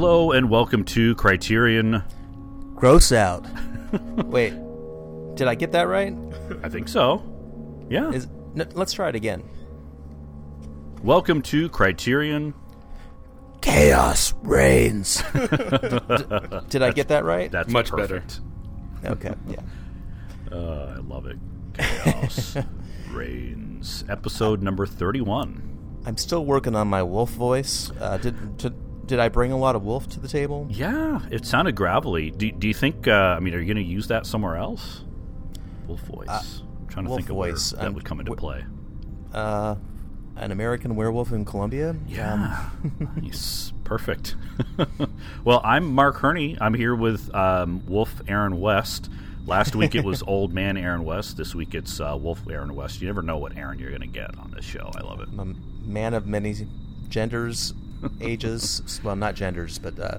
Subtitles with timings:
[0.00, 2.02] Hello and welcome to Criterion.
[2.74, 3.44] Gross out.
[4.24, 4.54] Wait,
[5.34, 6.16] did I get that right?
[6.62, 7.22] I think so.
[7.90, 8.08] Yeah.
[8.10, 9.42] Is no, let's try it again.
[11.02, 12.54] welcome to Criterion.
[13.60, 15.22] Chaos reigns.
[15.34, 15.38] D-
[16.70, 17.52] did I get that right?
[17.52, 18.24] That's Much better.
[19.04, 19.60] Okay, yeah.
[20.50, 21.36] Uh, I love it.
[21.74, 22.56] Chaos
[23.10, 24.04] reigns.
[24.08, 26.00] Episode number 31.
[26.06, 27.92] I'm still working on my wolf voice.
[28.00, 28.74] Uh, did, did
[29.10, 30.68] did I bring a lot of wolf to the table?
[30.70, 32.30] Yeah, it sounded gravelly.
[32.30, 35.02] Do, do you think, uh, I mean, are you going to use that somewhere else?
[35.88, 36.28] Wolf voice.
[36.28, 38.64] I'm trying to think of where that um, would come into play.
[39.34, 39.74] Uh,
[40.36, 41.96] an American werewolf in Colombia.
[42.06, 42.70] Yeah.
[43.16, 43.72] nice.
[43.82, 44.36] Perfect.
[45.44, 46.56] well, I'm Mark Hurne.
[46.60, 49.10] I'm here with um, Wolf Aaron West.
[49.44, 51.36] Last week it was Old Man Aaron West.
[51.36, 53.00] This week it's uh, Wolf Aaron West.
[53.00, 54.92] You never know what Aaron you're going to get on this show.
[54.94, 55.30] I love it.
[55.30, 56.54] I'm a man of many
[57.08, 57.74] genders,
[58.20, 59.00] ages.
[59.02, 60.18] well, not genders, but uh,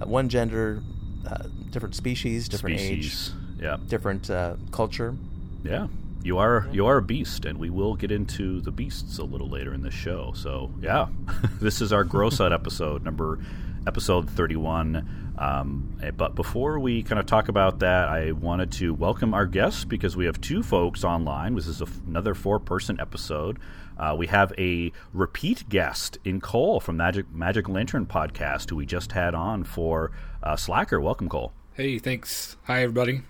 [0.00, 0.82] uh, one gender,
[1.26, 3.32] uh, different species, different Species.
[3.58, 3.74] Yeah.
[3.74, 5.16] age, different uh, culture.
[5.62, 5.88] Yeah.
[6.22, 9.48] You are you are a beast, and we will get into the beasts a little
[9.48, 10.32] later in this show.
[10.34, 11.06] So yeah,
[11.60, 13.38] this is our gross out episode number
[13.86, 15.34] episode thirty one.
[15.38, 19.46] Um, eh, but before we kind of talk about that, I wanted to welcome our
[19.46, 21.54] guests because we have two folks online.
[21.54, 23.58] This is a f another four person episode.
[24.00, 28.86] Uh, we have a repeat guest in Cole from Magic Magic Lantern podcast, who we
[28.86, 30.10] just had on for
[30.42, 30.98] uh, Slacker.
[30.98, 31.52] Welcome, Cole.
[31.74, 32.56] Hey, thanks.
[32.64, 33.20] Hi, everybody.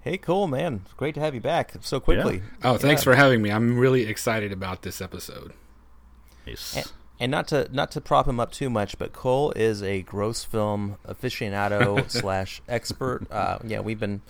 [0.00, 0.80] Hey, cool man!
[0.84, 2.42] It's great to have you back so quickly.
[2.64, 3.04] Oh, thanks Yeah.
[3.04, 3.50] for having me.
[3.50, 5.52] I'm really excited about this episode.
[6.46, 6.76] Nice.
[6.76, 10.02] And, and not to not to prop him up too much, but Cole is a
[10.02, 13.30] gross film aficionado slash expert.
[13.30, 14.22] Uh, yeah, we've been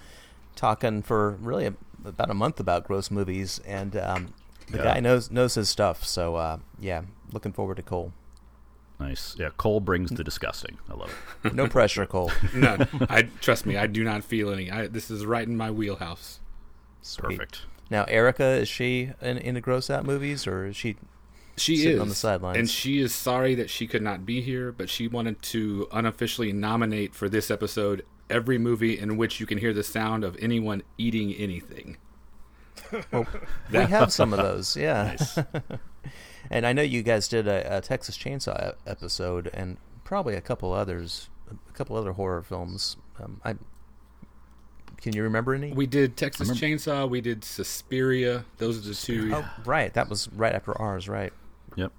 [0.55, 1.75] talking for really a,
[2.05, 4.35] about a month about gross movies, and um,
[4.71, 4.85] the Yeah.
[4.95, 6.05] guy knows knows his stuff.
[6.05, 8.13] So uh, yeah, looking forward to Cole.
[8.99, 9.37] Nice.
[9.39, 10.79] Yeah, Cole brings the disgusting.
[10.91, 11.55] I love it.
[11.55, 12.33] No pressure, Cole.
[12.55, 12.79] No,
[13.11, 13.77] I trust me.
[13.77, 14.71] I do not feel any.
[14.71, 16.41] I, this is right in my wheelhouse.
[17.03, 17.37] Sweet.
[17.39, 17.63] Perfect.
[17.91, 20.97] Now, Erica, is she in, into gross out movies, or is she?
[21.59, 22.59] She is on the sidelines.
[22.59, 26.53] and she is sorry that she could not be here, but she wanted to unofficially
[26.53, 30.83] nominate for this episode every movie in which you can hear the sound of anyone
[30.99, 31.97] eating anything.
[33.73, 35.17] We have some of those, yeah.
[35.37, 35.39] Nice.
[36.49, 40.73] And I know you guys did a, a Texas Chainsaw episode, and probably a couple
[40.73, 42.97] others, a couple other horror films.
[43.21, 43.57] Um, I
[45.01, 45.73] can you remember any?
[45.73, 47.09] We did Texas Chainsaw.
[47.09, 48.45] We did Suspiria.
[48.59, 49.33] Those are the two.
[49.35, 51.33] oh, right, that was right after ours, right?
[51.75, 51.93] Yep.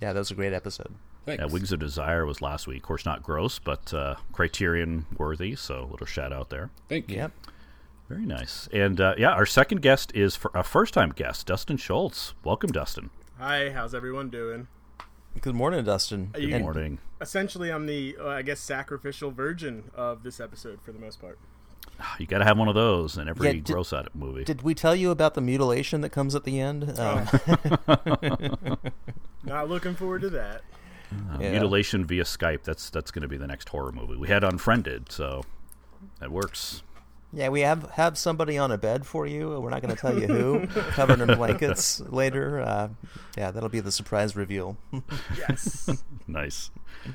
[0.00, 0.94] Yeah, that was a great episode.
[1.24, 1.40] Thanks.
[1.40, 2.78] Yeah, Wings of Desire was last week.
[2.78, 5.56] Of course, not gross, but uh, Criterion worthy.
[5.56, 6.70] So, a little shout out there.
[6.88, 7.16] Thank you.
[7.16, 7.32] Yep.
[8.08, 8.68] Very nice.
[8.72, 12.34] And uh, yeah, our second guest is for a first time guest, Dustin Schultz.
[12.42, 13.10] Welcome, Dustin.
[13.38, 14.66] Hi, how's everyone doing?
[15.40, 16.30] Good morning, Dustin.
[16.32, 16.98] Good Good And- morning.
[17.20, 21.38] Essentially, I'm the, uh, I guess, sacrificial virgin of this episode for the most part.
[22.20, 24.44] You got to have one of those in every Yeah, did- gross out movie.
[24.44, 26.96] Did we tell you about the mutilation that comes at the end?
[26.98, 27.26] Um,
[29.44, 30.62] Not looking forward to that.
[31.12, 31.50] Uh, yeah.
[31.52, 32.62] Mutilation via Skype.
[32.64, 34.16] That's that's going to be the next horror movie.
[34.16, 35.42] We had Unfriended, so
[36.20, 36.82] that works.
[37.32, 39.60] Yeah, we have have somebody on a bed for you.
[39.60, 42.60] We're not going to tell you who, covered in blankets later.
[42.60, 42.88] Uh,
[43.36, 44.76] yeah, that'll be the surprise reveal.
[45.36, 46.02] Yes.
[46.26, 46.70] nice.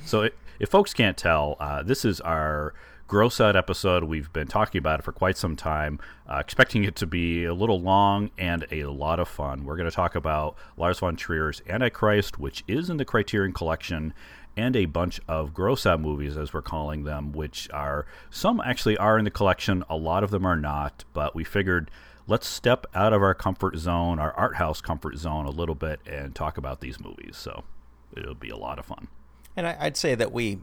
[0.06, 0.30] So,
[0.60, 2.74] if folks can't tell, uh, this is our
[3.08, 4.04] gross out episode.
[4.04, 7.54] We've been talking about it for quite some time, uh, expecting it to be a
[7.54, 9.66] little long and a lot of fun.
[9.66, 14.14] We're going to talk about Lars von Trier's Antichrist, which is in the Criterion Collection,
[14.56, 18.98] and a bunch of gross out movies, as we're calling them, which are some actually
[18.98, 21.90] are in the collection, a lot of them are not, but we figured.
[22.26, 26.00] Let's step out of our comfort zone, our art house comfort zone, a little bit,
[26.06, 27.36] and talk about these movies.
[27.36, 27.66] So
[28.16, 29.10] it'll be a lot of fun.
[29.58, 30.60] And I, I'd say that we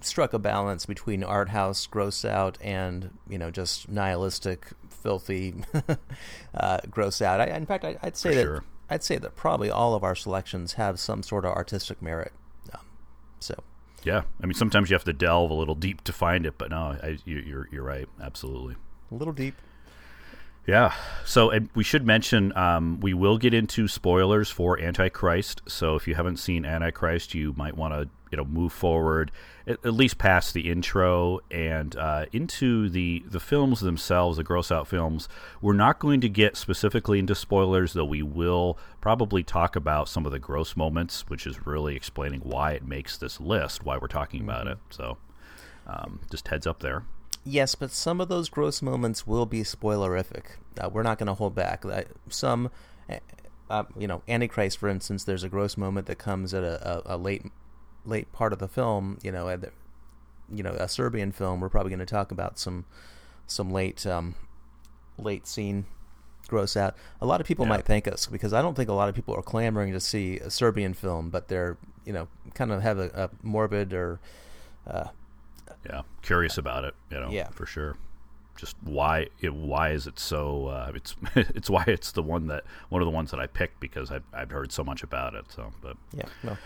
[0.00, 5.54] struck a balance between art house, gross out, and you know just nihilistic, filthy,
[6.54, 7.40] uh, gross out.
[7.40, 8.64] I, in fact, I, I'd say For that sure.
[8.90, 12.32] I'd say that probably all of our selections have some sort of artistic merit.
[13.44, 13.62] So
[14.04, 16.70] Yeah, I mean sometimes you have to delve a little deep to find it, but
[16.70, 18.76] no, I, you, you're you're right, absolutely.
[19.10, 19.54] a little deep.
[20.66, 20.94] Yeah.
[21.26, 25.60] So and we should mention um, we will get into spoilers for Antichrist.
[25.68, 29.30] So if you haven't seen Antichrist, you might want to you know move forward
[29.64, 34.72] at, at least past the intro and uh, into the the films themselves, the gross
[34.72, 35.28] out films.
[35.60, 38.04] We're not going to get specifically into spoilers, though.
[38.04, 42.72] We will probably talk about some of the gross moments, which is really explaining why
[42.72, 44.78] it makes this list, why we're talking about it.
[44.90, 45.16] So
[45.86, 47.04] um, just heads up there.
[47.44, 50.56] Yes, but some of those gross moments will be spoilerific.
[50.80, 51.84] Uh, we're not going to hold back.
[51.84, 52.70] Uh, Some,
[53.08, 53.18] uh,
[53.70, 57.14] uh, you know, Antichrist, for instance, there's a gross moment that comes at a, a,
[57.14, 57.44] a late
[58.04, 59.70] late part of the film, you know, the,
[60.52, 62.84] you know, a Serbian film, we're probably going to talk about some
[63.46, 64.34] some late um,
[65.18, 65.86] late scene
[66.48, 66.94] gross out.
[67.20, 67.70] A lot of people Yeah.
[67.70, 70.38] might thank us because I don't think a lot of people are clamoring to see
[70.38, 74.20] a Serbian film, but they're you know kind of have a, a morbid or
[74.86, 75.08] uh,
[75.86, 76.94] Yeah, curious about it.
[77.10, 77.48] You know, Yeah.
[77.50, 77.96] for sure.
[78.56, 80.66] Just why it, why is it so?
[80.68, 83.80] Uh, it's it's why it's the one that one of the ones that I picked
[83.80, 85.46] because I've I've heard so much about it.
[85.50, 86.26] So, but yeah.
[86.42, 86.56] No,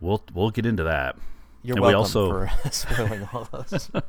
[0.00, 1.16] we'll we'll get into that.
[1.62, 3.90] you're And we welcome also- for spoiling all this.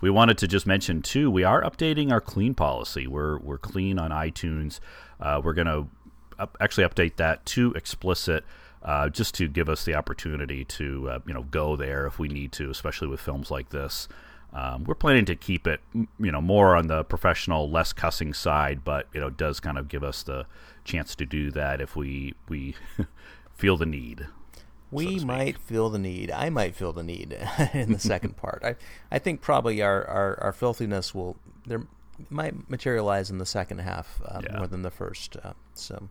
[0.00, 1.30] We wanted to just mention too.
[1.30, 3.06] We are updating our clean policy.
[3.06, 4.80] We're we're clean on iTunes.
[5.20, 5.86] Uh, we're gonna
[6.38, 8.44] up, actually update that to explicit,
[8.82, 12.26] uh, just to give us the opportunity to uh, you know go there if we
[12.26, 14.08] need to, especially with films like this.
[14.52, 18.84] Um, we're planning to keep it, you know, more on the professional, less cussing side,
[18.84, 20.44] but you know, it does kind of give us the
[20.84, 22.74] chance to do that if we we
[23.54, 24.26] feel the need.
[24.92, 25.26] We speak.
[25.26, 26.30] might feel the need.
[26.30, 27.32] I might feel the need
[27.74, 28.62] in the second part.
[28.64, 28.76] I,
[29.10, 31.36] I think probably our, our, our filthiness will
[31.66, 31.82] there
[32.30, 34.58] might materialize in the second half uh, Yeah.
[34.58, 35.36] more than the first.
[35.42, 36.08] Uh, so,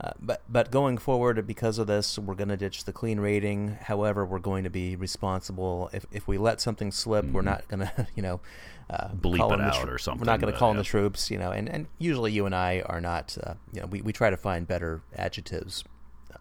[0.00, 3.78] uh, but but going forward, because of this, we're going to ditch the clean rating.
[3.80, 5.88] However, we're going to be responsible.
[5.92, 8.40] If if we let something slip, we're not going to you know
[8.90, 9.18] uh, Mm-hmm.
[9.20, 11.30] Bleep it out tro- or something, We're not going to call in the troops.
[11.30, 13.38] You know, and and usually you and I are not.
[13.42, 15.84] Uh, you know, we we try to find better adjectives.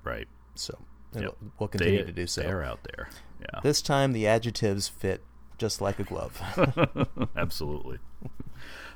[0.03, 0.27] Right.
[0.55, 0.79] So.
[1.15, 1.37] And Yep.
[1.41, 2.41] We'll, we'll continue They- to do so.
[2.41, 3.09] They're out there.
[3.41, 3.59] Yeah.
[3.61, 5.23] This time the adjectives fit
[5.57, 6.41] just like a glove.
[7.35, 7.99] Absolutely.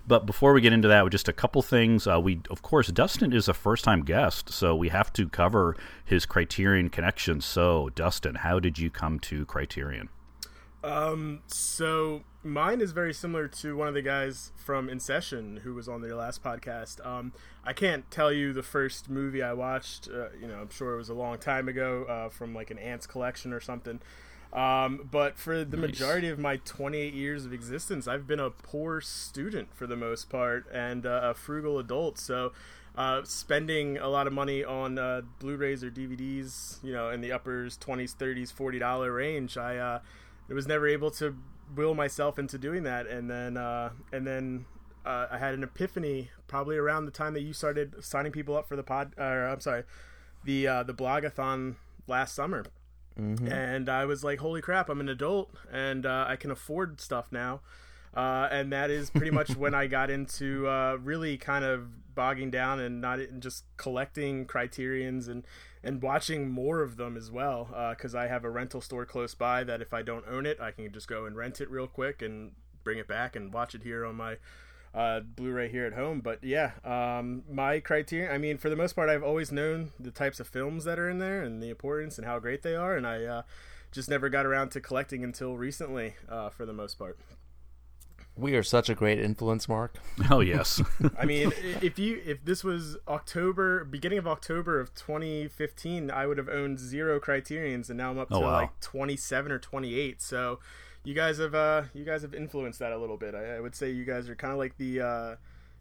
[0.07, 2.07] But before we get into that, with just a couple things.
[2.07, 5.75] Uh, we, of course, Dustin is a first-time guest, so we have to cover
[6.05, 7.41] his Criterion connection.
[7.41, 10.07] So, Dustin, how did you come to Criterion?
[10.81, 15.73] Um, so mine is very similar to one of the guys from In Session who
[15.73, 17.05] was on their last podcast.
[17.05, 17.33] Um,
[17.63, 20.07] I can't tell you the first movie I watched.
[20.07, 22.77] Uh, you know, I'm sure it was a long time ago uh, from like an
[22.79, 23.99] Ants collection or something.
[24.53, 25.89] Um, but for the Nice.
[25.89, 30.29] majority of my 28 years of existence, I've been a poor student for the most
[30.29, 32.17] part and uh, a frugal adult.
[32.17, 32.53] So,
[32.95, 37.31] uh, spending a lot of money on uh, Blu-rays or DVDs, you know, in the
[37.31, 39.99] uppers, 20s, 30s, 40 dollar range, I uh,
[40.49, 41.35] was never able to
[41.75, 43.07] will myself into doing that.
[43.07, 44.65] And then, uh, and then.
[45.05, 48.67] Uh, I had an epiphany probably around the time that you started signing people up
[48.67, 49.13] for the pod.
[49.17, 49.83] Or I'm sorry,
[50.43, 51.75] the uh, the blogathon
[52.07, 52.65] last summer
[53.51, 54.89] and I was like, "Holy crap!
[54.89, 57.61] I'm an adult and uh, I can afford stuff now."
[58.13, 61.87] Uh, and that is pretty much when I got into uh, really kind of
[62.17, 65.45] bogging down and not and just collecting criterions and
[65.83, 69.63] and watching more of them as well because I have a rental store close by
[69.63, 72.21] that if I don't own it, I can just go and rent it real quick
[72.21, 72.51] and
[72.83, 74.37] bring it back and watch it here on my
[74.93, 76.21] uh, Blu-ray here at home.
[76.21, 78.31] But yeah, um, my criterion.
[78.31, 81.09] I mean, for the most part, I've always known the types of films that are
[81.09, 83.41] in there and the importance and how great they are, and I uh,
[83.91, 87.17] just never got around to collecting until recently, uh, for the most part.
[88.37, 89.97] We are such a great influence, Mark.
[90.31, 90.81] Oh, yes.
[91.17, 91.51] I mean,
[91.81, 96.79] if you if this was October, beginning of October of 2015, I would have owned
[96.79, 98.51] zero Criterions, and now I'm up to Oh, wow.
[98.53, 100.21] like 27 or 28.
[100.21, 100.59] So,
[101.03, 103.35] you guys have uh, you guys have influenced that a little bit.
[103.35, 105.35] I, I would say you guys are kind of like the uh,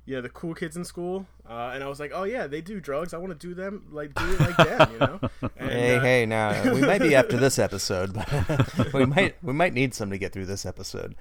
[0.05, 2.61] you know the cool kids in school, uh, and I was like, oh yeah, they
[2.61, 3.13] do drugs.
[3.13, 5.21] I want to do them like do it like them, you know.
[5.59, 9.53] And, hey, uh, hey, now we might be after this episode, but we might we
[9.53, 11.17] might need some to get through this episode.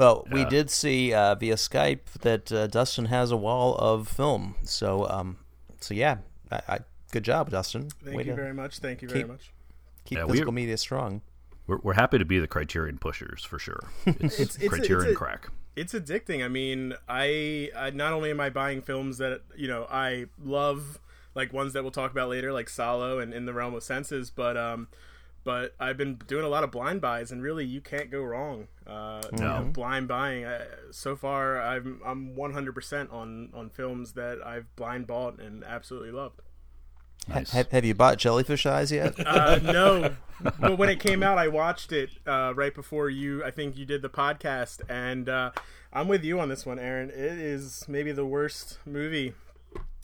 [0.00, 4.54] Well, we did see uh, via Skype that uh, Dustin has a wall of film.
[4.64, 5.36] So, um,
[5.80, 6.18] so yeah,
[6.50, 6.78] I, I,
[7.12, 7.90] good job, Dustin.
[8.02, 8.78] Thank Way you very much.
[8.78, 9.52] Thank you very keep- much.
[10.06, 11.20] keep Yeah, we- physical media strong.
[11.66, 13.80] we're, we're happy to be the Criterion pushers for sure.
[14.06, 15.48] It's, It's- it's a- Criterion it's a- crack.
[15.76, 16.42] it's addicting.
[16.44, 20.98] I mean, I, I not only am I buying films that you know I love,
[21.34, 24.30] like ones that we'll talk about later, like Salo and In the Realm of Senses,
[24.30, 24.88] but um,
[25.44, 28.68] but I've been doing a lot of blind buys, and really you can't go wrong.
[28.86, 29.62] Uh, you No.
[29.62, 30.44] know, blind buying.
[30.46, 35.64] I, so far, I'm I'm 100 percent on on films that I've blind bought and
[35.64, 36.40] absolutely loved.
[37.28, 37.50] Nice.
[37.52, 39.14] Have, have you bought Jellyfish Eyes yet?
[39.26, 40.16] Uh, no,
[40.58, 43.44] but when it came out, I watched it uh, right before you.
[43.44, 45.50] I think you did the podcast, and uh,
[45.92, 47.10] I'm with you on this one, Aaron.
[47.10, 49.34] It is maybe the worst movie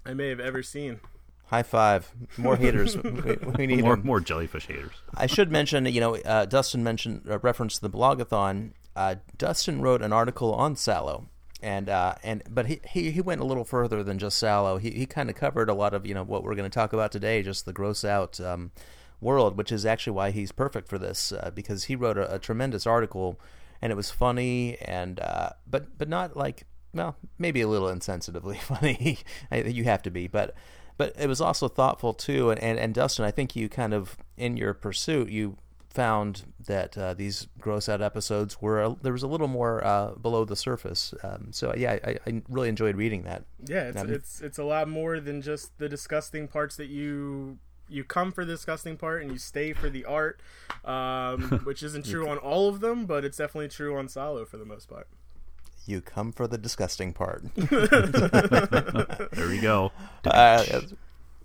[0.05, 1.01] I may have ever seen.
[1.47, 2.13] High five!
[2.37, 2.97] More haters.
[3.03, 4.95] we, we need more, more jellyfish haters.
[5.15, 8.73] I should mention, you know, uh, Dustin mentioned uh, reference to the blogathon.
[8.97, 11.29] Uh, Dustin wrote an article on Salo,
[11.63, 14.79] and uh, and but he, he he went a little further than just Salo.
[14.79, 16.93] He he kind of covered a lot of you know what we're going to talk
[16.93, 18.73] about today, just the gross out um,
[19.21, 22.39] world, which is actually why he's perfect for this uh, because he wrote a, a
[22.41, 23.39] tremendous article,
[23.81, 28.59] and it was funny and uh, but but not like well maybe a little insensitively
[28.61, 29.19] funny.
[29.53, 30.55] You have to be, but
[30.97, 32.51] but it was also thoughtful too.
[32.51, 35.57] And, and and Dustin, I think you kind of in your pursuit you
[35.97, 40.11] found that uh, these gross out episodes were a, there was a little more uh,
[40.11, 41.15] below the surface.
[41.23, 43.45] Um, so yeah, I, I, really enjoyed reading that.
[43.67, 47.59] Yeah, it's, Um, it's it's a lot more than just the disgusting parts that you
[47.89, 50.41] you come for the disgusting part and you stay for the art,
[50.85, 54.59] um, which isn't true on all of them, but it's definitely true on Salo for
[54.59, 55.09] the most part.
[55.87, 57.45] You come for the disgusting part.
[59.33, 59.93] There you go.
[60.25, 60.81] uh,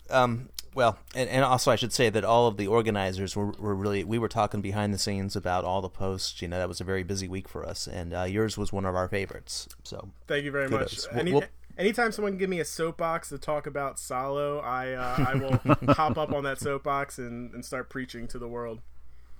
[0.09, 3.75] um, well, and, and also I should say that all of the organizers were, were
[3.75, 6.41] really we were talking behind the scenes about all the posts.
[6.41, 8.85] You know, that was a very busy week for us, and uh, yours was one
[8.85, 9.67] of our favorites.
[9.83, 11.07] So Thank you very Kudos.
[11.11, 11.19] much.
[11.19, 11.43] Any, we'll-
[11.77, 15.93] anytime someone can give me a soapbox to talk about Salo, I uh, I will
[15.93, 18.79] hop up on that soapbox and, and start preaching to the world.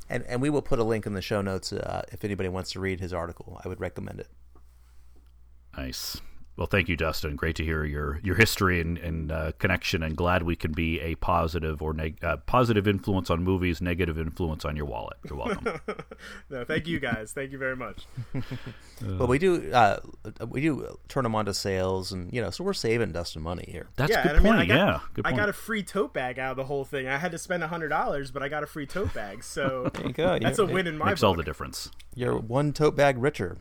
[0.10, 2.72] and and we will put a link in the show notes uh, if anybody wants
[2.74, 3.60] to read his article.
[3.63, 4.27] I would recommend it.
[5.77, 6.21] Nice.
[6.62, 7.36] Well, thank you, Dustin.
[7.38, 11.00] Great to hear your your history and, and uh, connection, and glad we can be
[11.00, 15.18] a positive or neg- uh, positive influence on movies, negative influence on your wallet.
[15.27, 15.82] You're welcome.
[16.51, 17.32] No, thank you guys.
[17.32, 18.06] Thank you very much.
[19.01, 20.01] but we do uh,
[20.50, 23.88] we do turn them onto sales, and you know, so we're saving Dustin money here.
[23.96, 24.72] That's yeah, a good and I mean, point.
[24.72, 25.34] I got, yeah, good point.
[25.36, 27.08] I got a free tote bag out of the whole thing.
[27.08, 29.89] I had to spend a hundred dollars, but I got a free tote bag, so
[29.96, 30.38] There you go.
[30.38, 31.27] that's a You're- win in my Makes book.
[31.30, 31.89] all the difference.
[32.13, 33.58] You're one tote bag richer.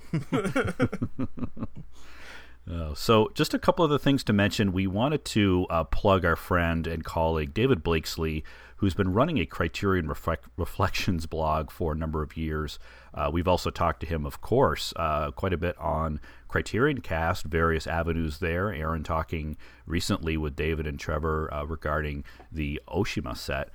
[2.71, 4.73] Uh, so, just a couple of the things to mention.
[4.73, 8.45] We wanted to uh, plug our friend and colleague David Blakeslee,
[8.77, 12.79] who's been running a Criterion Reflect- Reflections blog for a number of years.
[13.13, 17.45] Uh, we've also talked to him, of course, uh, quite a bit on Criterion Cast,
[17.45, 18.73] various avenues there.
[18.73, 23.71] Aaron talking recently with David and Trevor uh, regarding the Oshima set.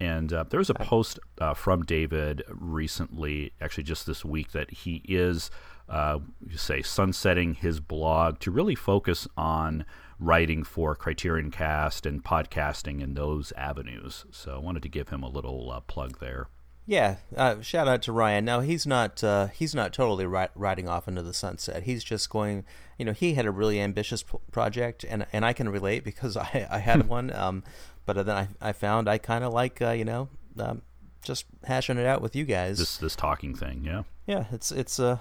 [0.00, 4.70] And uh, there was a post uh, from David recently, actually just this week, that
[4.70, 5.50] he is,
[5.90, 9.84] uh, you say, sunsetting his blog to really focus on
[10.20, 14.24] writing for Criterion Cast and podcasting in those avenues.
[14.30, 16.48] So I wanted to give him a little uh, plug there.
[16.86, 18.44] Yeah, uh, shout out to Ryan.
[18.44, 21.84] Now he's not uh, he's not totally ri- riding off into the sunset.
[21.84, 22.64] He's just going.
[22.98, 26.36] You know, he had a really ambitious p- project, and and I can relate because
[26.36, 27.32] I I had one.
[27.32, 27.62] Um,
[28.06, 30.28] but then I I found I kind of like uh, you know
[30.58, 30.82] um,
[31.22, 32.78] just hashing it out with you guys.
[32.78, 34.02] This this talking thing, yeah.
[34.26, 35.18] Yeah, it's it's uh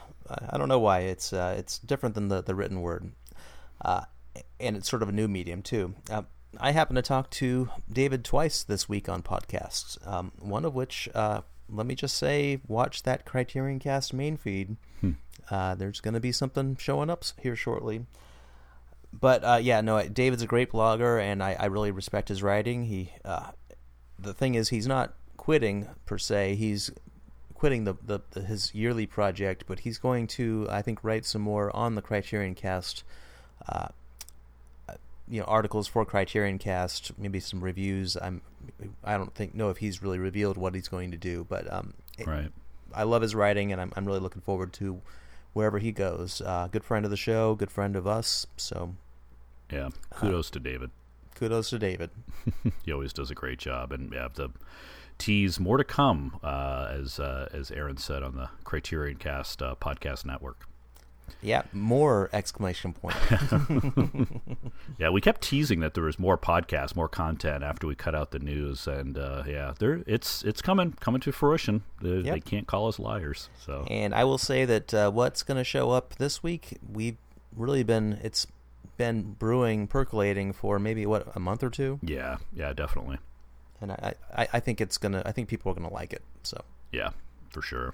[0.49, 3.11] I don't know why it's uh it's different than the the written word,
[3.83, 4.01] uh,
[4.59, 5.95] and it's sort of a new medium too.
[6.09, 6.23] Uh,
[6.59, 10.05] I happened to talk to David twice this week on podcasts.
[10.07, 14.77] Um, one of which, uh, let me just say, watch that Criterion Cast main feed.
[15.49, 18.05] Uh, there's going to be something showing up here shortly.
[19.11, 22.85] But uh, yeah, no, David's a great blogger, and I, I really respect his writing.
[22.85, 23.51] He, uh,
[24.19, 26.55] the thing is, he's not quitting per se.
[26.55, 26.91] He's
[27.59, 31.41] quitting the, the, the his yearly project, but he's going to, I think, write some
[31.41, 33.03] more on the Criterion Cast,
[33.67, 33.89] uh,
[35.27, 38.15] you know, articles for Criterion Cast, maybe some reviews.
[38.21, 38.41] I'm,
[39.03, 41.93] I don't think know if he's really revealed what he's going to do, but um,
[42.17, 42.51] it- Right.
[42.95, 44.99] I love his writing, and I'm I'm really looking forward to
[45.53, 46.41] wherever he goes.
[46.41, 48.47] Uh, good friend of the show, good friend of us.
[48.57, 48.95] So
[49.71, 49.89] Yeah.
[50.09, 50.89] Kudos to David.
[51.35, 52.09] kudos to David.
[52.83, 54.49] He always does a great job, and yeah, the
[55.19, 59.75] tease more to come, uh, as uh, as Aaron said on the Criterion Cast uh,
[59.79, 60.65] podcast network.
[61.41, 63.15] Yeah, more exclamation point.
[64.97, 68.31] Yeah, we kept teasing that there was more podcasts, more content after we cut out
[68.31, 71.83] the news, and uh, yeah, there it's it's coming coming to fruition.
[72.01, 72.33] They, Yep.
[72.33, 73.49] they can't call us liars.
[73.65, 77.15] So And I will say that uh, what's going to show up this week, we've
[77.55, 78.45] really been it's
[78.97, 83.17] been brewing, percolating for maybe what a month or two, yeah, yeah, definitely,
[83.81, 86.23] and I I, I think it's gonna I think people are gonna like it.
[86.43, 87.09] So yeah,
[87.49, 87.93] for sure.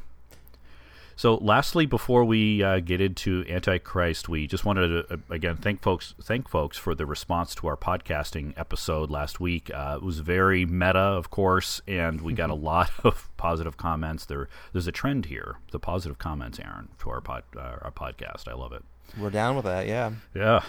[1.17, 5.81] So, lastly, before we uh, get into Antichrist, we just wanted to uh, again thank
[5.81, 9.71] folks thank folks for the response to our podcasting episode last week.
[9.73, 14.25] Uh, it was very meta, of course, and we got a lot of positive comments.
[14.25, 15.55] There, there's a trend here.
[15.71, 18.49] The positive comments, Aaron, to our pod, uh, our podcast.
[18.49, 18.83] I love it.
[19.17, 19.87] we're down with that.
[19.87, 20.11] Yeah.
[20.33, 20.63] Yeah.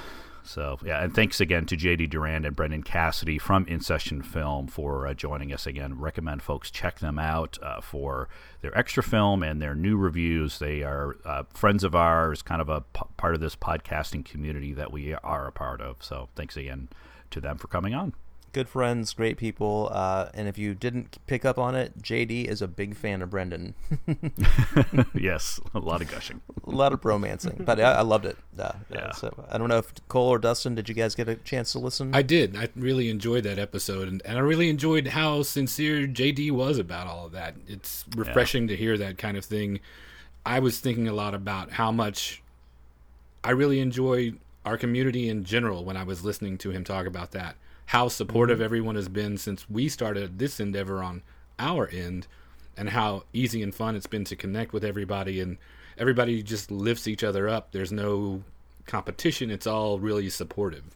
[0.46, 4.68] So yeah, and thanks again to JD Durand and Brendan Cassidy from In Session Film
[4.68, 5.98] for uh, joining us again.
[5.98, 8.28] Recommend folks check them out uh, for
[8.60, 10.58] their extra film and their new reviews.
[10.58, 14.72] They are uh, friends of ours, kind of a p- part of this podcasting community
[14.72, 15.96] that we are a part of.
[16.00, 16.88] So thanks again
[17.30, 18.14] to them for coming on.
[18.56, 22.62] Good friends, great people, uh, and if you didn't pick up on it, JD is
[22.62, 23.74] a big fan of Brendan.
[25.14, 26.40] yes, a lot of gushing.
[26.66, 28.38] a lot of romancing, but I, I loved it.
[28.58, 29.12] Uh, Yeah.
[29.12, 31.78] So I don't know if Cole or Dustin, did you guys get a chance to
[31.78, 32.14] listen?
[32.14, 32.56] I did.
[32.56, 37.06] I really enjoyed that episode, and, and I really enjoyed how sincere JD was about
[37.06, 37.56] all of that.
[37.68, 39.80] It's refreshing to hear that kind of thing.
[40.46, 42.42] I was thinking a lot about how much
[43.44, 44.32] I really enjoy
[44.64, 47.56] our community in general when I was listening to him talk about that.
[47.86, 48.64] How supportive mm-hmm.
[48.64, 51.22] everyone has been since we started this endeavor on
[51.58, 52.26] our end,
[52.76, 55.56] and how easy and fun it's been to connect with everybody and
[55.96, 57.72] everybody just lifts each other up.
[57.72, 58.42] There's no
[58.86, 59.50] competition.
[59.50, 60.95] It's all really supportive.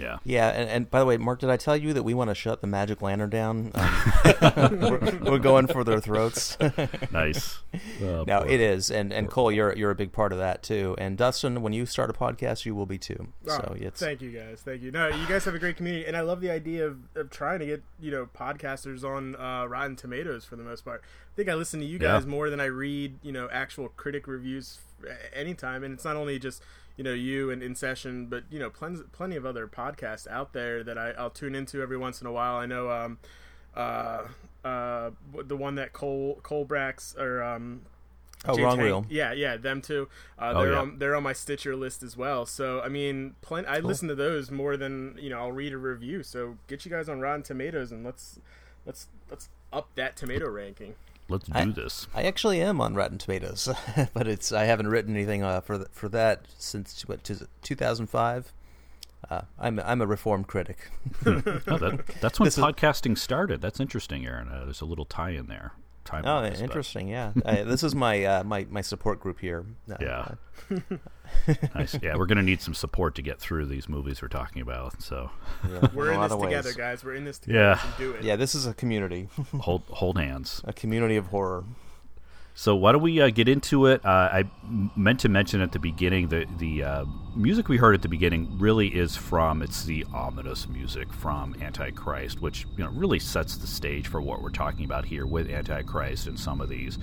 [0.00, 0.18] Yeah.
[0.24, 2.34] Yeah, and, and by the way, Mark, did I tell you that we want to
[2.34, 3.70] shut the Magic Lantern down?
[3.74, 6.56] Um, we're, we're, going for their throats.
[7.10, 7.58] nice.
[8.02, 10.96] Oh, no, it is, and and Cole, you're you're a big part of that too.
[10.98, 13.28] And Dustin, when you start a podcast, you will be too.
[13.46, 14.90] Oh, so it's thank you guys, thank you.
[14.90, 17.60] No, you guys have a great community, and I love the idea of, of trying
[17.60, 21.02] to get you know podcasters on uh, Rotten Tomatoes for the most part.
[21.04, 22.30] I think I listen to you guys yeah.
[22.30, 24.78] more than I read you know actual critic reviews
[25.34, 26.62] anytime, and it's not only just
[27.00, 30.52] you know you and in session but you know plenty plenty of other podcasts out
[30.52, 33.18] there that I, i'll tune into every once in a while i know um
[33.74, 34.24] uh
[34.66, 35.10] uh
[35.46, 37.80] the one that cole cole brax or um
[38.46, 39.06] Oh, James wrong Hank, reel.
[39.10, 40.08] Yeah, yeah, them too.
[40.38, 40.78] Uh, oh, they're yeah.
[40.78, 42.46] on they're on my Stitcher list as well.
[42.46, 43.68] So I mean, plenty.
[43.68, 43.88] I cool.
[43.88, 45.40] listen to those more than you know.
[45.40, 46.22] I'll read a review.
[46.22, 48.40] So get you guys on Rotten Tomatoes and let's
[48.86, 50.94] let's let's up that tomato ranking
[51.30, 52.06] let's do I, this.
[52.14, 53.68] I actually am on Rotten Tomatoes,
[54.14, 57.28] but it's I haven't written anything uh, for the, for that since what
[57.62, 58.52] 2005.
[59.28, 60.90] Uh, I'm I'm a reformed critic.
[61.26, 63.60] oh, that, that's when this podcasting is, started.
[63.60, 64.48] That's interesting, Aaron.
[64.48, 65.72] Uh, there's a little tie in there
[66.10, 66.24] time.
[66.26, 67.08] Oh, interesting.
[67.08, 69.64] Yeah, uh, this is my uh, my my support group here.
[69.90, 70.28] Uh, yeah.
[71.74, 71.96] nice.
[72.02, 75.02] Yeah, we're gonna need some support to get through these movies we're talking about.
[75.02, 75.30] So
[75.68, 76.76] yeah, we're in this together, ways.
[76.76, 77.04] guys.
[77.04, 77.80] We're in this together.
[77.82, 77.92] Yeah.
[77.98, 78.24] do it.
[78.24, 79.28] Yeah, this is a community.
[79.60, 80.60] hold hold hands.
[80.64, 81.64] A community of horror.
[82.60, 84.04] So why don't we uh, get into it?
[84.04, 84.44] Uh, I
[84.94, 88.58] meant to mention at the beginning the the uh, music we heard at the beginning
[88.58, 93.66] really is from it's the ominous music from Antichrist, which you know really sets the
[93.66, 96.98] stage for what we're talking about here with Antichrist and some of these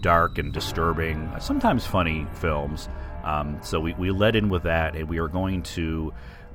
[0.00, 2.88] dark and disturbing, sometimes funny films.
[3.24, 6.12] Um, so we, we led in with that, and we are going to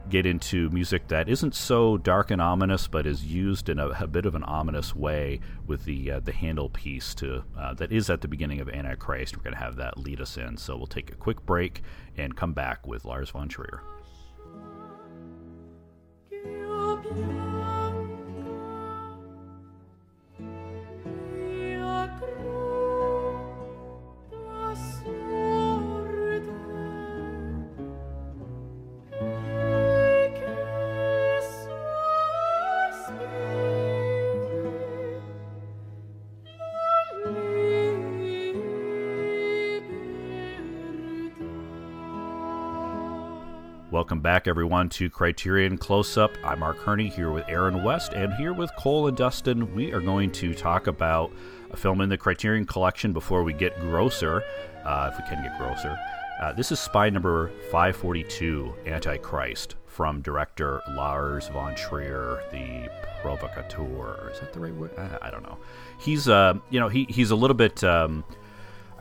[0.10, 4.08] get into music that isn't so dark and ominous, but is used in a, a
[4.08, 8.10] bit of an ominous way with the uh, the Handel piece to uh, that is
[8.10, 9.38] at the beginning of Antichrist.
[9.38, 10.58] We're going to have that lead us in.
[10.58, 11.82] So we'll take a quick break
[12.18, 13.82] and come back with Lars von Trier.
[43.96, 46.32] Welcome back, everyone, to Criterion Close Up.
[46.44, 49.74] I'm Mark Hurne here with Aaron West, and here with Cole and Dustin.
[49.74, 51.32] We are going to talk about
[51.72, 54.44] a film in the Criterion Collection before we get grosser,
[54.84, 55.98] uh, if we can get grosser.
[56.42, 62.90] Uh, this is Spine Number 542, Antichrist, from director Lars von Trier, the
[63.22, 64.30] provocateur.
[64.30, 64.92] Is that the right word?
[64.98, 65.58] I, I don't know.
[66.02, 67.82] He's, uh, you know, he, he's a little bit.
[67.82, 68.26] Um,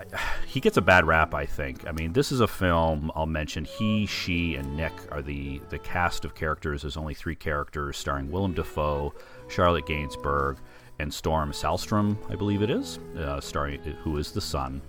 [0.46, 1.86] he gets a bad rap, I think.
[1.86, 3.10] I mean, this is a film.
[3.14, 6.82] I'll mention he, she, and Nick are the the cast of characters.
[6.82, 9.14] There's only three characters, starring Willem Dafoe,
[9.48, 10.58] Charlotte Gainsbourg,
[10.98, 14.80] and Storm Sahlstrøm, I believe it is, uh, starring who is the son.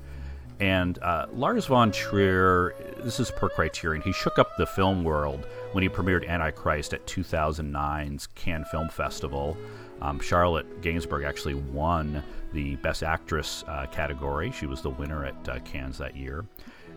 [0.60, 4.02] And uh, Lars von Trier, this is per Criterion.
[4.02, 9.58] He shook up the film world when he premiered Antichrist at 2009's Cannes Film Festival.
[10.02, 14.52] Um, Charlotte Gainsbourg actually won the Best Actress uh, category.
[14.52, 16.46] She was the winner at uh, Cannes that year.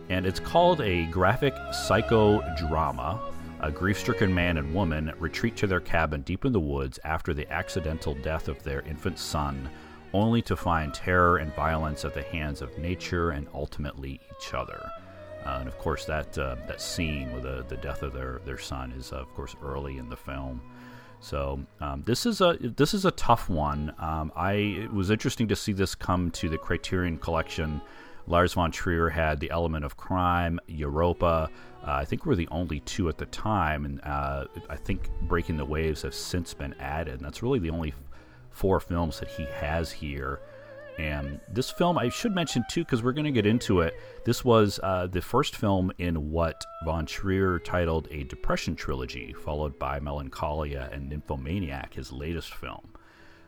[0.09, 3.19] And it's called a graphic psychodrama.
[3.61, 7.33] A grief stricken man and woman retreat to their cabin deep in the woods after
[7.33, 9.69] the accidental death of their infant son,
[10.13, 14.89] only to find terror and violence at the hands of nature and ultimately each other.
[15.45, 18.57] Uh, and of course, that uh, that scene with the, the death of their, their
[18.57, 20.61] son is, of course, early in the film.
[21.21, 23.93] So um, this is a this is a tough one.
[23.99, 27.81] Um, I it was interesting to see this come to the Criterion Collection.
[28.27, 31.49] Lars von Trier had the element of crime, Europa.
[31.83, 35.57] Uh, I think we're the only two at the time, and uh, I think Breaking
[35.57, 37.15] the Waves have since been added.
[37.15, 37.93] And that's really the only
[38.51, 40.39] four films that he has here.
[40.99, 43.93] And this film, I should mention too, because we're going to get into it.
[44.25, 49.79] This was uh, the first film in what von Trier titled a Depression trilogy, followed
[49.79, 52.89] by Melancholia and Nymphomaniac, his latest film.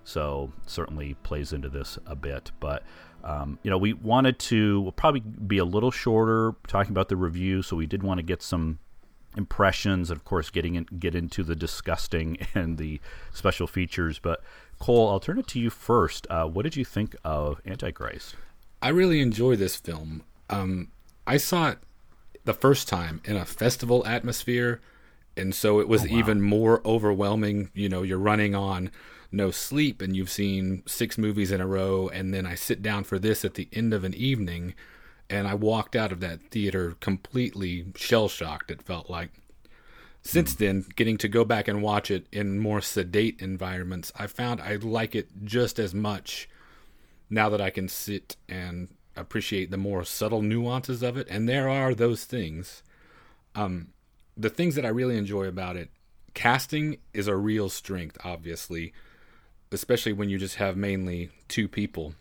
[0.06, 2.52] So certainly plays into this a bit.
[2.62, 2.84] But
[3.22, 7.18] um, you know, we wanted to we'll probably be a little shorter talking about the
[7.18, 8.80] review, so we did want to get some
[9.36, 13.02] impressions, and of course, getting in, get into the disgusting and the
[13.34, 14.20] special features.
[14.20, 14.42] But
[14.82, 16.26] Cole, I'll turn it to you first.
[16.30, 18.36] Uh, what did you think of Antichrist?
[18.82, 20.24] I really enjoy this film.
[20.50, 20.90] Um,
[21.28, 21.78] I saw it
[22.46, 24.82] the first time in a festival atmosphere.
[25.38, 26.18] And so it was Oh, wow.
[26.18, 27.70] even more overwhelming.
[27.74, 28.90] You know, you're running on
[29.32, 32.10] no sleep and you've seen six movies in a row.
[32.10, 34.74] And then I sit down for this at the end of an evening
[35.30, 39.30] and I walked out of that theater completely shell shocked, it felt like.
[40.24, 44.62] Since then, getting to go back and watch it in more sedate environments, I found
[44.62, 46.48] I like it just as much
[47.30, 51.28] now that I can sit and appreciate the more subtle nuances of it.
[51.30, 52.84] And there are those things.
[53.56, 53.88] Um,
[54.38, 55.90] the things that I really enjoy about it,
[56.34, 58.94] casting is a real strength, obviously,
[59.72, 62.14] especially when you just have mainly two people.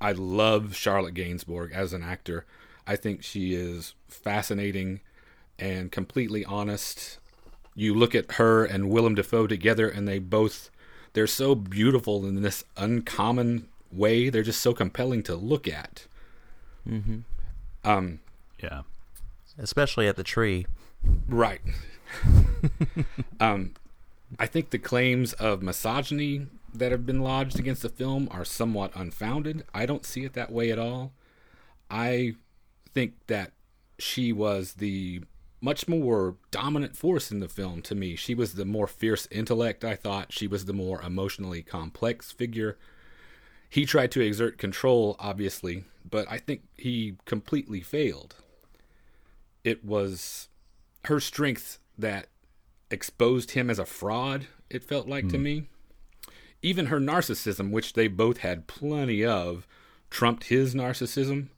[0.00, 2.46] I love Charlotte Gainsbourg as an actor.
[2.86, 5.00] I think she is fascinating
[5.58, 7.18] and completely honest.
[7.74, 10.70] You look at her and Willem Dafoe together, and they both
[11.14, 14.28] they're so beautiful in this uncommon way.
[14.28, 16.06] They're just so compelling to look at.
[16.88, 17.18] Mm-hmm.
[17.84, 18.20] Um,
[18.62, 18.82] Yeah.
[19.56, 20.66] Especially at the tree.
[21.28, 21.60] Right.
[23.40, 23.74] um,
[24.38, 28.90] I think the claims of misogyny that have been lodged against the film are somewhat
[28.96, 29.64] unfounded.
[29.72, 31.12] I don't see it that way at all.
[31.88, 32.34] I
[32.92, 33.52] think that
[33.98, 35.22] she was the
[35.64, 38.16] much more dominant force in the film to me.
[38.16, 40.30] She was the more fierce intellect, I thought.
[40.30, 42.76] She was the more emotionally complex figure.
[43.70, 48.36] He tried to exert control, obviously, but I think he completely failed.
[49.64, 50.48] It was
[51.06, 52.26] her strength that
[52.90, 55.42] exposed him as a fraud, it felt like to hmm.
[55.42, 55.68] me.
[56.60, 59.66] Even her narcissism, which they both had plenty of,
[60.10, 61.48] trumped his narcissism.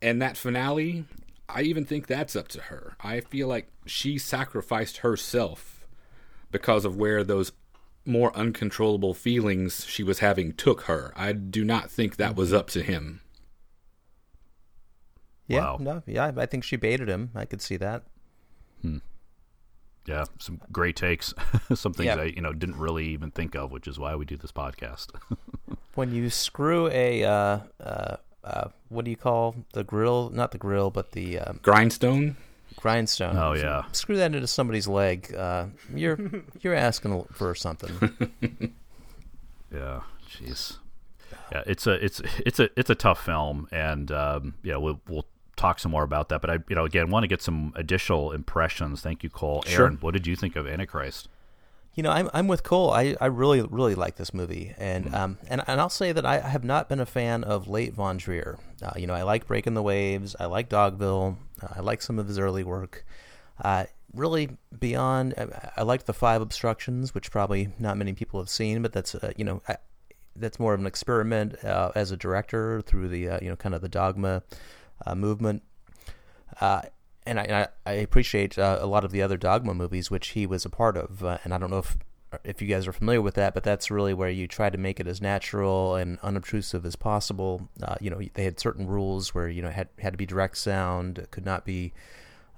[0.00, 1.04] And that finale,
[1.48, 2.96] I even think that's up to her.
[3.00, 5.86] I feel like she sacrificed herself
[6.50, 7.52] because of where those
[8.04, 11.12] more uncontrollable feelings she was having took her.
[11.16, 13.20] I do not think that was up to him.
[15.46, 15.76] Yeah, Wow.
[15.80, 17.30] no, yeah, I think she baited him.
[17.34, 18.04] I could see that.
[18.82, 18.98] Hmm.
[20.06, 21.32] Yeah, some great takes.
[21.74, 22.16] some things Yeah.
[22.16, 25.08] I you know didn't really even think of, which is why we do this podcast.
[25.94, 30.30] When you screw a, uh, uh, uh, what do you call the grill?
[30.30, 32.36] Not the grill, but the um, Grindstone?
[32.76, 33.36] grindstone.
[33.36, 33.84] Oh, yeah.
[33.92, 35.34] Screw that into somebody's leg.
[35.34, 36.18] Uh, you're
[36.60, 37.92] you're asking for something.
[39.72, 40.78] yeah, jeez.
[41.52, 45.26] Yeah, it's a it's it's a it's a tough film, and um, yeah, we'll we'll
[45.56, 46.40] talk some more about that.
[46.40, 49.00] But I you know again want to get some additional impressions.
[49.00, 49.62] Thank you, Cole.
[49.66, 49.84] Sure.
[49.84, 51.28] Aaron, what did you think of Antichrist?
[51.98, 52.92] You know, I'm I'm with Cole.
[52.92, 56.38] I, I really really like this movie, and um and, and I'll say that I
[56.38, 58.56] have not been a fan of late Von Trier.
[58.80, 60.36] Uh, you know, I like Breaking the Waves.
[60.38, 61.38] I like Dogville.
[61.60, 63.04] Uh, I like some of his early work.
[63.60, 68.48] Uh, really beyond, I, I liked the Five Obstructions, which probably not many people have
[68.48, 69.60] seen, but that's uh, you know.
[69.66, 69.78] I,
[70.36, 73.74] that's more of an experiment uh, as a director through the uh, you know kind
[73.74, 74.44] of the dogma
[75.04, 75.64] uh, movement.
[77.28, 80.46] Uh, and I, I, appreciate uh, a lot of the other Dogma movies, which he
[80.46, 81.22] was a part of.
[81.22, 81.96] Uh, and I don't know if
[82.44, 85.00] if you guys are familiar with that, but that's really where you try to make
[85.00, 87.68] it as natural and unobtrusive as possible.
[87.82, 90.56] Uh, you know, they had certain rules where you know had had to be direct
[90.58, 91.92] sound, it could not be.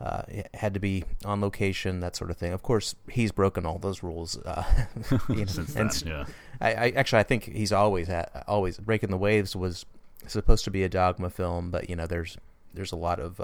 [0.01, 2.55] Uh, it had to be on location, that sort of thing.
[2.55, 4.39] Of course, he's broken all those rules.
[4.39, 4.65] Uh,
[5.29, 6.25] you know, yeah.
[6.59, 9.85] I, I actually I think he's always had always breaking the waves was
[10.27, 12.39] supposed to be a dogma film, but you know there's
[12.73, 13.43] there's a lot of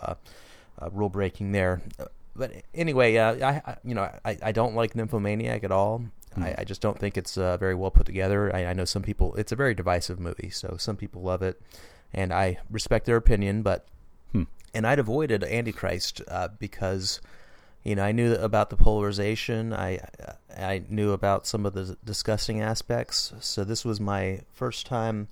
[0.81, 1.83] uh, rule breaking there.
[2.35, 6.03] But anyway, uh, I, I you know I, I don't like Nymphomaniac at all.
[6.39, 8.55] I, I just don't think it's uh, very well put together.
[8.55, 11.61] I, I know some people it's a very divisive movie, so some people love it,
[12.13, 13.63] and I respect their opinion.
[13.63, 13.87] But
[14.77, 17.21] and I'd avoided Antichrist uh, because
[17.83, 19.73] you know I knew about the polarization.
[19.73, 20.01] I
[20.55, 23.33] I knew about some of the disgusting aspects.
[23.41, 25.29] So this was my first time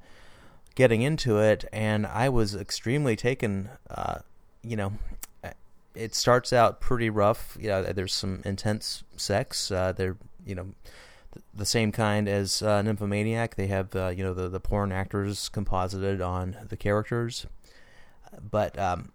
[0.74, 3.68] getting into it, and I was extremely taken.
[3.90, 4.20] Uh,
[4.62, 4.94] you know,
[5.94, 7.57] it starts out pretty rough.
[7.61, 9.70] You know, there's some intense sex.
[9.70, 10.74] Uh, they're you know
[11.54, 13.57] the same kind as uh, Nymphomaniac.
[13.57, 17.46] They have uh, you know the the porn actors composited on the characters,
[18.50, 19.12] but um,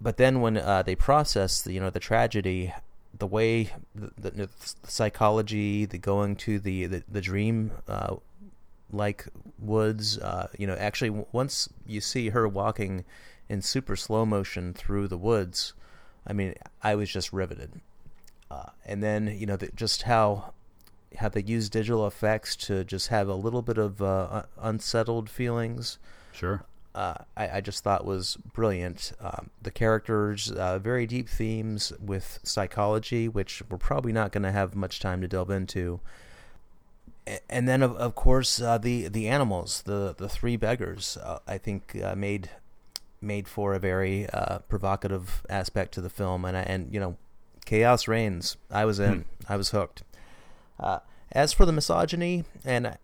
[0.00, 2.72] but then when uh, they process the, you know the tragedy,
[3.16, 4.48] the way the, the, the
[4.84, 8.16] psychology, the going to the the, the dream uh,
[8.90, 9.26] like
[9.58, 13.04] woods, uh, you know, actually once you see her walking
[13.48, 15.74] in super slow motion through the woods,
[16.28, 17.80] I mean, I was just riveted.
[18.50, 20.52] Uh, and then you know the, just how
[21.18, 25.98] how they use digital effects to just have a little bit of uh, unsettled feelings
[26.32, 26.62] Sure.
[26.94, 29.12] uh, I, I just thought was brilliant.
[29.20, 34.52] Um, the characters, uh, very deep themes with psychology, which we're probably not going to
[34.52, 36.00] have much time to delve into.
[37.26, 41.38] A- And then, of, of course, uh, the the animals, the the three beggars, uh,
[41.46, 42.50] I think uh, made
[43.20, 47.16] made for a very uh, provocative aspect to the film, and I- and you know,
[47.64, 48.56] chaos reigns.
[48.70, 49.24] I was in.
[49.48, 50.02] I was hooked.
[50.78, 51.00] Uh,
[51.32, 52.96] as for the misogyny, and I,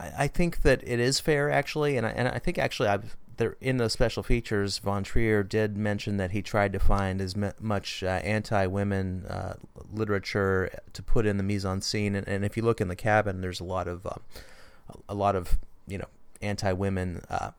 [0.00, 3.56] I think that it is fair actually, and I, and I think actually I've there
[3.60, 8.02] in the special features, Von Trier did mention that he tried to find as much
[8.02, 9.54] uh, anti-women uh,
[9.92, 12.96] literature to put in the mise en scene, and, and, if you look in the
[12.96, 14.14] cabin, there's a lot of uh,
[15.08, 16.08] a lot of you know
[16.40, 17.50] anti-women uh,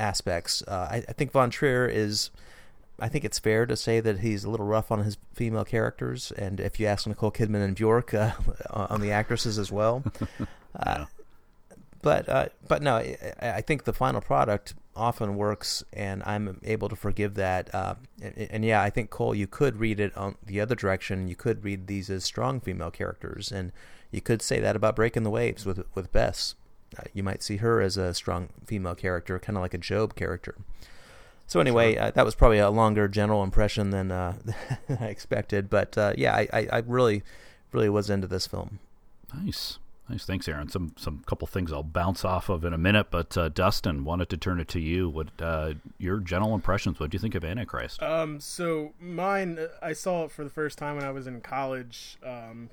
[0.00, 0.62] aspects.
[0.66, 2.30] Uh, I, I, think Von Trier is.
[2.98, 6.32] I think it's fair to say that he's a little rough on his female characters,
[6.32, 8.32] and if you ask Nicole Kidman and Bjork uh,
[8.70, 10.02] on the actresses as well.
[10.86, 11.06] yeah
[12.02, 16.88] but uh, but no, I, I, think the final product often works, and I'm able
[16.88, 17.74] to forgive that.
[17.74, 21.28] Uh, and, and, yeah, I think Cole, you could read it on the other direction.
[21.28, 23.72] You could read these as strong female characters, and
[24.10, 26.54] you could say that about Breaking the Waves with with Bess.
[26.98, 30.14] Uh, you might see her as a strong female character, kind of like a Job
[30.14, 30.56] character.
[31.46, 32.02] So anyway, sure.
[32.02, 34.36] uh, that was probably a longer general impression than, uh,
[34.86, 37.22] than I expected, but uh, yeah, I, I, I really,
[37.72, 38.78] really was into this film.
[39.34, 39.78] Nice.
[40.10, 40.68] Nice, thanks, Aaron.
[40.68, 44.28] Some some couple things I'll bounce off of in a minute, but uh, Dustin wanted
[44.30, 45.08] to turn it to you.
[45.08, 46.98] What uh, your general impressions?
[46.98, 48.02] What do you think of Antichrist?
[48.02, 51.40] Um, so mine, uh, I saw it for the first time when I was in
[51.40, 52.18] college.
[52.26, 52.70] Um,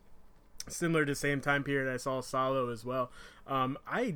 [0.67, 3.11] similar to same time period, I saw Salo as well.
[3.47, 4.15] Um, I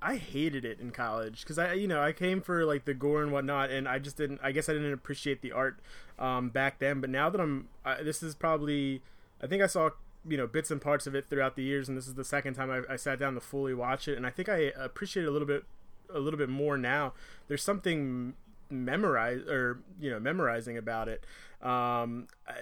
[0.00, 3.22] I hated it in college because I, you know, I came for like the gore
[3.22, 4.40] and whatnot, and I just didn't.
[4.42, 5.80] I guess I didn't appreciate the art
[6.18, 7.00] um, back then.
[7.00, 9.02] But now that I'm, I, this is probably,
[9.42, 9.90] I think I saw
[10.26, 12.54] you know bits and parts of it throughout the years, and this is the second
[12.54, 15.28] time I, I sat down to fully watch it, and I think I appreciate it
[15.28, 15.64] a little bit
[16.14, 17.12] a little bit more now.
[17.48, 18.34] There's something
[18.70, 21.24] memorize or you know memorizing about it.
[21.60, 22.52] Um, I,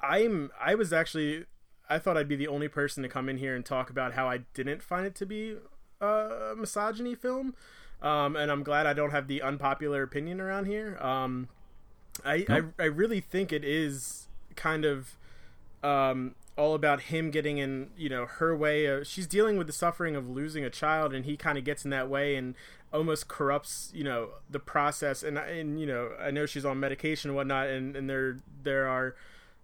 [0.00, 1.46] I'm I was actually
[1.88, 4.28] I thought I'd be the only person to come in here and talk about how
[4.28, 5.56] I didn't find it to be
[6.00, 7.54] a misogyny film.
[8.00, 10.96] Um, and I'm glad I don't have the unpopular opinion around here.
[11.00, 11.48] Um,
[12.24, 15.16] I, I, I really think it is kind of
[15.82, 19.72] um, all about him getting in you know her way of, she's dealing with the
[19.72, 22.56] suffering of losing a child and he kind of gets in that way and
[22.92, 27.30] almost corrupts you know the process and and you know i know she's on medication
[27.30, 29.14] and whatnot and and there there are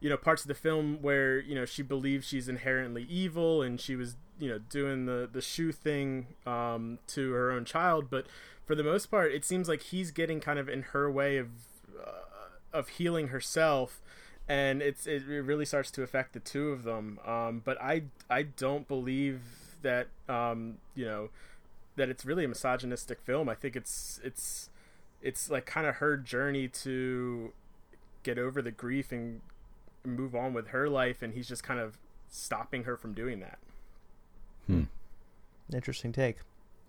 [0.05, 3.81] you know parts of the film where you know she believes she's inherently evil and
[3.81, 8.27] she was you know doing the the shoe thing um, to her own child but
[8.67, 11.49] for the most part it seems like he's getting kind of in her way of
[11.99, 12.11] uh,
[12.73, 14.03] of healing herself
[14.49, 17.19] and it's it really starts to affect the two of them.
[17.27, 19.41] Um, but I I don't believe
[19.83, 21.31] that um, you know
[21.97, 23.49] that it's really a misogynistic film.
[23.49, 24.69] I think it's it's
[25.23, 27.53] it's like kind of her journey to
[28.23, 29.41] get over the grief and
[30.05, 33.59] move on with her life, and he's just kind of stopping her from doing that.
[34.67, 34.83] Hmm.
[35.73, 36.39] Interesting take.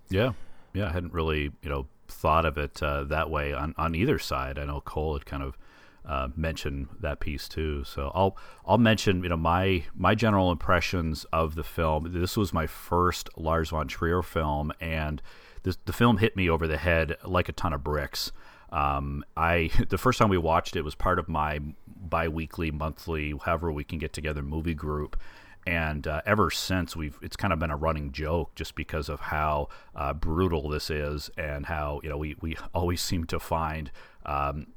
[0.09, 0.33] Yeah,
[0.73, 0.89] yeah.
[0.89, 4.59] I hadn't really you know thought of it uh, that way on on either side.
[4.59, 5.57] I know Cole had kind of
[6.05, 7.83] uh, mention that piece too.
[7.83, 12.11] So I'll I'll mention you know my my general impressions of the film.
[12.13, 15.21] This was my first Lars von Trier film, and
[15.63, 18.31] this, the film hit me over the head like a ton of bricks.
[18.75, 23.71] Um, I the first time we watched it was part of my biweekly, monthly, however
[23.71, 25.17] we can get together movie group,
[25.65, 29.19] and uh, ever since we've it's kind of been a running joke just because of
[29.21, 33.91] how uh, brutal this is and how you know we we always seem to find
[34.25, 34.67] um,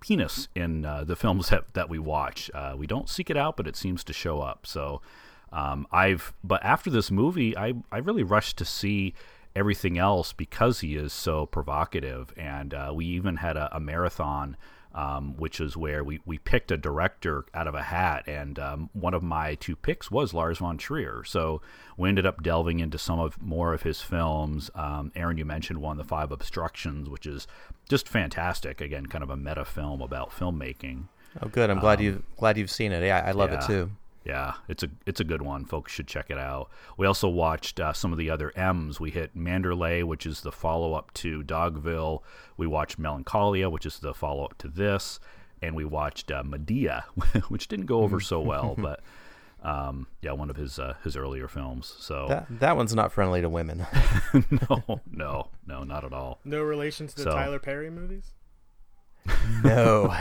[0.00, 2.50] penis in uh, the films that, that we watch.
[2.52, 4.66] Uh, we don't seek it out, but it seems to show up.
[4.66, 5.00] So
[5.52, 9.14] um, I've, but after this movie, I, I really rushed to see
[9.56, 12.32] everything else because he is so provocative.
[12.36, 14.56] And uh, we even had a, a marathon
[14.94, 18.90] um, which is where we, we picked a director out of a hat, and um,
[18.92, 21.24] one of my two picks was Lars von Trier.
[21.24, 21.60] So
[21.96, 24.70] we ended up delving into some of more of his films.
[24.74, 27.48] Um, Aaron, you mentioned one, The Five Obstructions, which is
[27.88, 28.80] just fantastic.
[28.80, 31.08] Again, kind of a meta film about filmmaking.
[31.42, 31.70] Oh, good.
[31.70, 33.04] I'm glad um, you glad you've seen it.
[33.04, 33.64] Yeah, I love yeah.
[33.64, 33.90] it too.
[34.24, 35.66] Yeah, it's a it's a good one.
[35.66, 36.70] Folks should check it out.
[36.96, 38.98] We also watched uh, some of the other M's.
[38.98, 42.22] We hit Manderley, which is the follow up to Dogville.
[42.56, 45.20] We watched Melancholia, which is the follow up to this,
[45.60, 47.04] and we watched uh, Medea,
[47.48, 49.00] which didn't go over so well, but
[49.62, 51.94] um, yeah, one of his uh, his earlier films.
[51.98, 53.86] So that that one's not friendly to women.
[54.50, 56.40] no, no, no, not at all.
[56.44, 58.32] No relation to the so, Tyler Perry movies.
[59.62, 60.14] No.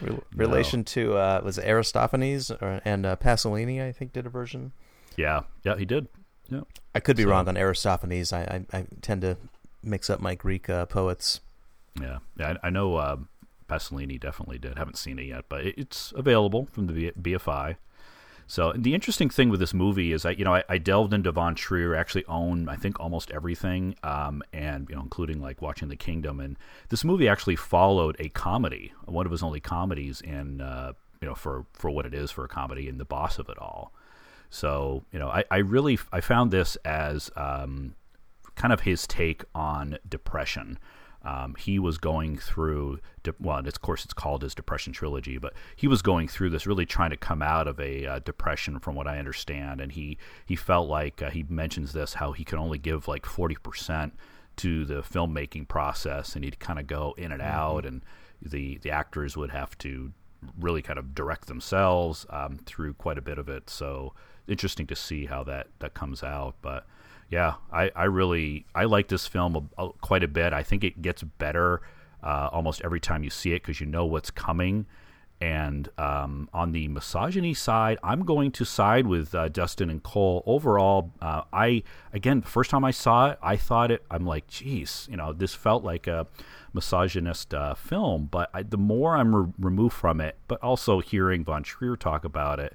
[0.00, 3.82] Re- relation to uh, was it Aristophanes or, and uh, Pasolini?
[3.82, 4.72] I think did a version.
[5.16, 6.08] Yeah, yeah, he did.
[6.48, 6.62] Yeah,
[6.94, 8.32] I could be so, wrong on Aristophanes.
[8.32, 9.36] I, I, I tend to
[9.82, 11.40] mix up my Greek uh, poets.
[12.00, 13.16] Yeah, yeah, I, I know uh,
[13.68, 14.78] Pasolini definitely did.
[14.78, 17.76] Haven't seen it yet, but it, it's available from the BFI.
[18.50, 21.30] So the interesting thing with this movie is, I you know I, I delved into
[21.30, 21.94] Von Trier.
[21.94, 26.40] Actually, own I think almost everything, um, and you know including like watching The Kingdom.
[26.40, 26.56] And
[26.88, 31.34] this movie actually followed a comedy, one of his only comedies, in uh, you know
[31.34, 33.92] for for what it is for a comedy, and the boss of it all.
[34.48, 37.96] So you know I, I really I found this as um,
[38.54, 40.78] kind of his take on depression.
[41.24, 45.52] Um, he was going through, de- well, of course, it's called his depression trilogy, but
[45.74, 48.94] he was going through this, really trying to come out of a uh, depression, from
[48.94, 49.80] what I understand.
[49.80, 53.26] And he he felt like uh, he mentions this how he could only give like
[53.26, 54.14] forty percent
[54.56, 58.02] to the filmmaking process, and he'd kind of go in and out, and
[58.40, 60.12] the the actors would have to
[60.60, 63.68] really kind of direct themselves um, through quite a bit of it.
[63.68, 64.14] So
[64.46, 66.86] interesting to see how that that comes out, but
[67.30, 70.52] yeah, I, I really I like this film a, a, quite a bit.
[70.52, 71.82] I think it gets better
[72.22, 74.86] uh, almost every time you see it because you know what's coming.
[75.40, 80.42] And um, on the misogyny side, I'm going to side with uh, Dustin and Cole.
[80.46, 84.04] Overall, uh, I again, first time I saw it, I thought it.
[84.10, 86.26] I'm like, geez, you know, this felt like a
[86.72, 88.26] misogynist uh, film.
[88.28, 92.24] But I, the more I'm re- removed from it, but also hearing Von Trier talk
[92.24, 92.74] about it,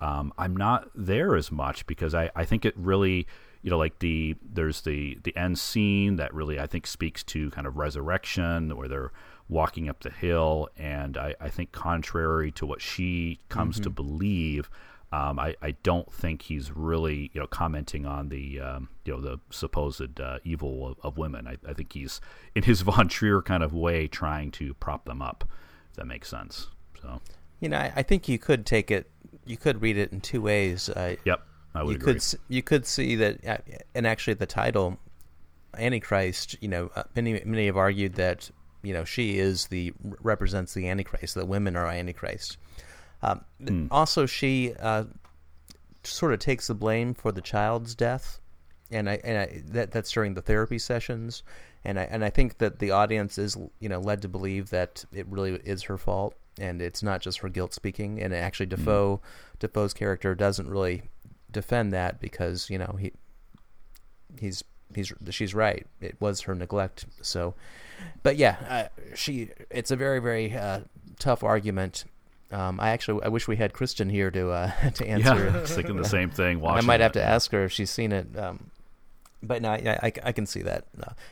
[0.00, 3.26] um, I'm not there as much because I, I think it really
[3.64, 7.50] you know like the there's the the end scene that really I think speaks to
[7.50, 9.10] kind of resurrection where they're
[9.48, 10.68] walking up the hill.
[10.76, 13.84] And I, I think contrary to what she comes mm-hmm.
[13.84, 14.70] to believe
[15.12, 19.20] um, I, I don't think he's really you know commenting on the um, you know
[19.20, 21.46] the supposed uh, evil of, of women.
[21.46, 22.20] I, I, think he's
[22.54, 25.48] in his Von Trier kind of way trying to prop them up
[25.90, 26.66] if that makes sense.
[27.00, 27.20] So
[27.60, 29.08] you know I, I think you could take it
[29.46, 30.90] you could read it in two ways.
[30.90, 32.14] Uh, yep I would you agree.
[32.14, 33.56] could you could see that, uh,
[33.94, 34.98] and actually the title,
[35.76, 36.56] Antichrist.
[36.60, 38.50] You know, uh, many many have argued that
[38.82, 41.34] you know she is the represents the Antichrist.
[41.34, 42.58] That women are Antichrist.
[43.22, 43.88] Um, mm.
[43.90, 45.04] Also, she uh,
[46.04, 48.40] sort of takes the blame for the child's death,
[48.90, 51.42] and I and I, that that's during the therapy sessions,
[51.84, 55.04] and I and I think that the audience is you know led to believe that
[55.12, 58.22] it really is her fault, and it's not just her guilt speaking.
[58.22, 59.58] And actually, Defoe Dafoe mm.
[59.58, 61.02] Dafoe's character doesn't really
[61.54, 63.12] defend that because you know he
[64.38, 64.62] he's
[64.94, 65.86] he's she's right.
[66.00, 67.06] It was her neglect.
[67.22, 67.54] So,
[68.22, 69.50] but yeah, uh, she.
[69.70, 70.80] It's a very very uh,
[71.18, 72.04] tough argument.
[72.50, 75.44] Um, I actually I wish we had Kristen here to uh, to answer.
[75.44, 76.64] Yeah, thinking the same thing.
[76.64, 78.36] I might have to ask her if she's seen it.
[78.38, 78.70] Um,
[79.42, 80.86] but no, I, I, I, can see that.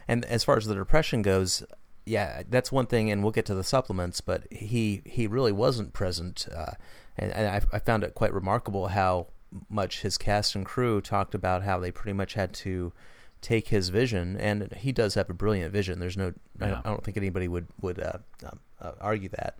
[0.06, 1.62] And as far as the depression goes,
[2.04, 4.20] yeah, that's one thing, and we'll get to the supplements.
[4.20, 6.72] But he he really wasn't present, uh,
[7.16, 9.28] and, and I, I, found it quite remarkable how
[9.68, 12.92] much his cast and crew talked about how they pretty much had to
[13.40, 15.98] take his vision, and he does have a brilliant vision.
[15.98, 16.66] There's no, yeah.
[16.66, 19.58] I, don't, I, don't, think anybody would would uh, um, uh, argue that.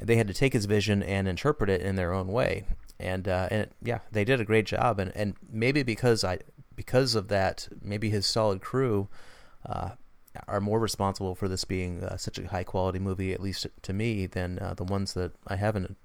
[0.00, 2.64] They had to take his vision and interpret it in their own way,
[2.98, 4.98] and uh, and it, yeah, they did a great job.
[4.98, 6.38] And, and maybe because I
[6.74, 9.08] because of that, maybe his solid crew
[9.64, 9.90] uh,
[10.46, 13.92] are more responsible for this being uh, such a high quality movie, at least to
[13.92, 15.96] me, than uh, the ones that I haven't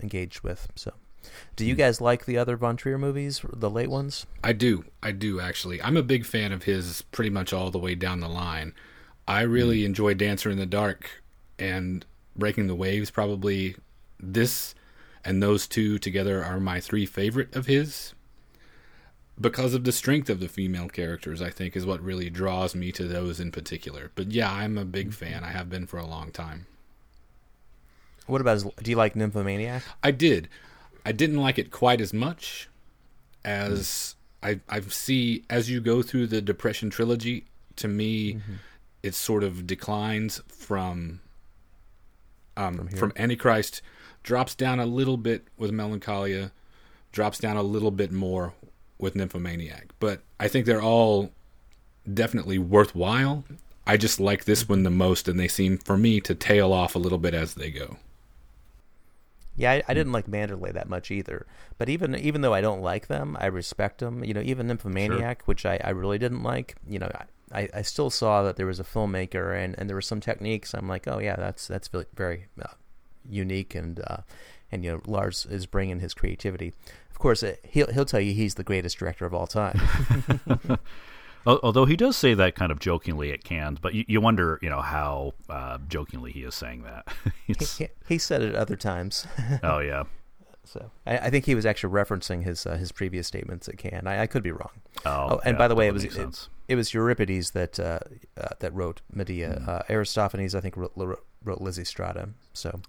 [0.00, 0.68] engaged with.
[0.76, 0.92] So.
[1.56, 4.26] Do you guys like the other Von Trier movies, the late ones?
[4.42, 4.84] I do.
[5.02, 5.82] I do actually.
[5.82, 8.74] I'm a big fan of his pretty much all the way down the line.
[9.26, 9.86] I really mm.
[9.86, 11.22] enjoy Dancer in the Dark
[11.58, 12.04] and
[12.36, 13.76] Breaking the Waves probably
[14.18, 14.74] this
[15.24, 18.14] and those two together are my three favorite of his
[19.40, 22.92] because of the strength of the female characters i think is what really draws me
[22.92, 26.06] to those in particular but yeah i'm a big fan i have been for a
[26.06, 26.66] long time
[28.26, 30.48] what about his, do you like nymphomaniac i did
[31.04, 32.68] I didn't like it quite as much
[33.44, 34.60] as mm.
[34.70, 37.44] I I see as you go through the Depression trilogy.
[37.76, 38.54] To me, mm-hmm.
[39.02, 41.20] it sort of declines from
[42.56, 43.82] um, from, from, Antichrist,
[44.22, 46.52] drops down a little bit with Melancholia,
[47.10, 48.54] drops down a little bit more
[48.98, 49.88] with Nymphomaniac.
[49.98, 51.30] But I think they're all
[52.12, 53.44] definitely worthwhile.
[53.86, 56.94] I just like this one the most, and they seem for me to tail off
[56.94, 57.96] a little bit as they go.
[59.56, 61.46] Yeah, I, I, didn't like Manderlay that much either.
[61.78, 64.24] But even even though I don't like them, I respect them.
[64.24, 65.44] You know, even Nymphomaniac, sure.
[65.46, 66.74] which I, I really didn't like.
[66.88, 67.10] You know,
[67.52, 70.74] I, I still saw that there was a filmmaker and, and there were some techniques.
[70.74, 72.74] I'm like, oh yeah, that's that's very, very uh,
[73.28, 74.18] unique and uh,
[74.72, 76.72] and you know Lars is bringing his creativity.
[77.10, 79.80] Of course, uh, he'll he'll tell you he's the greatest director of all time.
[81.46, 84.70] Although he does say that kind of jokingly at Cannes, but you, you wonder, you
[84.70, 87.06] know, how uh, jokingly he is saying that.
[87.46, 87.54] he,
[88.08, 89.26] he, said it other times.
[89.62, 90.04] oh yeah.
[90.64, 94.06] So I, I, think he was actually referencing his uh, his previous statements at Cannes.
[94.06, 94.70] I, I could be wrong.
[95.04, 97.98] Oh, oh and yeah, by the way, it was it, it, was Euripides that uh,
[98.40, 99.62] uh, that wrote Medea.
[99.66, 99.90] Mm.
[99.90, 102.30] Aristophanes, I think, wrote, wrote Lysistrata.
[102.54, 102.80] So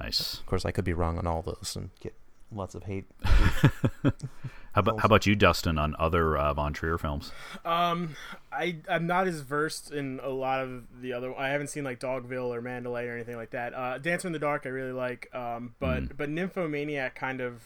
[0.00, 0.34] nice.
[0.34, 2.14] Of course, I could be wrong on all those and get
[2.52, 3.06] lots of hate.
[4.74, 7.32] how about how about you, Dustin, on other uh, Von Trier films?
[7.64, 8.16] Um,
[8.52, 11.34] I I'm not as versed in a lot of the other.
[11.36, 13.74] I haven't seen like Dogville or Manderlay or anything like that.
[13.74, 15.34] Uh, Dancer in the Dark I really like.
[15.34, 16.16] Um, but Mm.
[16.16, 17.62] but Nymphomaniac kind of.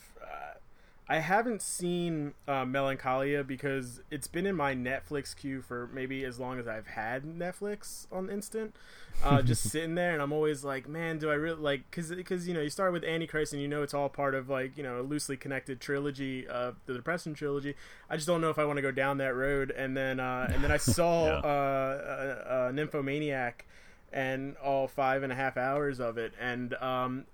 [1.09, 6.24] Uh, I haven't seen uh, Melancholia because it's been in my Netflix queue for maybe
[6.24, 8.74] as long as I've had Netflix on Instant.
[9.22, 11.90] Uh, just sitting there, and I'm always like, man, do I really like?
[11.90, 14.48] Because because you know you start with Antichrist, and you know it's all part of
[14.48, 17.74] like you know a loosely connected trilogy of the Depression trilogy.
[18.09, 19.70] I just don't know if I want to go down that road.
[19.70, 21.40] And then uh, and then I saw Yeah.
[21.42, 23.66] uh, uh, uh, Nymphomaniac
[24.12, 27.24] and all five and a half hours of it, and um,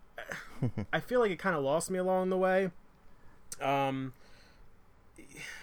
[0.92, 2.70] I feel like it kind of lost me along the way.
[3.60, 4.12] Um,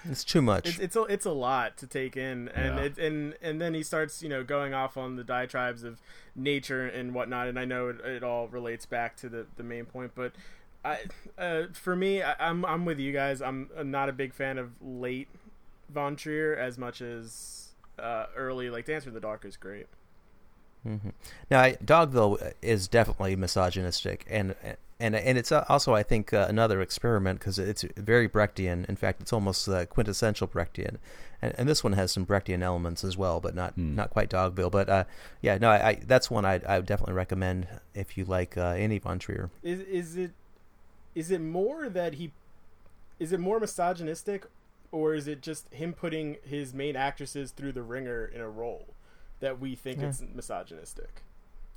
[0.04, 0.68] It's too much.
[0.68, 2.84] it's it's a, it's a lot to take in, and Yeah.
[2.86, 6.02] it, and and then he starts you know going off on the diatribes of
[6.36, 9.86] nature and whatnot, and I know it, it all relates back to the the main
[9.86, 10.34] point, but.
[10.84, 10.98] I,
[11.38, 13.40] uh, for me, I, I'm I'm with you guys.
[13.40, 15.28] I'm not a big fan of late
[15.90, 18.72] Von Trier as much as uh, early.
[18.72, 19.86] Like Dancer in the Dark is great.
[20.84, 24.56] Now, I, Dogville is definitely misogynistic, and
[25.02, 28.88] and and it's also, I think, uh, another experiment because it's very Brechtian.
[28.88, 30.98] In fact, it's almost uh, quintessential Brechtian,
[31.42, 34.72] and, and this one has some Brechtian elements as well, but not not quite Dogville.
[34.72, 35.04] But uh,
[35.42, 38.76] yeah, no, I, I that's one I I would definitely recommend if you like uh,
[38.78, 39.50] any Von Trier.
[39.64, 40.32] Is is it
[41.16, 42.32] is it more that he
[43.20, 44.46] is it more misogynistic,
[44.92, 48.94] or is it just him putting his main actresses through the ringer in a role
[49.40, 50.08] that we think Yeah.
[50.10, 51.24] it's misogynistic?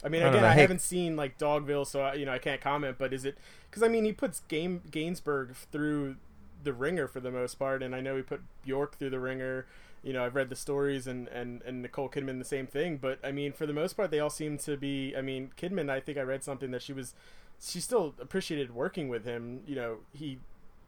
[0.05, 0.49] I mean, I again, know.
[0.49, 2.97] I haven't seen like Dogville, so I, you know I can't comment.
[2.99, 3.39] But is it
[3.71, 6.17] because I mean he puts Game Gainsbourg through
[6.63, 9.67] the ringer for the most part, and I know he put Bjork through the ringer.
[10.03, 12.99] You know, I've read the stories, and and and Nicole Kidman the same thing.
[12.99, 15.15] But I mean, for the most part, they all seem to be.
[15.17, 17.15] I mean, Kidman, I think I read something that she was,
[17.61, 19.63] she still appreciated working with him.
[19.67, 20.39] You know, he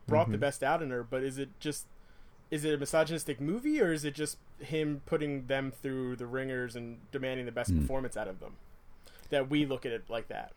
[0.06, 0.40] brought the mm-hmm.
[0.40, 1.02] best out in her.
[1.02, 1.86] But is it just
[2.50, 6.76] is it a misogynistic movie or is it just him putting them through the ringers
[6.76, 7.80] and demanding the best hmm.
[7.80, 8.52] performance out of them
[9.30, 10.52] that we look at it like that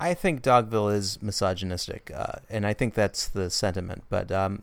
[0.00, 4.02] I think Dogville is misogynistic, uh, and I think that's the sentiment.
[4.10, 4.62] But um,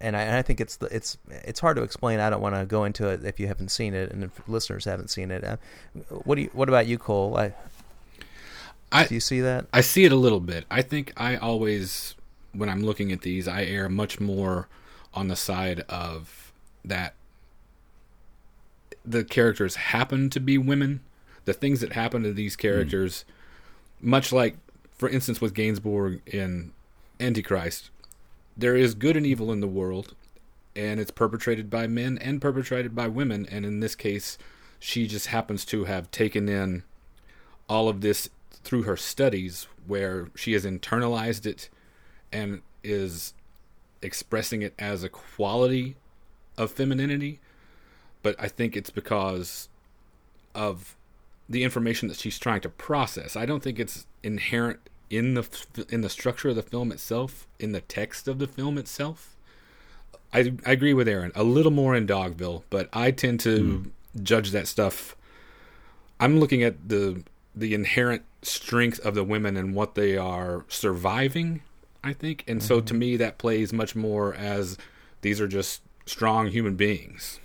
[0.00, 2.18] and I, and I think it's the, it's it's hard to explain.
[2.18, 4.84] I don't want to go into it if you haven't seen it, and if listeners
[4.84, 5.44] haven't seen it.
[5.44, 5.56] Uh,
[6.08, 6.50] what do you?
[6.52, 7.36] What about you, Cole?
[7.36, 7.52] I,
[8.90, 9.66] I do you see that?
[9.72, 10.64] I see it a little bit.
[10.70, 12.14] I think I always,
[12.52, 14.66] when I'm looking at these, I err much more
[15.12, 16.52] on the side of
[16.84, 17.14] that
[19.04, 21.00] the characters happen to be women.
[21.48, 23.24] The things that happen to these characters,
[24.02, 24.58] much like,
[24.92, 26.72] for instance, with Gainsbourg in
[27.18, 27.88] Antichrist,
[28.54, 30.14] there is good and evil in the world,
[30.76, 33.46] and it's perpetrated by men and perpetrated by women.
[33.50, 34.36] And in this case,
[34.78, 36.82] she just happens to have taken in
[37.66, 38.28] all of this
[38.62, 41.70] through her studies where she has internalized it
[42.30, 43.32] and is
[44.02, 45.96] expressing it as a quality
[46.58, 47.40] of femininity
[48.22, 49.68] but i think it's because
[50.54, 50.97] of
[51.48, 53.36] the information that she's trying to process.
[53.36, 54.80] I don't think it's inherent
[55.10, 58.76] in the in the structure of the film itself in the text of the film
[58.76, 59.34] itself.
[60.32, 61.32] I, I agree with aaron.
[61.34, 64.22] A little more in dogville but i tend to hmm.
[64.22, 65.16] judge that stuff.
[66.20, 67.22] I'm looking at the
[67.54, 71.62] the inherent strength of the women and what they are surviving,
[72.04, 72.44] I think.
[72.46, 72.98] And so to mm-hmm.
[72.98, 74.76] me that plays much more as
[75.22, 77.40] these are just strong human beings.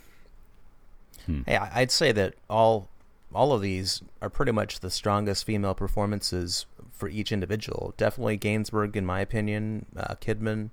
[1.26, 1.42] Hmm.
[1.46, 2.90] Hey, I'd say that all
[3.34, 7.94] all of these are pretty much the strongest female performances for each individual.
[7.98, 9.86] Definitely Gainsbourg, in my opinion.
[9.96, 10.70] Uh, Kidman,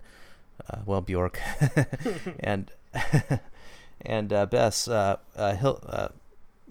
[0.68, 1.40] uh, well Bjork,
[2.40, 2.70] and
[4.02, 4.88] and uh, Bess.
[4.88, 6.08] Uh, uh, Hil- uh,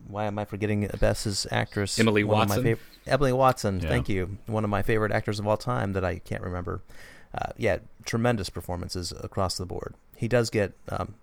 [0.08, 2.00] why am I forgetting Bess's actress?
[2.00, 2.74] Emily One of my Watson?
[2.76, 2.80] fav-
[3.12, 3.80] Emily Watson.
[3.80, 3.90] Yeah.
[3.90, 4.38] Thank you.
[4.46, 6.82] One of my favorite actors of all time that I can't remember.
[7.34, 9.94] Uh, yeah, tremendous performances across the board.
[10.16, 11.14] He does get, um,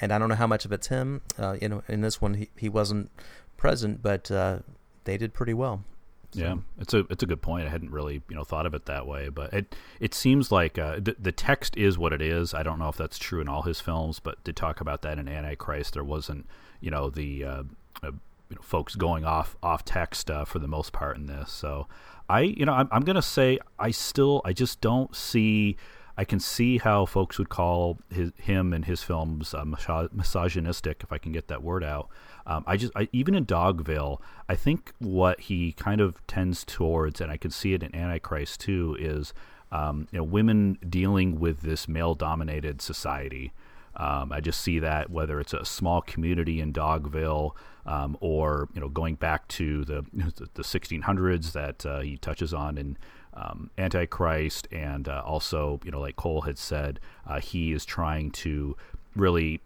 [0.00, 1.22] and I don't know how much of it's him.
[1.36, 3.10] Uh, you know, in this one he, he wasn't
[3.58, 4.60] present, but uh,
[5.04, 5.84] they did pretty well.
[6.32, 7.66] Yeah, it's a it's a good point.
[7.66, 10.78] I hadn't really you know thought of it that way, but it it seems like
[10.78, 12.52] uh, the the text is what it is.
[12.52, 15.18] I don't know if that's true in all his films, but to talk about that
[15.18, 16.46] in Antichrist, there wasn't
[16.80, 17.62] you know the uh,
[18.02, 18.12] uh,
[18.50, 21.50] you know, folks going off off text uh, for the most part in this.
[21.50, 21.86] So
[22.28, 25.76] I you know I'm I'm gonna say I still I just don't see.
[26.18, 31.12] I can see how folks would call his, him and his films uh, misogynistic, if
[31.12, 32.08] I can get that word out.
[32.48, 37.20] Um, I just, I, even in Dogville, I think what he kind of tends towards,
[37.20, 39.34] and I can see it in Antichrist too, is
[39.70, 43.52] um, you know women dealing with this male-dominated society.
[43.96, 47.52] Um, I just see that whether it's a small community in Dogville
[47.84, 50.06] um, or you know going back to the
[50.54, 52.96] the 1600s that uh, he touches on in
[53.34, 58.30] um, Antichrist, and uh, also, you know, like Cole had said, uh, he is trying
[58.32, 58.76] to
[59.14, 59.60] really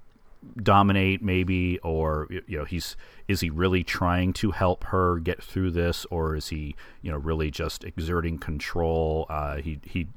[0.63, 2.97] dominate, maybe, or you know, he's
[3.29, 7.19] is he really trying to help her get through this, or is he, you know,
[7.19, 9.27] really just exerting control?
[9.29, 10.09] Uh, he he.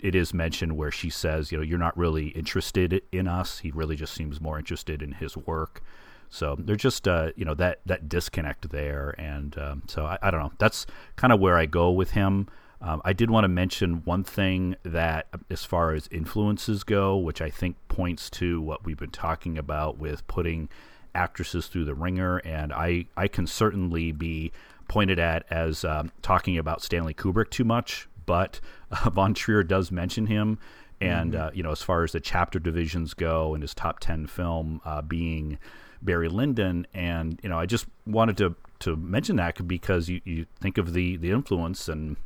[0.00, 3.58] It is mentioned where she says, you know, you're not really interested in us.
[3.58, 5.82] He really just seems more interested in his work.
[6.30, 10.30] So they're just, uh, you know, that that disconnect there, and um, so I, I,
[10.30, 10.52] don't know.
[10.58, 10.86] That's
[11.16, 12.48] kind of where I go with him.
[12.80, 17.40] Um, I did want to mention one thing that, as far as influences go, which
[17.40, 20.68] I think points to what we've been talking about with putting
[21.14, 24.52] actresses through the ringer, and I, I can certainly be
[24.88, 28.60] pointed at as um, talking about Stanley Kubrick too much, but
[28.90, 30.58] uh, Von Trier does mention him.
[30.98, 31.48] And, mm-hmm.
[31.48, 34.80] uh, you know, as far as the chapter divisions go and his top 10 film
[34.84, 35.58] uh, being
[36.00, 36.86] Barry Lyndon.
[36.94, 40.94] And, you know, I just wanted to, to mention that because you, you think of
[40.94, 42.16] the, the influence and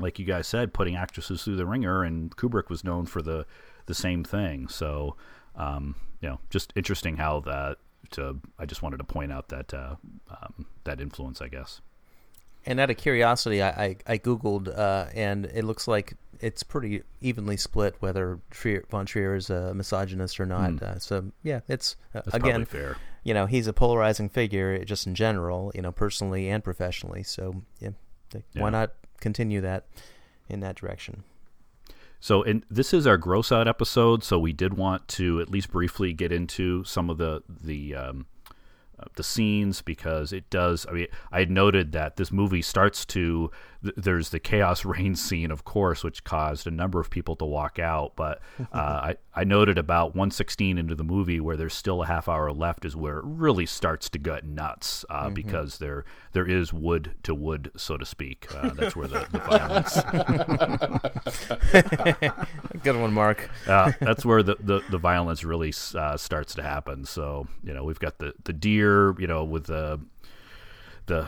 [0.00, 3.46] like you guys said, putting actresses through the ringer, and Kubrick was known for the
[3.86, 4.68] the same thing.
[4.68, 5.16] So,
[5.56, 7.78] um, you know, just interesting how that.
[8.12, 9.94] To, I just wanted to point out that uh,
[10.28, 11.80] um, that influence, I guess.
[12.66, 17.02] And out of curiosity, I, I, I googled, uh, and it looks like it's pretty
[17.20, 20.70] evenly split whether Trier, von Trier is a misogynist or not.
[20.70, 20.82] Mm.
[20.82, 22.96] Uh, so yeah, it's uh, again fair.
[23.22, 25.70] You know, he's a polarizing figure just in general.
[25.74, 27.22] You know, personally and professionally.
[27.22, 27.90] So yeah,
[28.54, 29.86] why not continue that
[30.48, 31.24] in that direction.
[32.18, 34.22] So, and this is our gross out episode.
[34.22, 38.26] So, we did want to at least briefly get into some of the the um,
[39.16, 40.86] the scenes because it does.
[40.88, 43.50] I mean, I noted that this movie starts to.
[43.82, 47.44] Th- there's the chaos rain scene, of course, which caused a number of people to
[47.44, 48.16] walk out.
[48.16, 48.40] But
[48.72, 52.52] uh, I I noted about 116 into the movie where there's still a half hour
[52.52, 55.34] left is where it really starts to gut nuts uh, mm-hmm.
[55.34, 58.46] because there there is wood to wood, so to speak.
[58.54, 59.38] Uh, that's where the, the
[62.18, 62.48] violence.
[62.82, 63.48] Good one, Mark.
[63.66, 67.04] Uh, that's where the, the, the violence really uh, starts to happen.
[67.04, 70.00] So you know we've got the the deer you know, with the
[71.06, 71.26] the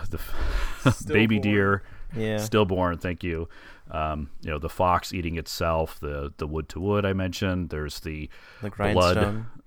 [0.84, 1.82] the baby deer,
[2.16, 2.98] yeah, stillborn.
[2.98, 3.48] Thank you.
[3.90, 7.70] Um, you know, the fox eating itself, the the wood to wood I mentioned.
[7.70, 8.28] There's the,
[8.60, 9.16] the blood,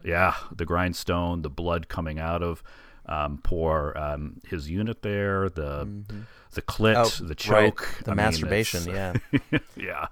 [0.03, 2.63] yeah, the grindstone, the blood coming out of
[3.07, 6.21] um, poor um, his unit there, the mm-hmm.
[6.53, 8.05] the clit, oh, the choke, right.
[8.05, 10.07] the I masturbation, mean, yeah, yeah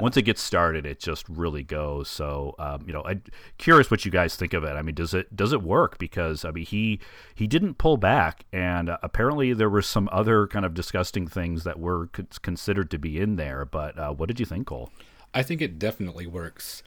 [0.00, 2.08] once it gets started, it just really goes.
[2.08, 3.22] So, um, you know, I'm
[3.56, 4.70] curious what you guys think of it.
[4.70, 5.98] I mean, does it does it work?
[5.98, 7.00] Because I mean, he
[7.34, 11.64] he didn't pull back, and uh, apparently there were some other kind of disgusting things
[11.64, 12.08] that were
[12.42, 13.64] considered to be in there.
[13.64, 14.90] But uh, what did you think, Cole?
[15.34, 16.82] I think it definitely works.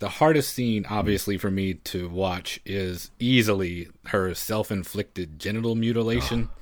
[0.00, 6.48] The hardest scene, obviously, for me to watch is easily her self inflicted genital mutilation.
[6.50, 6.56] Oh.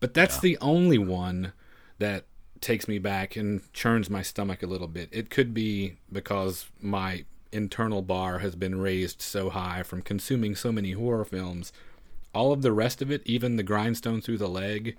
[0.00, 0.40] But that's yeah.
[0.42, 1.52] the only one
[1.98, 2.26] that
[2.60, 5.08] takes me back and churns my stomach a little bit.
[5.12, 10.72] It could be because my internal bar has been raised so high from consuming so
[10.72, 11.72] many horror films.
[12.34, 14.96] All of the rest of it, even the grindstone through the leg,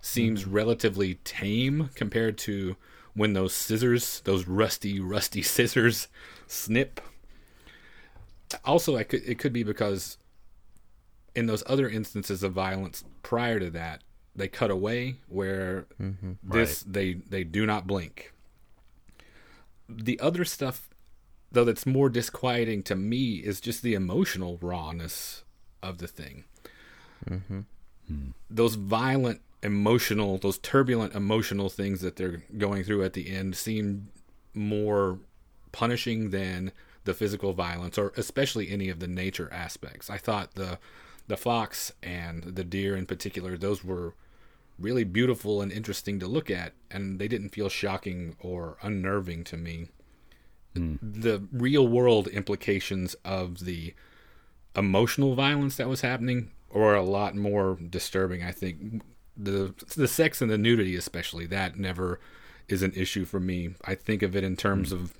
[0.00, 0.52] seems mm.
[0.52, 2.76] relatively tame compared to
[3.14, 6.06] when those scissors, those rusty, rusty scissors,
[6.46, 7.00] snip.
[8.64, 10.18] Also, I could, it could be because
[11.34, 14.02] in those other instances of violence prior to that,
[14.34, 16.32] they cut away where mm-hmm.
[16.42, 16.92] this right.
[16.92, 18.32] they they do not blink.
[19.88, 20.88] The other stuff
[21.52, 25.44] though that's more disquieting to me is just the emotional rawness
[25.82, 26.44] of the thing.
[27.28, 27.60] Mm-hmm.
[28.08, 28.28] Hmm.
[28.50, 34.08] Those violent emotional, those turbulent emotional things that they're going through at the end seem
[34.54, 35.18] more
[35.72, 36.72] punishing than
[37.06, 40.10] the physical violence or especially any of the nature aspects.
[40.10, 40.78] I thought the
[41.28, 44.14] the fox and the deer in particular, those were
[44.78, 49.56] really beautiful and interesting to look at, and they didn't feel shocking or unnerving to
[49.56, 49.88] me.
[50.76, 50.98] Mm.
[51.02, 53.94] The real world implications of the
[54.76, 58.42] emotional violence that was happening were a lot more disturbing.
[58.42, 59.02] I think
[59.36, 62.20] the the sex and the nudity, especially that, never
[62.68, 63.74] is an issue for me.
[63.84, 65.00] I think of it in terms mm.
[65.00, 65.14] of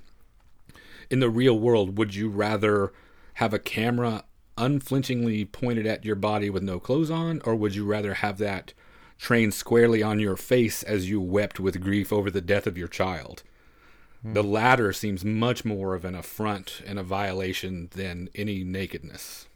[1.09, 1.97] in the real world.
[1.97, 2.91] Would you rather
[3.35, 4.23] have a camera
[4.57, 8.73] unflinchingly pointed at your body with no clothes on, or would you rather have that
[9.17, 12.87] trained squarely on your face as you wept with grief over the death of your
[12.87, 13.43] child.
[14.25, 14.33] Mm.
[14.33, 19.47] The latter seems much more of an affront and a violation than any nakedness.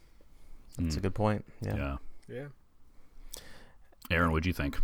[0.77, 0.99] That's mm.
[0.99, 1.45] a good point.
[1.61, 1.75] Yeah.
[1.75, 1.97] Yeah.
[2.27, 2.47] Yeah.
[4.09, 4.79] Aaron, what'd you think?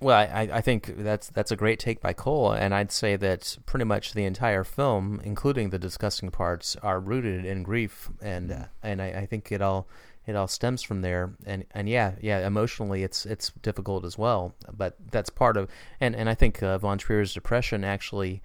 [0.00, 3.58] Well, I, I think that's that's a great take by Cole, and I'd say that
[3.66, 8.64] pretty much the entire film, including the disgusting parts, are rooted in grief, and uh,
[8.82, 9.86] and I, I think it all
[10.26, 11.34] it all stems from there.
[11.44, 14.54] And and yeah, yeah, emotionally, it's it's difficult as well.
[14.72, 15.68] But that's part of,
[16.00, 18.40] and and I think uh, Von Trier's depression actually,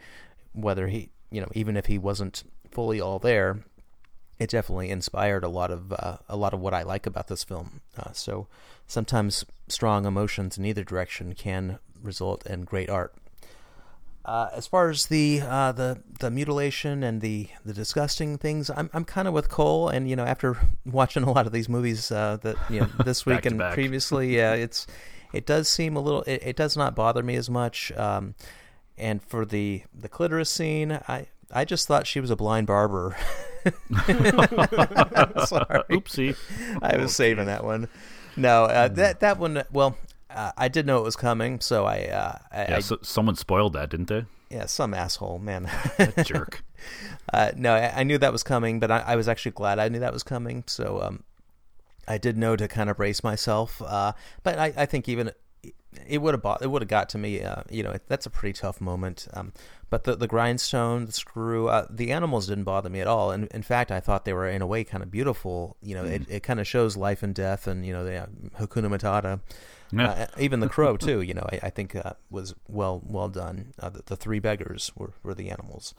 [0.52, 3.64] whether he you know even if he wasn't fully all there,
[4.40, 7.44] it definitely inspired a lot of uh, a lot of what I like about this
[7.44, 7.82] film.
[7.98, 8.48] Uh, so
[8.88, 13.14] sometimes strong emotions in either direction can result in great art.
[14.26, 18.90] Uh, as far as the uh, the the mutilation and the, the disgusting things, I'm
[18.92, 22.12] I'm kind of with Cole, and you know after watching a lot of these movies
[22.12, 23.74] uh, that you know this week and back.
[23.74, 24.88] previously, yeah, it's
[25.32, 26.24] it does seem a little.
[26.24, 27.92] It, it does not bother me as much.
[27.92, 28.34] Um,
[28.98, 33.16] and for the the clitoris scene, I I just thought she was a blind barber.
[33.66, 33.74] Sorry.
[35.90, 36.36] Oopsie.
[36.82, 37.88] I was saving that one.
[38.36, 39.64] No, uh, that that one.
[39.72, 39.98] Well,
[40.30, 42.06] uh, I did know it was coming, so I.
[42.06, 44.26] Uh, I, Yeah, so, someone spoiled that, didn't they?
[44.50, 45.70] yeah, some asshole man.
[46.24, 46.64] Jerk.
[47.34, 49.90] uh, no, I, I knew that was coming, but I, I was actually glad I
[49.90, 50.64] knew that was coming.
[50.68, 51.24] So um,
[52.08, 53.82] I did know to kind of brace myself.
[53.82, 55.32] Uh, but I, I think even
[56.08, 57.42] it would have bought, it would have got to me.
[57.42, 59.28] Uh, you know, that's a pretty tough moment.
[59.34, 59.54] Um,
[59.90, 63.32] but the the grindstone, the screw, uh, the animals didn't bother me at all.
[63.32, 65.78] And in fact, I thought they were in a way kind of beautiful.
[65.82, 68.26] You know, it, it kind of shows life and death, and you know, the uh,
[68.60, 69.40] Hakuna Matata.
[69.92, 70.10] Yeah.
[70.10, 71.22] Uh, even the crow too.
[71.22, 73.74] You know, I, I think uh, was well well done.
[73.80, 75.94] Uh, the, the three beggars were, were the animals.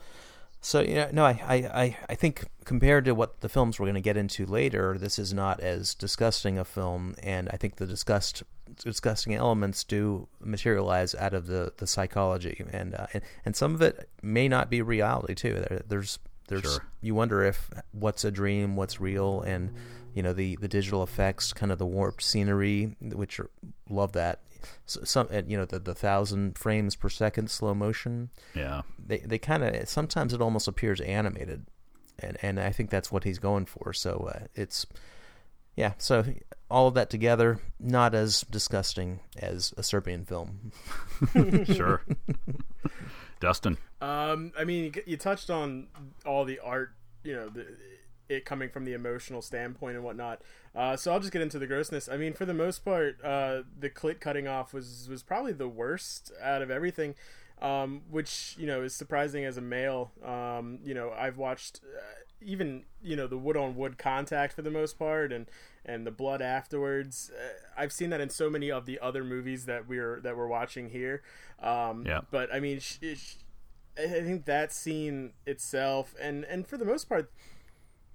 [0.59, 3.85] So you know, no, I, I, I- I think compared to what the films we're
[3.85, 7.77] going to get into later, this is not as disgusting a film, and I think
[7.77, 8.43] the disgust
[8.75, 13.81] disgusting elements do materialize out of the, the psychology, and, uh, and and some of
[13.81, 15.53] it may not be reality too.
[15.53, 16.83] There, there's there's Sure.
[17.01, 19.73] you wonder if what's a dream, what's real, and
[20.13, 23.49] you know the the digital effects, kind of the warped scenery, which are,
[23.89, 24.41] love that.
[24.85, 28.81] So, some you know the the thousand frames per second slow motion Yeah.
[28.97, 31.65] they they kind of sometimes it almost appears animated,
[32.19, 33.93] and and I think that's what he's going for.
[33.93, 34.85] So uh, it's
[35.75, 35.93] yeah.
[35.99, 36.25] So
[36.69, 40.71] all of that together, not as disgusting as a Serbian film.
[41.73, 42.01] Sure.
[43.39, 43.77] Dustin.
[44.01, 45.87] Um, I mean, you- you touched on
[46.25, 46.91] all the art,
[47.23, 47.65] you know, the,
[48.29, 50.41] it coming from the emotional standpoint and whatnot.
[50.75, 52.09] Uh, so I'll just get into the grossness.
[52.09, 55.67] I mean, for the most part, uh, the clit cutting off was was probably the
[55.67, 57.15] worst out of everything,
[57.61, 60.11] um, which you know is surprising as a male.
[60.25, 62.01] Um, you know, I've watched uh,
[62.41, 65.47] even you know the wood on wood contact for the most part, and
[65.85, 67.31] and the blood afterwards.
[67.33, 70.47] Uh, I've seen that in so many of the other movies that we're that we're
[70.47, 71.21] watching here.
[71.61, 72.21] Um, Yeah.
[72.31, 73.35] But I mean, sh- sh-
[73.97, 77.31] I think that scene itself, and and for the most part,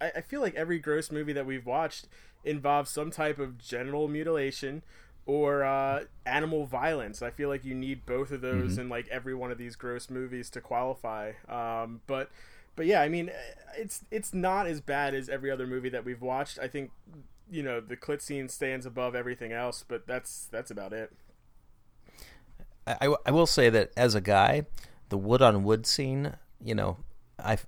[0.01, 2.09] I, I feel like every gross movie that we've watched
[2.45, 4.83] involves some type of genital mutilation
[5.27, 7.23] or uh, animal violence.
[7.23, 10.11] I feel like you need both of those in like every one of these gross
[10.11, 11.33] movies to qualify.
[11.49, 12.31] Um, but
[12.77, 13.33] but yeah, I mean, eh,
[13.77, 16.59] it's it's not as bad as every other movie that we've watched.
[16.59, 16.91] I think
[17.51, 21.13] you know the clit scene stands above everything else, but that's that's about it.
[22.87, 24.67] I, I- I will say that as a guy,
[25.09, 26.99] the wood on wood scene, you know,
[27.39, 27.59] I,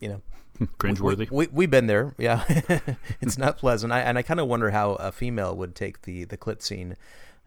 [0.00, 0.22] you know,
[0.78, 1.30] Cringeworthy.
[1.30, 2.44] We, we, have been there, yeah.
[3.20, 3.92] it's not pleasant.
[3.92, 6.96] I, and I kind of wonder how a female would take the, the clit scene,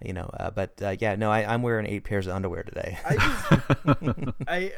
[0.03, 0.29] you know.
[0.39, 2.97] Uh, but uh, yeah, no, I, I'm wearing eight pairs of underwear today.
[3.05, 4.73] I just, I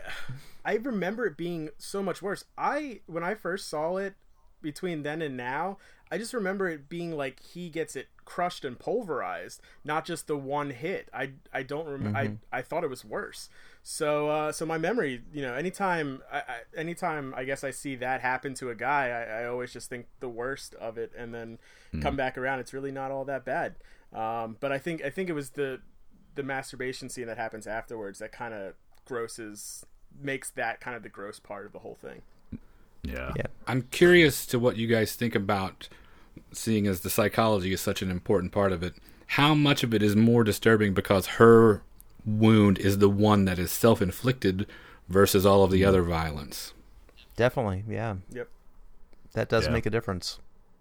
[0.65, 2.45] I remember it being so much worse.
[2.57, 4.15] I when I first saw it
[4.61, 5.77] between then and now,
[6.11, 10.37] I just remember it being like he gets it crushed and pulverized, not just the
[10.37, 11.09] one hit.
[11.13, 12.17] I I don't remember.
[12.17, 13.49] I I thought it was worse.
[13.83, 17.95] So uh, so my memory, you know, anytime I, I anytime I guess I see
[17.95, 21.33] that happen to a guy, I, I always just think the worst of it, and
[21.33, 21.57] then
[22.01, 22.59] come back around.
[22.59, 23.75] It's really not all that bad.
[24.13, 25.79] Um, but I think I think it was the
[26.35, 28.73] the masturbation scene that happens afterwards that kind of
[29.05, 29.85] grosses
[30.21, 32.21] makes that kind of the gross part of the whole thing.
[33.03, 33.33] Yeah.
[33.35, 33.47] Yeah.
[33.67, 35.89] I'm curious to what you guys think about
[36.51, 38.93] seeing as the psychology is such an important part of it.
[39.27, 41.81] How much of it is more disturbing because her
[42.25, 44.67] wound is the one that is self inflicted
[45.09, 46.73] versus all of the other violence?
[47.35, 48.15] Definitely, yeah.
[48.31, 48.49] Yep.
[49.33, 49.71] That does Yeah.
[49.71, 50.39] make a difference.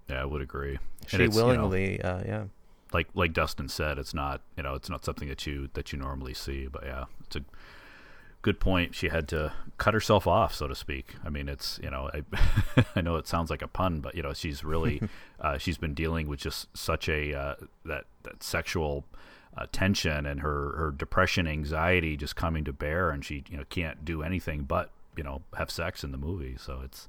[0.08, 0.78] Yeah, I would agree.
[1.06, 2.44] She it's, you know, willingly, uh, yeah.
[2.92, 5.98] Like like Dustin said, it's not you know it's not something that you that you
[5.98, 6.66] normally see.
[6.66, 7.44] But yeah, it's a
[8.42, 8.94] good point.
[8.94, 11.14] She had to cut herself off, so to speak.
[11.24, 14.22] I mean, it's you know I I know it sounds like a pun, but you
[14.22, 15.02] know she's really
[15.40, 19.04] uh, she's been dealing with just such a uh, that that sexual.
[19.58, 23.64] Uh, tension and her, her depression anxiety just coming to bear and she you know
[23.68, 27.08] can't do anything but you know have sex in the movie so it's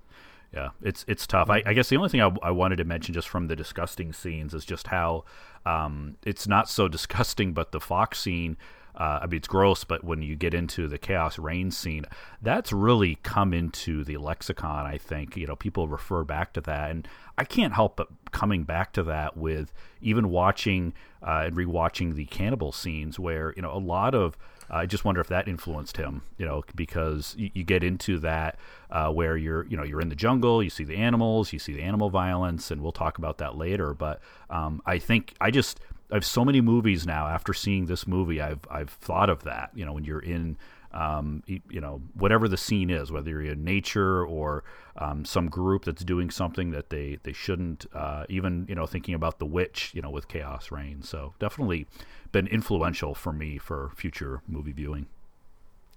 [0.54, 1.50] yeah, it's it's tough.
[1.50, 4.12] I, I guess the only thing I, I wanted to mention just from the disgusting
[4.12, 5.24] scenes is just how
[5.66, 8.58] um, it's not so disgusting, but the Fox scene
[8.96, 12.06] uh, I mean, it's gross, but when you get into the chaos reign scene,
[12.42, 14.86] that's really come into the lexicon.
[14.86, 18.64] I think you know people refer back to that, and I can't help but coming
[18.64, 19.72] back to that with
[20.02, 20.94] even watching
[21.26, 24.38] uh, and rewatching the cannibal scenes, where you know a lot of
[24.72, 28.58] I just wonder if that influenced him, you know, because you, you get into that
[28.90, 31.74] uh, where you're, you know, you're in the jungle, you see the animals, you see
[31.74, 33.94] the animal violence, and we'll talk about that later.
[33.94, 37.28] But um, I think I just I have so many movies now.
[37.28, 39.72] After seeing this movie, I've I've thought of that.
[39.76, 40.58] You know, when you're in
[40.94, 44.64] um, you know, whatever the scene is, whether you're in nature or
[44.98, 49.16] um, some group that's doing something that they they shouldn't, uh, even you know, thinking
[49.16, 51.02] about the witch, you know, with Chaos Reign.
[51.04, 51.88] So definitely
[52.32, 55.08] been influential for me for future movie viewing.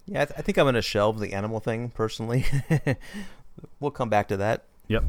[0.06, 2.44] Yeah, I, th- I think I'm going to shelve the animal thing personally.
[3.80, 4.64] we'll come back to that.
[4.88, 5.04] Yep.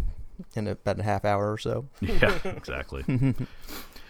[0.55, 1.87] In about a half hour or so.
[2.01, 3.03] Yeah, exactly.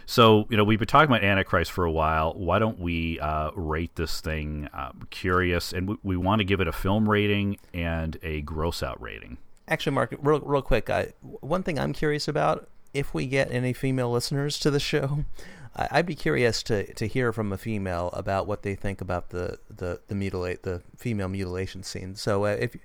[0.05, 2.33] So, you know, we've been talking about Antichrist for a while.
[2.33, 4.69] Why don't we uh, rate this thing?
[4.73, 8.83] Uh, curious, and we, we, want to give it a film rating and a gross
[8.83, 9.37] out rating.
[9.67, 10.89] Actually, Mark, real, real quick,
[11.21, 15.25] one thing I'm curious about if we get any female listeners to the show,
[15.75, 19.29] I, would be curious to, to hear from a female about what they think about
[19.29, 22.15] the, the, the mutilate the female mutilation scene.
[22.15, 22.77] So, uh, if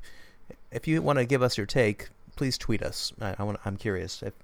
[0.73, 3.13] if you want to give us your take, please tweet us.
[3.21, 4.35] I, I want, I'm curious if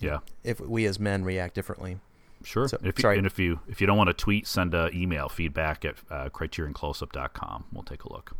[0.00, 0.18] yeah.
[0.44, 1.98] If we as men react differently.
[2.42, 2.68] Sure.
[2.68, 3.18] So, if you, sorry.
[3.18, 6.28] And if you if you don't want to tweet, send an email feedback at uh,
[6.30, 7.66] criterioncloseup.com.
[7.72, 8.32] We'll take a look.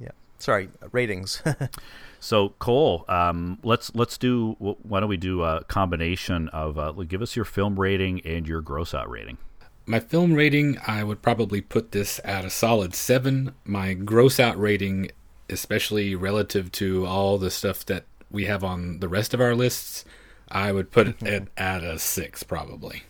[0.00, 0.10] Yeah.
[0.38, 0.68] Sorry.
[0.92, 1.42] Ratings.
[2.20, 4.56] so Cole, um, let's let's do.
[4.58, 8.60] Why don't we do a combination of uh, give us your film rating and your
[8.60, 9.38] gross out rating.
[9.86, 13.54] My film rating, I would probably put this at a solid seven.
[13.64, 15.10] My gross out rating,
[15.50, 20.06] especially relative to all the stuff that we have on the rest of our lists,
[20.54, 23.02] I would put it at a six, probably.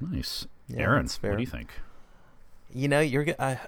[0.00, 1.08] Nice, yeah, Aaron.
[1.20, 1.70] What do you think?
[2.72, 3.26] You know, you're.
[3.38, 3.58] I,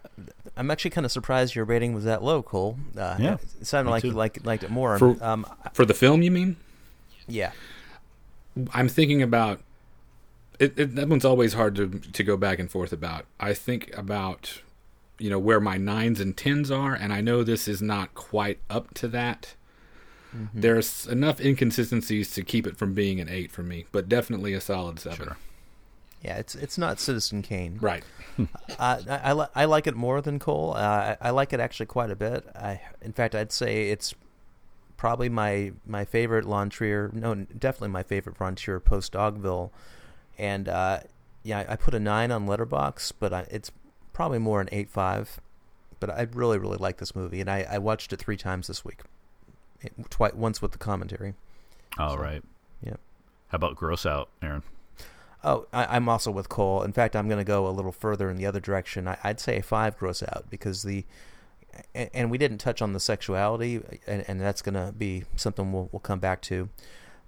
[0.57, 2.79] I'm actually kind of surprised your rating was that low, Cole.
[2.97, 4.09] Uh, yeah, it sounded like too.
[4.09, 4.99] you liked, liked it more.
[4.99, 6.57] For, um, for the film, you mean?
[7.27, 7.53] Yeah.
[8.73, 9.61] I'm thinking about.
[10.59, 13.27] It, it, that one's always hard to to go back and forth about.
[13.41, 14.61] I think about,
[15.19, 18.61] you know, where my nines and tens are, and I know this is not quite
[18.71, 19.55] up to that.
[20.35, 20.61] Mm-hmm.
[20.61, 24.61] There's enough inconsistencies to keep it from being an eight for me, but definitely a
[24.61, 25.27] solid seven.
[25.27, 25.37] Sure.
[26.23, 27.79] Yeah, it's it's not Citizen Kane.
[27.81, 28.05] Right.
[28.39, 28.45] uh,
[28.79, 30.75] I, I, li- I, like it more than Cole.
[30.75, 32.47] Uh, I, I, like it actually quite a bit.
[32.55, 34.15] I, in fact, I'd say it's
[34.97, 39.71] probably my my favorite Lon No, definitely my favorite Von Trier post Dogville.
[40.39, 41.01] And uh,
[41.43, 43.73] yeah, I put a nine on Letterboxd, but I, it's
[44.13, 45.41] probably more an eight five.
[45.99, 48.85] But I really really like this movie, and I, I watched it three times this
[48.85, 49.03] week
[50.11, 51.35] twice once with the commentary.
[51.99, 52.43] All so, right.
[52.85, 52.97] Yeah.
[53.49, 54.63] How about gross out, Aaron?
[55.45, 56.83] Oh, I, am also with Cole.
[56.83, 59.09] In fact, I'm going to go a little further in the other direction.
[59.09, 61.05] I, would say a five gross out because the,
[61.95, 65.73] and, and we didn't touch on the sexuality, and, and that's going to be something
[65.73, 66.69] we'll, we'll come back to.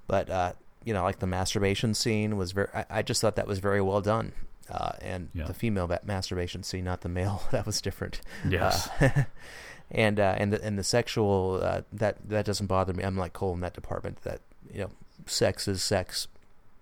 [0.06, 0.52] But uh,
[0.84, 2.68] you know, like the masturbation scene was very.
[2.72, 4.32] I, I just thought that was very well done.
[4.70, 5.44] Uh, and yeah.
[5.44, 8.20] the female masturbation scene, not the male, that was different.
[8.48, 8.88] Yes.
[9.00, 9.24] Uh,
[9.90, 13.04] and uh, and the and the sexual uh, that that doesn't bother me.
[13.04, 14.22] I'm like Cole in that department.
[14.22, 14.40] That
[14.72, 14.90] you know,
[15.26, 16.28] sex is sex.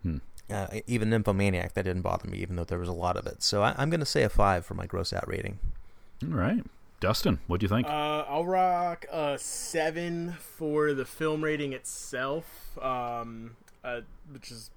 [0.03, 0.19] Hmm.
[0.51, 3.43] Uh, even nymphomaniac that didn't bother me, even though there was a lot of it.
[3.43, 5.59] So I, am going to say a five for my gross out rating.
[6.23, 6.63] All right,
[7.01, 7.87] Dustin, what do you think?
[7.87, 14.71] Uh, I'll rock a seven for the film rating itself, um, uh, which is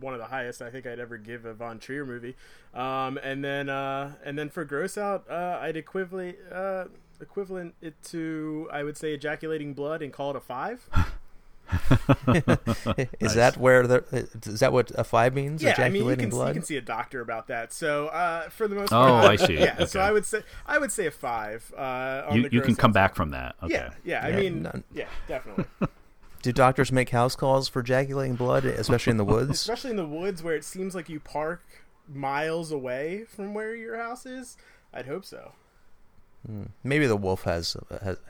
[0.00, 2.36] one of the highest I think I'd ever give a Von Trier movie.
[2.74, 6.84] Um, and then uh, and then for gross out, uh, I'd equivalent uh,
[7.20, 10.88] equivalent it to I would say ejaculating blood and call it a five.
[12.28, 12.46] is
[13.20, 13.34] nice.
[13.34, 14.04] that where the
[14.44, 15.62] is that what a five means?
[15.62, 16.48] Yeah, ejaculating I mean you can, blood.
[16.48, 17.72] You can see a doctor about that.
[17.72, 19.54] So uh, for the most oh, part, oh, I see.
[19.58, 19.86] Yeah, okay.
[19.86, 21.72] so I would say I would say a five.
[21.76, 23.56] Uh, you you can come back from that.
[23.62, 23.74] Okay.
[23.74, 24.24] Yeah, yeah.
[24.24, 24.84] I yeah, mean, none.
[24.92, 25.64] yeah, definitely.
[26.42, 29.50] Do doctors make house calls for ejaculating blood, especially in the woods?
[29.50, 31.62] especially in the woods where it seems like you park
[32.08, 34.56] miles away from where your house is.
[34.94, 35.52] I'd hope so.
[36.46, 36.64] Hmm.
[36.84, 37.76] Maybe the wolf has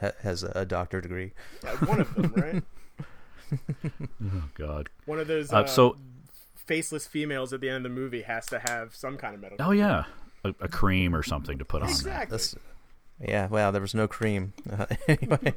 [0.01, 1.33] has, has a doctor degree.
[1.63, 2.63] Yeah, one of them, right?
[4.25, 4.89] oh God!
[5.05, 5.53] One of those.
[5.53, 5.97] Uh, uh, so
[6.55, 9.67] faceless females at the end of the movie has to have some kind of medical.
[9.67, 10.05] Oh yeah,
[10.45, 11.89] a, a cream or something to put on.
[11.89, 12.39] Exactly.
[13.21, 13.47] Yeah.
[13.47, 14.53] Well, there was no cream.
[14.71, 15.55] Uh, anyway.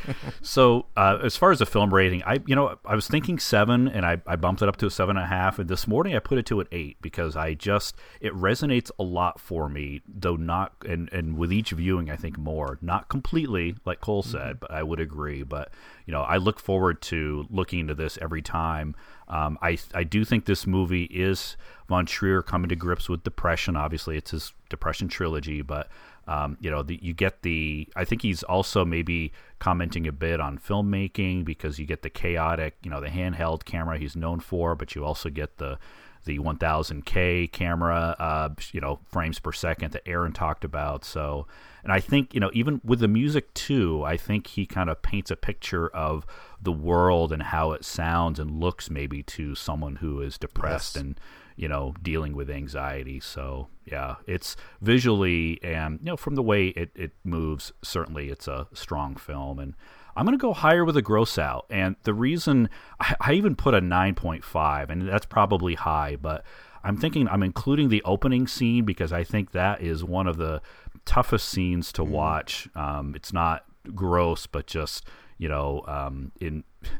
[0.42, 3.88] so uh, as far as the film rating, I you know I was thinking seven,
[3.88, 5.58] and I, I bumped it up to a seven and a half.
[5.58, 9.02] And this morning I put it to an eight because I just it resonates a
[9.02, 13.76] lot for me, though not and and with each viewing I think more, not completely
[13.84, 14.58] like Cole said, mm-hmm.
[14.60, 15.42] but I would agree.
[15.42, 15.72] But
[16.06, 18.94] you know I look forward to looking into this every time.
[19.28, 21.56] Um, I I do think this movie is
[21.88, 23.76] Von Trier coming to grips with depression.
[23.76, 25.88] Obviously, it's his depression trilogy, but
[26.26, 27.88] um, you know, the, you get the.
[27.96, 32.76] I think he's also maybe commenting a bit on filmmaking because you get the chaotic,
[32.82, 35.78] you know, the handheld camera he's known for, but you also get the
[36.24, 41.04] the 1000K camera, uh, you know, frames per second that Aaron talked about.
[41.04, 41.48] So,
[41.82, 45.02] and I think you know, even with the music too, I think he kind of
[45.02, 46.24] paints a picture of
[46.60, 51.02] the world and how it sounds and looks maybe to someone who is depressed yes.
[51.02, 51.20] and
[51.56, 53.20] you know, dealing with anxiety.
[53.20, 58.48] So yeah, it's visually and you know from the way it, it moves, certainly it's
[58.48, 59.58] a strong film.
[59.58, 59.74] And
[60.16, 61.66] I'm going to go higher with a gross out.
[61.70, 62.68] And the reason
[63.00, 66.44] I, I even put a 9.5, and that's probably high, but
[66.84, 70.60] I'm thinking I'm including the opening scene because I think that is one of the
[71.04, 72.08] toughest scenes to mm.
[72.08, 72.68] watch.
[72.74, 75.06] Um, it's not gross, but just
[75.38, 76.64] you know, um, in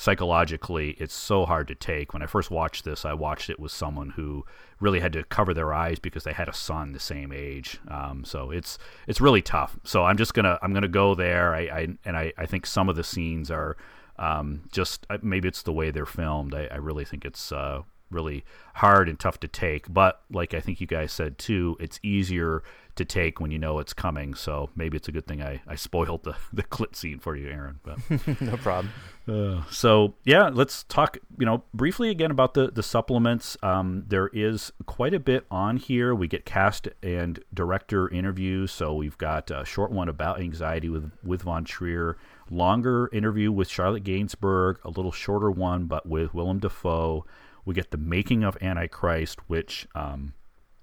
[0.00, 2.14] psychologically it's so hard to take.
[2.14, 4.46] When i first watched this i watched it with someone who
[4.80, 7.78] really had to cover their eyes because they had a son the same age.
[7.86, 9.78] Um, so it's it's really tough.
[9.84, 11.54] So i'm just gonna i'm gonna go there.
[11.54, 13.76] I, I and I, I think some of the scenes are
[14.18, 16.54] um, just uh, maybe it's the way they're filmed.
[16.54, 18.44] I, I really think it's uh, really
[18.74, 22.62] hard and tough to take but like i think you guys said too it's easier
[23.00, 24.34] to take when you know it's coming.
[24.34, 27.48] So maybe it's a good thing I, I spoiled the, the clit scene for you,
[27.48, 27.80] Aaron.
[27.82, 27.98] But
[28.40, 28.92] no problem.
[29.28, 31.18] Uh, so yeah, let's talk.
[31.38, 33.56] You know, briefly again about the the supplements.
[33.62, 36.14] Um, there is quite a bit on here.
[36.14, 38.70] We get cast and director interviews.
[38.72, 42.16] So we've got a short one about anxiety with with Von Trier,
[42.50, 47.24] longer interview with Charlotte Gainsbourg, a little shorter one but with Willem Dafoe.
[47.64, 50.34] We get the making of Antichrist, which um,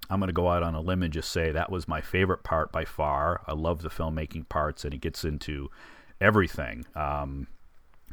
[0.09, 2.43] I'm going to go out on a limb and just say that was my favorite
[2.43, 3.41] part by far.
[3.47, 5.69] I love the filmmaking parts, and it gets into
[6.21, 6.85] everything.
[6.95, 7.47] Um,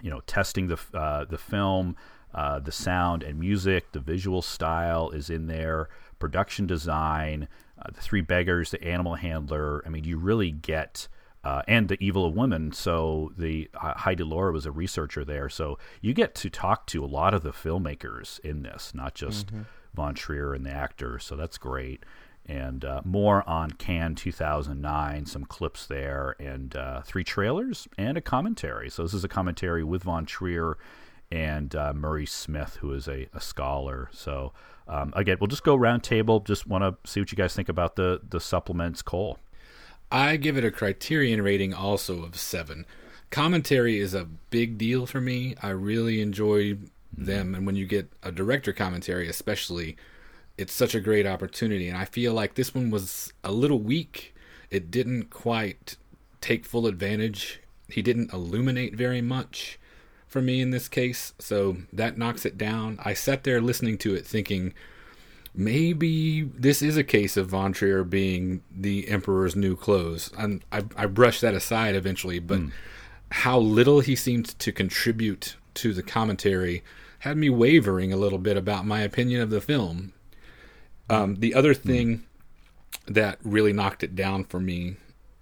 [0.02, 1.96] you know, testing the uh, the film,
[2.34, 5.88] uh, the sound and music, the visual style is in there,
[6.18, 7.48] production design,
[7.78, 9.82] uh, the three beggars, the animal handler.
[9.86, 11.08] I mean, you really get.
[11.44, 12.72] Uh, and the evil of women.
[12.72, 15.50] So the uh, Heidi Laura was a researcher there.
[15.50, 19.48] So you get to talk to a lot of the filmmakers in this, not just
[19.48, 19.62] mm-hmm.
[19.92, 22.02] Von Trier and the actor, so that's great.
[22.46, 28.20] And uh, more on Cannes 2009, some clips there, and uh, three trailers and a
[28.20, 28.90] commentary.
[28.90, 30.76] So this is a commentary with Von Trier
[31.30, 34.08] and uh, Murray Smith, who is a, a scholar.
[34.12, 34.52] So
[34.86, 36.40] um, again, we'll just go round table.
[36.40, 39.02] Just want to see what you guys think about the the supplements.
[39.02, 39.38] Cole,
[40.14, 42.86] I give it a Criterion rating also of seven.
[43.30, 45.56] Commentary is a big deal for me.
[45.60, 46.78] I really enjoy
[47.12, 47.52] them.
[47.52, 49.96] And when you get a director commentary especially
[50.56, 51.88] it's such a great opportunity.
[51.88, 54.32] And i feel like this one was a little weak.
[54.70, 55.96] It didn't quite
[56.40, 57.60] take full advantage.
[57.88, 59.80] He didn't illuminate very much
[60.28, 61.34] for me in this case.
[61.40, 63.00] So that knocks it down.
[63.04, 64.74] I sat there listening to it thinking
[65.54, 70.82] maybe this is a case of von trier being the emperor's new clothes and i,
[70.96, 72.72] I brushed that aside eventually but mm.
[73.30, 76.82] how little he seemed to contribute to the commentary
[77.24, 80.12] had me wavering a little bit about my opinion of the film.
[81.08, 81.88] Um, the other hmm.
[81.88, 83.14] thing mm.
[83.14, 84.96] that really knocked it down for me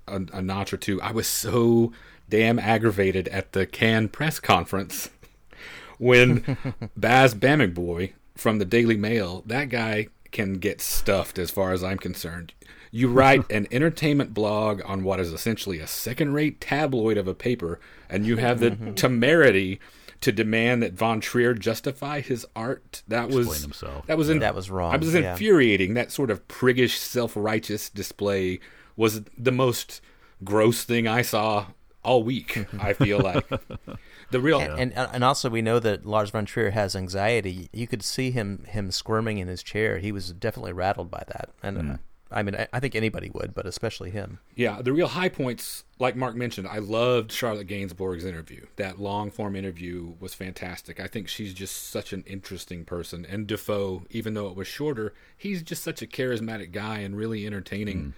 [0.06, 1.92] a, a, notch or two, I was so
[2.28, 5.10] damn aggravated at the Cannes press conference
[5.98, 6.56] when
[6.96, 11.99] Baz Bamigboye from the Daily Mail, that guy can get stuffed as far as I'm
[11.99, 12.55] concerned.
[12.91, 17.35] You write an entertainment blog on what is essentially a second rate tabloid of a
[17.35, 18.95] paper, and you have the mm-hmm.
[18.95, 19.80] temerity
[20.20, 23.03] to demand that Von Trier justify his art.
[23.09, 24.07] That Explain was himself.
[24.07, 24.95] that was in, that was wrong.
[24.95, 25.33] I was yeah.
[25.33, 25.95] infuriating.
[25.95, 28.61] That sort of priggish, self-righteous display
[28.97, 30.01] was the most
[30.45, 31.66] gross thing I saw
[32.05, 32.66] all week.
[32.78, 33.45] I feel like
[34.33, 37.68] the real and, and, and also we know that Lars von Trier has anxiety.
[37.72, 39.99] You could see him him squirming in his chair.
[39.99, 41.99] He was definitely rattled by that, and mm.
[42.33, 44.39] I mean, I, think anybody would, but especially him.
[44.57, 48.66] Yeah, the real high points, like Mark mentioned, I loved Charlotte Gainsbourg's interview.
[48.76, 50.99] That long form interview was fantastic.
[50.99, 53.26] I think she's just such an interesting person.
[53.28, 57.47] And Dafoe, even though it was shorter, he's just such a charismatic guy and really
[57.47, 58.14] entertaining.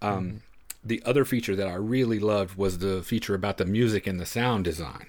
[0.00, 0.06] Mm.
[0.06, 0.40] Um, mm.
[0.84, 4.26] The other feature that I really loved was the feature about the music and the
[4.26, 5.06] sound design.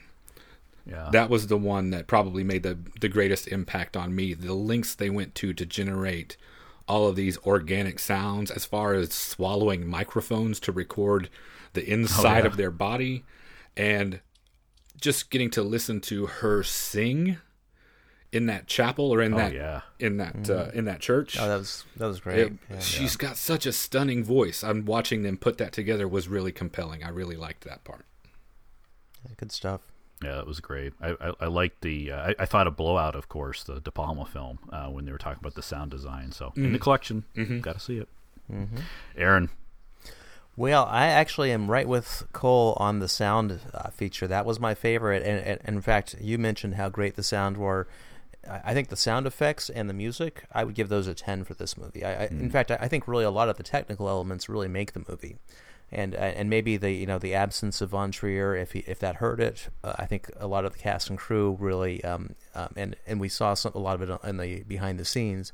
[0.86, 1.10] Yeah.
[1.12, 4.34] That was the one that probably made the the greatest impact on me.
[4.34, 6.36] The links they went to to generate
[6.88, 11.30] all of these organic sounds as far as swallowing microphones to record
[11.72, 12.46] the inside oh, yeah.
[12.48, 13.24] of their body
[13.78, 14.20] and
[15.00, 17.38] just getting to listen to her sing
[18.34, 19.82] in that chapel or in Oh, that yeah.
[20.00, 21.40] in that uh, in that church.
[21.40, 22.40] Oh, that was that was great.
[22.40, 22.80] It- Yeah.
[22.80, 24.64] she's got such a stunning voice.
[24.64, 27.04] I'm watching them put that together was really compelling.
[27.04, 28.06] I really liked that part.
[29.38, 29.82] Good stuff.
[30.24, 30.94] Yeah, that was great.
[31.02, 32.12] I I, I liked the.
[32.12, 35.12] Uh, I, I thought of Blowout, of course, the De Palma film uh, when they
[35.12, 36.32] were talking about the sound design.
[36.32, 37.24] So in the collection,
[37.62, 38.08] got to see it.
[39.18, 39.50] Aaron,
[40.56, 44.28] Well, I actually am right with Cole on the sound uh, feature.
[44.28, 47.58] That was my favorite, and, and, and in fact, you mentioned how great the sound
[47.58, 47.88] were.
[48.50, 51.44] I I think the sound effects and the music, I would give those a ten
[51.44, 52.04] for this movie.
[52.06, 54.68] I, I, In fact, I I think really a lot of the technical elements really
[54.68, 55.38] make the movie,
[55.92, 59.00] and uh, and maybe the you know the absence of Von Trier, if he, if
[59.00, 62.36] that hurt it, uh, I think a lot of the cast and crew really, um,
[62.56, 65.54] um, and and we saw some, a lot of it in the behind the scenes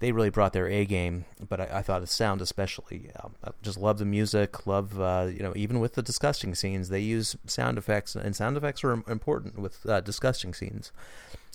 [0.00, 1.26] they really brought their A game.
[1.46, 4.66] But I, I thought the sound, especially, um, I just love the music.
[4.66, 8.56] Love, uh, you know, even with the disgusting scenes, they use sound effects, and sound
[8.56, 10.90] effects are important with uh, disgusting scenes.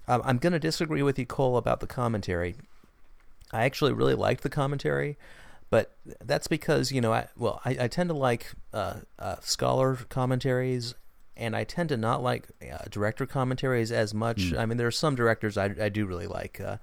[0.07, 2.55] Um, I'm going to disagree with you, Cole, about the commentary.
[3.51, 5.17] I actually really liked the commentary,
[5.69, 9.95] but that's because you know, I, well, I, I tend to like uh, uh, scholar
[10.09, 10.95] commentaries,
[11.35, 14.53] and I tend to not like uh, director commentaries as much.
[14.53, 16.77] I mean, there are some directors I, I do really like, uh,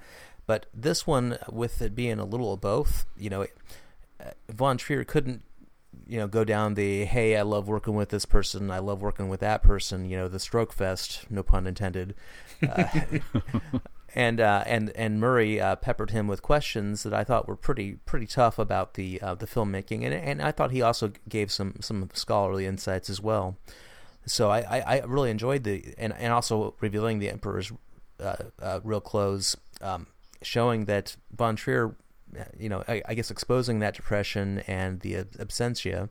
[0.46, 3.56] but this one, with it being a little of both, you know, it,
[4.20, 5.42] uh, Von Trier couldn't
[6.06, 9.28] you know go down the hey I love working with this person I love working
[9.28, 12.14] with that person you know the stroke fest no pun intended
[12.66, 12.84] uh,
[14.14, 17.94] and uh, and and Murray uh, peppered him with questions that I thought were pretty
[18.04, 21.76] pretty tough about the uh, the filmmaking and and I thought he also gave some
[21.80, 23.56] some scholarly insights as well.
[24.24, 27.72] So I, I, I really enjoyed the and, and also revealing the emperor's
[28.20, 30.06] uh, uh, real clothes um,
[30.42, 31.96] showing that Von Trier
[32.58, 36.08] you know, I, I guess exposing that depression and the ab- absentia,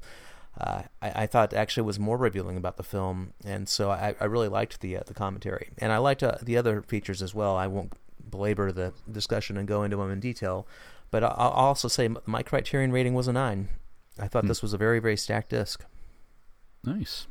[0.60, 4.26] uh, I, I thought actually was more revealing about the film, and so I, I
[4.26, 7.56] really liked the uh, the commentary, and I liked uh, the other features as well.
[7.56, 7.94] I won't
[8.30, 10.68] belabor the discussion and go into them in detail,
[11.10, 13.70] but I'll, I'll also say my Criterion rating was a nine.
[14.20, 15.84] I thought this was a very very stacked disc.
[16.84, 17.28] nice.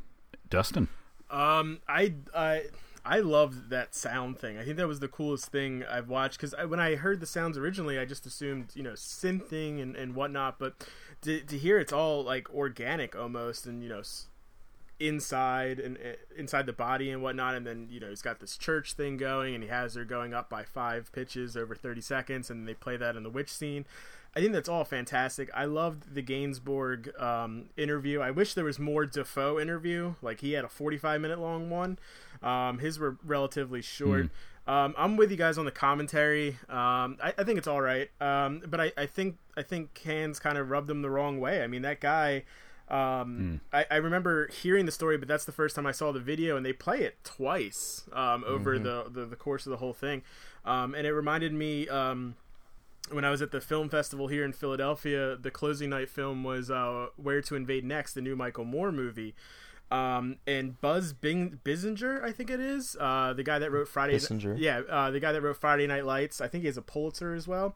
[0.49, 0.89] Dustin,
[1.29, 2.63] Um, I I
[3.03, 4.57] I loved that sound thing.
[4.57, 7.57] I think that was the coolest thing I've watched because when I heard the sounds
[7.57, 10.59] originally, I just assumed you know synthing and and whatnot.
[10.59, 10.87] But
[11.23, 14.03] to to hear it's all like organic almost, and you know
[14.99, 17.55] inside and uh, inside the body and whatnot.
[17.55, 20.35] And then you know he's got this church thing going, and he has her going
[20.35, 23.85] up by five pitches over thirty seconds, and they play that in the witch scene.
[24.33, 25.49] I think that's all fantastic.
[25.53, 28.21] I loved the Gainsbourg um, interview.
[28.21, 30.15] I wish there was more Dafoe interview.
[30.21, 31.99] Like he had a 45 minute long one.
[32.41, 34.29] Um, his were relatively short.
[34.67, 36.51] Um, I'm with you guys on the commentary.
[36.69, 38.09] Um, I, I think it's all right.
[38.21, 41.61] Um, but I, I think I think Cannes kind of rubbed him the wrong way.
[41.61, 42.43] I mean that guy.
[42.87, 46.19] Um, I, I remember hearing the story, but that's the first time I saw the
[46.19, 49.93] video, and they play it twice um, over the, the the course of the whole
[49.93, 50.23] thing,
[50.65, 52.35] um, and it reminded me um,
[53.11, 56.69] when I was at the film festival here in Philadelphia, the closing night film was
[56.71, 59.35] uh, Where to Invade Next, the new Michael Moore movie.
[59.91, 64.15] Um, and Buzz Bing- Bissinger, I think it is, uh, the guy that wrote Friday.
[64.15, 64.55] Bissinger.
[64.57, 66.39] Yeah, uh, the guy that wrote Friday Night Lights.
[66.39, 67.75] I think he has a Pulitzer as well.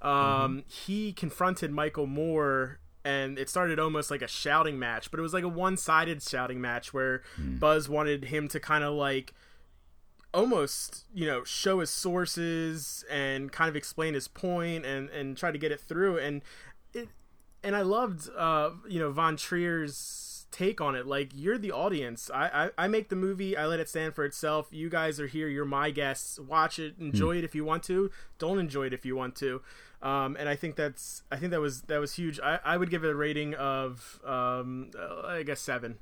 [0.00, 5.22] Um, He confronted Michael Moore, and it started almost like a shouting match, but it
[5.22, 9.34] was like a one-sided shouting match where Buzz wanted him to kind of like
[10.32, 15.50] almost you know show his sources and kind of explain his point and and try
[15.50, 16.18] to get it through.
[16.18, 16.42] And
[16.94, 17.08] it
[17.62, 21.06] and I loved uh you know Von Trier's take on it.
[21.06, 22.30] Like you're the audience.
[22.32, 23.56] I, I I make the movie.
[23.56, 24.68] I let it stand for itself.
[24.70, 25.48] You guys are here.
[25.48, 26.38] You're my guests.
[26.38, 26.94] Watch it.
[26.98, 28.10] Enjoy it if you want to.
[28.38, 29.62] Don't enjoy it if you want to.
[30.02, 32.38] Um and I think that's I think that was that was huge.
[32.40, 35.98] I, I would give it a rating of um uh, I guess seven.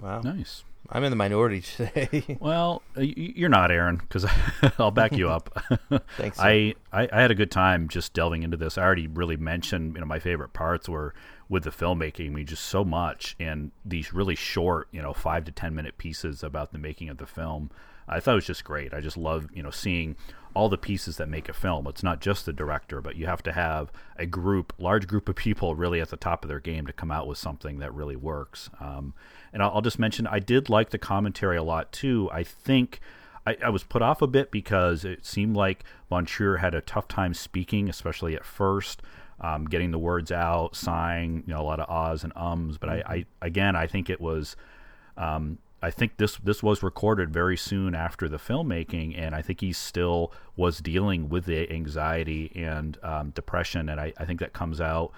[0.00, 0.64] Wow, nice.
[0.90, 2.38] I'm in the minority today.
[2.40, 4.26] Well, you're not, Aaron, because
[4.78, 5.56] I'll back you up.
[6.16, 6.38] Thanks.
[6.38, 8.78] I, I I had a good time just delving into this.
[8.78, 11.14] I already really mentioned, you know, my favorite parts were
[11.48, 12.26] with the filmmaking.
[12.26, 15.98] I mean, just so much, and these really short, you know, five to ten minute
[15.98, 17.70] pieces about the making of the film.
[18.06, 18.92] I thought it was just great.
[18.92, 20.16] I just love, you know, seeing
[20.54, 21.86] all the pieces that make a film.
[21.88, 25.34] It's not just the director, but you have to have a group, large group of
[25.34, 28.14] people, really at the top of their game to come out with something that really
[28.14, 28.70] works.
[28.80, 29.14] Um,
[29.52, 32.28] and I'll, I'll just mention, I did like the commentary a lot too.
[32.32, 33.00] I think.
[33.46, 36.80] I, I was put off a bit because it seemed like Von Trier had a
[36.80, 39.02] tough time speaking, especially at first,
[39.38, 42.78] um, getting the words out, sighing, you know, a lot of ahs and ums.
[42.78, 44.56] But I, I again, I think it was,
[45.18, 49.60] um, I think this this was recorded very soon after the filmmaking, and I think
[49.60, 54.54] he still was dealing with the anxiety and um, depression, and I, I think that
[54.54, 55.12] comes out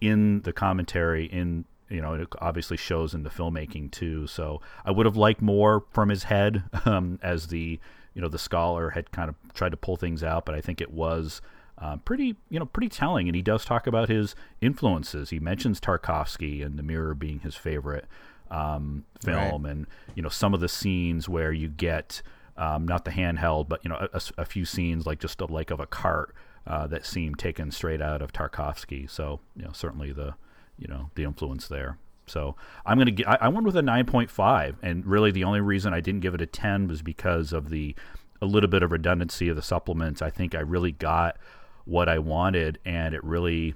[0.00, 4.26] in the commentary in you know, it obviously shows in the filmmaking too.
[4.26, 7.78] So I would have liked more from his head um, as the
[8.14, 10.80] you know the scholar had kind of tried to pull things out, but I think
[10.80, 11.40] it was.
[11.82, 15.30] Uh, pretty, you know, pretty telling, and he does talk about his influences.
[15.30, 18.04] He mentions Tarkovsky and The Mirror being his favorite
[18.50, 19.70] um, film, right.
[19.70, 22.20] and you know some of the scenes where you get
[22.56, 25.70] um, not the handheld, but you know a, a, few scenes like just a, like
[25.70, 26.34] of a cart
[26.66, 29.08] uh, that seem taken straight out of Tarkovsky.
[29.08, 30.34] So you know certainly the
[30.80, 31.98] you know the influence there.
[32.26, 32.56] So
[32.86, 36.00] I'm gonna get, I, I went with a 9.5, and really the only reason I
[36.00, 37.94] didn't give it a 10 was because of the
[38.42, 40.22] a little bit of redundancy of the supplements.
[40.22, 41.36] I think I really got
[41.84, 43.74] what I wanted, and it really,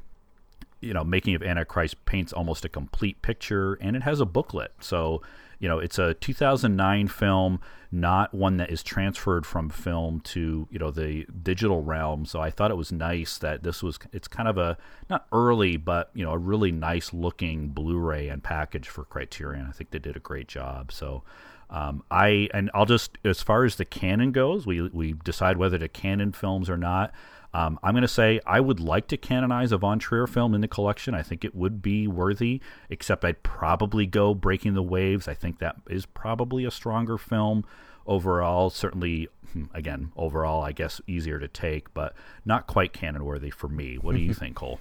[0.80, 4.72] you know, Making of Antichrist paints almost a complete picture, and it has a booklet.
[4.80, 5.20] So,
[5.64, 7.58] you know, it's a 2009 film,
[7.90, 12.26] not one that is transferred from film to you know the digital realm.
[12.26, 13.98] So I thought it was nice that this was.
[14.12, 14.76] It's kind of a
[15.08, 19.64] not early, but you know, a really nice looking Blu-ray and package for Criterion.
[19.66, 20.92] I think they did a great job.
[20.92, 21.22] So.
[21.70, 25.78] Um, I and I'll just as far as the canon goes, we we decide whether
[25.78, 27.12] to canon films or not.
[27.54, 30.60] Um, I'm going to say I would like to canonize a Von Trier film in
[30.60, 31.14] the collection.
[31.14, 35.28] I think it would be worthy, except I'd probably go Breaking the Waves.
[35.28, 37.64] I think that is probably a stronger film
[38.08, 38.70] overall.
[38.70, 42.12] Certainly, hmm, again, overall, I guess easier to take, but
[42.44, 43.98] not quite canon worthy for me.
[43.98, 44.80] What do you think, Cole?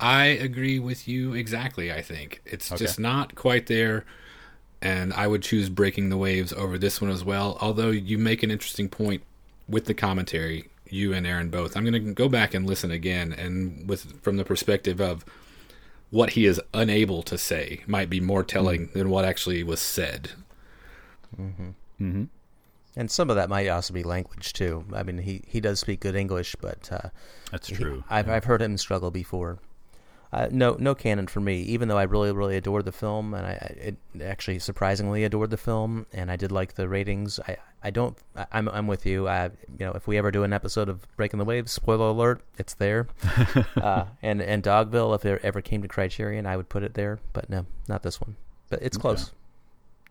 [0.00, 1.92] I agree with you exactly.
[1.92, 2.82] I think it's okay.
[2.82, 4.06] just not quite there.
[4.80, 7.58] And I would choose Breaking the Waves over this one as well.
[7.60, 9.22] Although you make an interesting point
[9.68, 11.76] with the commentary you and Aaron both.
[11.76, 15.24] I'm going to go back and listen again, and with from the perspective of
[16.10, 18.98] what he is unable to say might be more telling mm-hmm.
[18.98, 20.30] than what actually was said.
[21.36, 21.68] Mm-hmm.
[22.00, 22.24] Mm-hmm.
[22.96, 24.84] And some of that might also be language too.
[24.94, 27.08] I mean, he, he does speak good English, but uh,
[27.50, 27.96] that's true.
[27.96, 28.34] He, I've yeah.
[28.34, 29.58] I've heard him struggle before.
[30.32, 31.60] Uh, no, no canon for me.
[31.62, 35.56] Even though I really, really adored the film, and I, it actually surprisingly adored the
[35.56, 37.40] film, and I did like the ratings.
[37.46, 38.16] I, I don't.
[38.34, 39.28] I, I'm, I'm with you.
[39.28, 39.44] I,
[39.78, 42.74] you know, if we ever do an episode of Breaking the Waves, spoiler alert, it's
[42.74, 43.08] there.
[43.76, 47.18] uh, and and Dogville, if it ever came to Criterion, I would put it there.
[47.34, 48.36] But no, not this one.
[48.70, 49.28] But it's close.
[49.28, 49.36] Okay.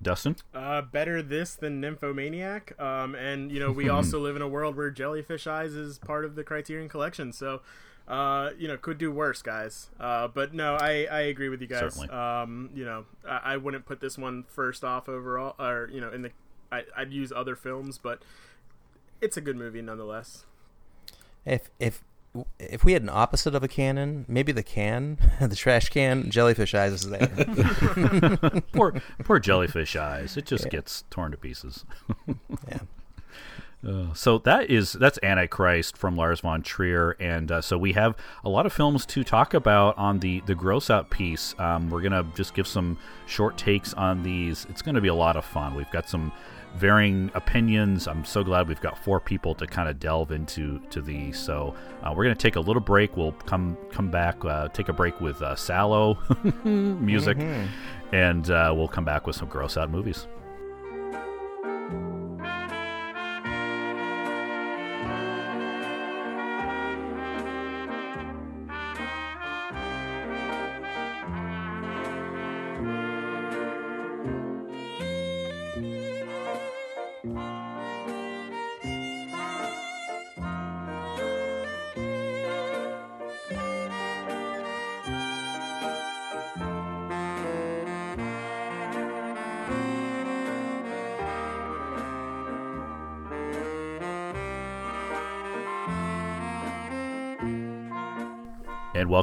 [0.03, 0.35] Dustin?
[0.53, 2.79] Uh, better this than Nymphomaniac.
[2.79, 6.25] Um, and you know, we also live in a world where Jellyfish Eyes is part
[6.25, 7.61] of the Criterion Collection, so
[8.07, 9.89] uh, you know, could do worse, guys.
[9.99, 11.95] Uh, but no, I, I agree with you guys.
[11.95, 12.09] Certainly.
[12.09, 16.11] Um, you know, I, I, wouldn't put this one first off overall, or you know,
[16.11, 16.31] in the
[16.73, 18.21] I, I'd use other films, but
[19.21, 20.45] it's a good movie nonetheless.
[21.45, 22.03] If if
[22.57, 26.73] if we had an opposite of a cannon, maybe the can, the trash can, jellyfish
[26.73, 27.27] eyes is there.
[28.73, 30.35] poor poor jellyfish eyes.
[30.35, 30.71] It just yeah.
[30.71, 31.85] gets torn to pieces.
[32.67, 32.79] yeah.
[33.87, 38.15] Uh, so that is that's Antichrist from Lars von Trier, and uh, so we have
[38.45, 41.53] a lot of films to talk about on the the gross out piece.
[41.59, 42.97] Um, we're gonna just give some
[43.27, 44.65] short takes on these.
[44.69, 45.75] It's gonna be a lot of fun.
[45.75, 46.31] We've got some
[46.75, 48.07] varying opinions.
[48.07, 51.37] I'm so glad we've got four people to kind of delve into to these.
[51.37, 53.15] So uh, we're gonna take a little break.
[53.15, 56.17] We'll come come back, uh, take a break with uh, Salò
[56.99, 58.15] music, mm-hmm.
[58.15, 60.27] and uh, we'll come back with some gross out movies.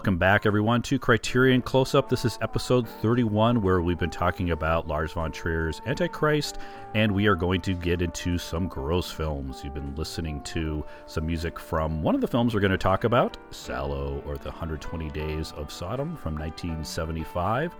[0.01, 2.09] Welcome back, everyone, to Criterion Close Up.
[2.09, 6.57] This is episode 31, where we've been talking about Lars von Trier's Antichrist,
[6.94, 9.62] and we are going to get into some gross films.
[9.62, 13.05] You've been listening to some music from one of the films we're going to talk
[13.05, 17.77] about, Salò, or The 120 Days of Sodom from 1975.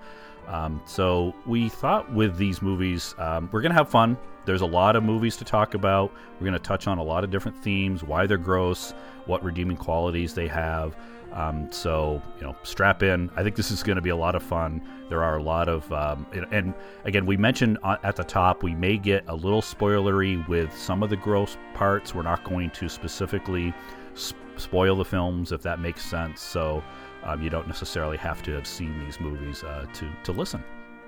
[0.47, 4.19] Um, so we thought with these movies, um, we're going to have fun.
[4.45, 6.13] There's a lot of movies to talk about.
[6.35, 8.93] We're going to touch on a lot of different themes, why they're gross,
[9.25, 10.95] what redeeming qualities they have.
[11.33, 13.31] Um, so you know, strap in.
[13.37, 14.83] I think this is going to be a lot of fun.
[15.09, 16.75] There are a lot of, um, and
[17.05, 21.11] again, we mentioned at the top we may get a little spoilery with some of
[21.11, 22.15] the gross parts.
[22.15, 23.75] We're not going to specifically
[24.15, 26.41] sp- spoil the films if that makes sense.
[26.41, 26.83] So
[27.25, 30.63] um, you don't necessarily have to have seen these movies uh, to to listen.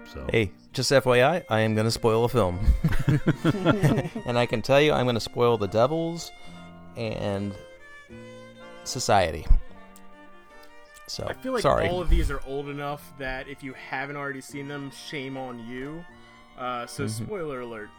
[0.04, 2.58] So hey, just FYI, I am going to spoil a film,
[4.26, 6.30] and I can tell you, I'm going to spoil the Devils
[6.96, 7.54] and
[8.84, 9.46] Society.
[11.12, 11.88] So I feel like sorry.
[11.88, 15.58] all of these are old enough that if you haven't already seen them, shame on
[15.68, 16.02] you.
[16.58, 17.24] Uh, so Mm-hmm.
[17.26, 17.90] spoiler alert,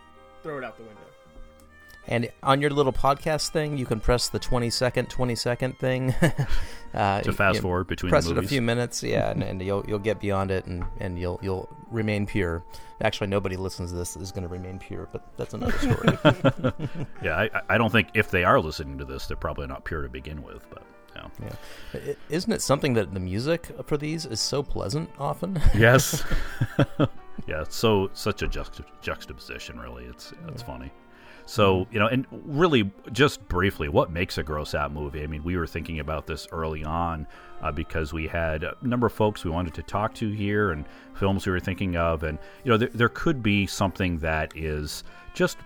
[0.42, 1.02] throw it out the window.
[2.08, 6.14] And on your little podcast thing, you can press the 20 second, 20 second thing.
[6.96, 9.62] uh, To fast you forward between press the it a few minutes, yeah, and, and
[9.62, 12.64] you'll you'll get beyond it, and, and you'll you'll remain pure.
[13.00, 16.74] Actually, nobody listens to this is going to remain pure, but that's another story.
[17.24, 20.02] Yeah, I, I don't think if they are listening to this, they're probably not pure
[20.02, 20.66] to begin with.
[20.70, 20.84] But
[21.42, 21.50] yeah.
[21.94, 22.00] yeah.
[22.12, 25.62] I- Isn't it something that the music for these is so pleasant often?
[25.76, 26.24] Yes.
[27.48, 29.80] yeah, it's so such a juxta- juxtaposition.
[29.80, 30.92] Really, it's it's funny.
[31.46, 35.24] So you know, and really, just briefly, what makes a gross out movie?
[35.24, 37.28] I mean, we were thinking about this early on
[37.62, 40.86] uh, because we had a number of folks we wanted to talk to here, and
[41.16, 45.04] films we were thinking of, and you know, there, there could be something that is
[45.34, 45.58] just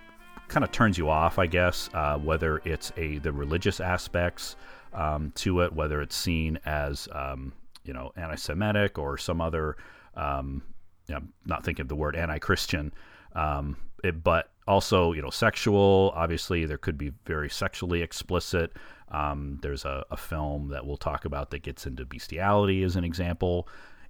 [0.48, 4.56] kind of turns you off, I guess, uh, whether it's a the religious aspects
[4.92, 7.52] um, to it, whether it's seen as um,
[7.84, 9.76] you know anti-Semitic or some other,
[10.14, 10.62] um,
[11.08, 12.92] you know, not thinking of the word anti-Christian,
[13.34, 16.12] um, it, but also you know sexual.
[16.14, 18.72] Obviously, there could be very sexually explicit.
[19.10, 23.04] Um, there's a, a film that we'll talk about that gets into bestiality as an
[23.04, 23.66] example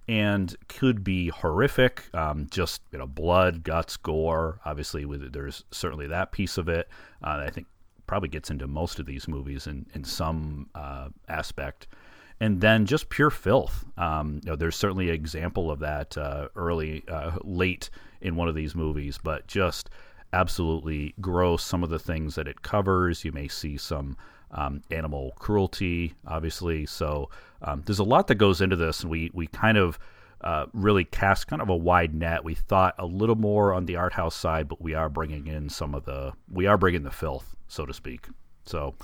[0.09, 2.03] and could be horrific.
[2.15, 4.59] Um, just you know, blood, guts, gore.
[4.65, 6.89] Obviously, with there's certainly that piece of it.
[7.23, 7.67] Uh, that I think
[8.09, 11.87] probably gets into most of these movies in in some uh, aspect.
[12.41, 13.85] And then just pure filth.
[13.97, 17.89] Um, you know, there's certainly an example of that uh, early, uh, late
[18.21, 19.89] in one of these movies, but just
[20.33, 21.61] absolutely gross.
[21.63, 24.17] Some of the things that it covers, you may see some
[24.51, 26.87] um, animal cruelty, obviously.
[26.87, 27.29] So
[27.61, 29.99] um, there's a lot that goes into this, and we we kind of
[30.41, 32.43] uh, really cast kind of a wide net.
[32.43, 35.69] We thought a little more on the art house side, but we are bringing in
[35.69, 38.27] some of the we are bringing the filth, so to speak.
[38.65, 38.95] So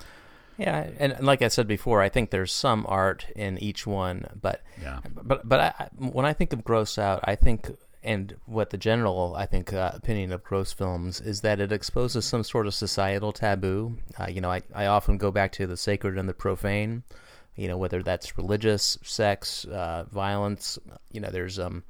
[0.58, 4.26] Yeah, and, and like I said before, I think there's some art in each one,
[4.42, 5.00] but Yeah.
[5.24, 7.72] but but I- when I think of gross out, I think
[8.04, 12.24] and what the general I think uh, opinion of gross films is that it exposes
[12.26, 13.98] some sort of societal taboo.
[14.20, 17.04] Uh, you know, I I often go back to the sacred and the profane.
[17.56, 20.78] You know, whether that's religious, sex, uh, violence.
[21.12, 21.84] You know, there's um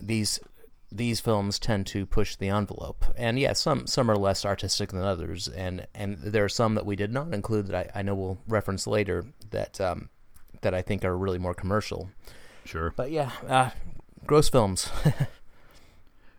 [0.00, 0.40] these
[0.90, 5.02] these films tend to push the envelope, and yeah, some some are less artistic than
[5.02, 8.14] others, and and there are some that we did not include that I, I know
[8.14, 10.08] we'll reference later that um,
[10.62, 12.10] that I think are really more commercial.
[12.64, 12.92] sure.
[12.96, 13.70] But yeah, uh,
[14.26, 14.90] gross films.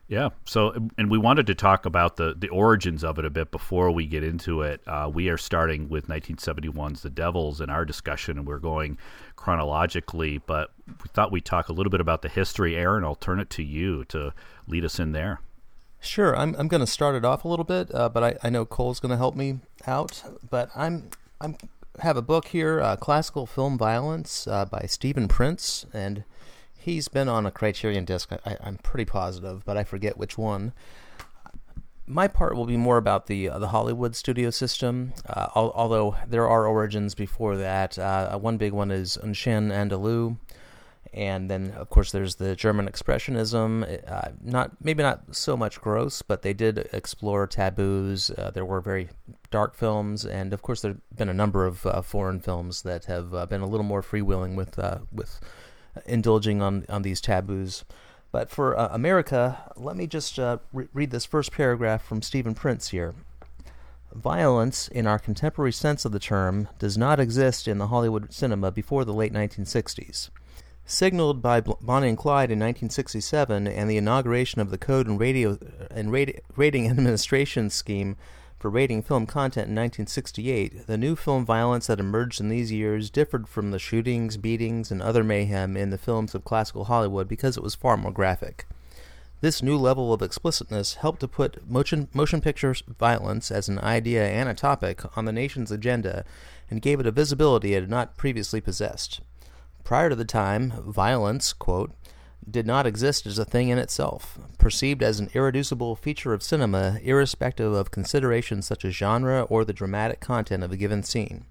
[0.10, 0.30] Yeah.
[0.44, 3.92] So, and we wanted to talk about the the origins of it a bit before
[3.92, 4.82] we get into it.
[4.88, 8.98] Uh, we are starting with 1971's The Devils in our discussion, and we're going
[9.36, 10.40] chronologically.
[10.40, 12.76] But we thought we'd talk a little bit about the history.
[12.76, 14.34] Aaron, I'll turn it to you to
[14.68, 15.42] lead us in there.
[16.02, 18.50] Sure, I'm I'm going to start it off a little bit, uh, but I, I
[18.50, 20.24] know Cole's going to help me out.
[20.50, 21.56] But I'm I'm
[22.00, 26.24] have a book here, uh, Classical Film Violence uh, by Stephen Prince, and
[26.94, 28.32] he's been on a Criterion disc.
[28.46, 30.74] I, I'm pretty positive, but I forget which one.
[32.06, 36.16] My part will be more about the uh, the Hollywood studio system, uh, al- although
[36.28, 38.00] there are origins before that.
[38.00, 40.38] Uh, one big one is Un Chien Andalou,
[41.14, 44.02] and then of course there's the German expressionism.
[44.12, 48.32] Uh, not maybe not so much gross, but they did explore taboos.
[48.32, 49.10] Uh, there were very
[49.52, 53.30] dark films, and of course there've been a number of uh, foreign films that have
[53.50, 54.80] been a little more freewheeling with
[55.12, 55.40] with
[56.06, 57.84] indulging on on these taboos.
[58.32, 62.54] But for uh, America, let me just uh, re- read this first paragraph from Stephen
[62.54, 63.16] Prince here.
[64.14, 68.72] Violence, in our contemporary sense of the term, does not exist in the Hollywood cinema
[68.72, 70.30] before the late 1960s.
[70.86, 75.60] Signaled by Bonnie and Clyde in 1967 and the inauguration of the Code and Radio
[75.92, 78.18] and Rating Administration Scheme
[78.60, 83.10] for rating film content in 1968, the new film violence that emerged in these years
[83.10, 87.56] differed from the shootings, beatings, and other mayhem in the films of classical Hollywood because
[87.56, 88.68] it was far more graphic.
[89.40, 94.28] This new level of explicitness helped to put motion, motion picture violence as an idea
[94.28, 96.26] and a topic on the nation's agenda
[96.70, 99.22] and gave it a visibility it had not previously possessed.
[99.86, 101.94] Prior to the time, violence, quote,
[102.52, 107.00] did not exist as a thing in itself, perceived as an irreducible feature of cinema,
[107.04, 111.46] irrespective of considerations such as genre or the dramatic content of a given scene.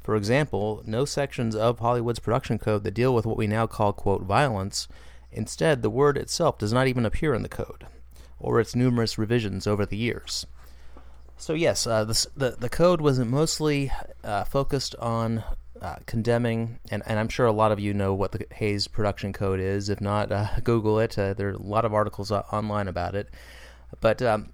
[0.00, 3.92] For example, no sections of Hollywood's production code that deal with what we now call,
[3.92, 4.88] quote, violence.
[5.30, 7.86] Instead, the word itself does not even appear in the code,
[8.40, 10.46] or its numerous revisions over the years.
[11.36, 13.90] So yes, uh, the, the code was mostly
[14.22, 15.44] uh, focused on
[15.82, 19.32] uh, condemning, and, and I'm sure a lot of you know what the Hays production
[19.32, 19.88] code is.
[19.88, 21.18] If not, uh, Google it.
[21.18, 23.28] Uh, there are a lot of articles online about it.
[24.00, 24.50] But um,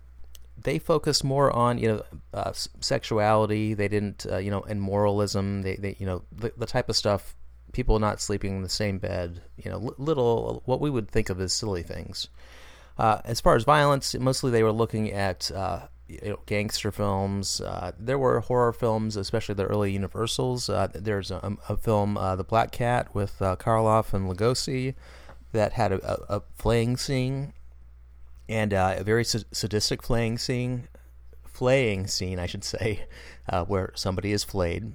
[0.61, 2.03] they focused more on you know
[2.35, 3.75] uh, sexuality.
[3.75, 5.63] They didn't uh, you know and moralism.
[5.63, 7.37] They, they you know the, the type of stuff
[7.73, 11.41] people not sleeping in the same bed, you know, little what we would think of
[11.41, 12.29] as silly things.
[12.97, 17.61] Uh, as far as violence, mostly they were looking at uh, you know, gangster films.
[17.61, 20.69] Uh, there were horror films, especially the early Universals.
[20.69, 24.95] Uh, there's a, a film, uh, The Black Cat, with uh, Karloff and Lugosi,
[25.53, 27.53] that had a, a, a flaying scene
[28.49, 30.89] and uh, a very sadistic flaying scene,
[31.47, 33.05] flaying scene, I should say,
[33.49, 34.95] uh, where somebody is flayed.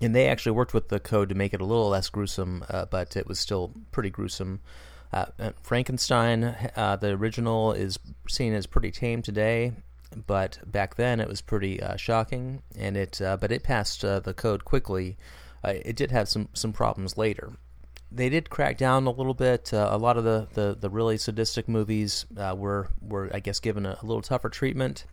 [0.00, 3.16] And they actually worked with the code to make it a little less gruesome, but
[3.16, 4.60] it was still pretty gruesome.
[5.62, 9.74] Frankenstein, the original, is seen as pretty tame today,
[10.26, 14.20] but back then it was pretty uh, shocking, and it uh, but it passed uh,
[14.20, 15.16] the code quickly.
[15.64, 17.52] Uh, it did have some some problems later.
[18.12, 19.72] They did crack down a little bit.
[19.72, 22.26] a lot of the, the, the really sadistic movies
[22.56, 25.04] were were I guess given a, a, little tougher treatment,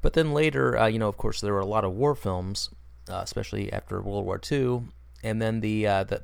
[0.00, 2.70] but then later, you know, of course, there were a lot of war films,
[3.06, 4.84] especially after World War II,
[5.22, 6.22] and then the the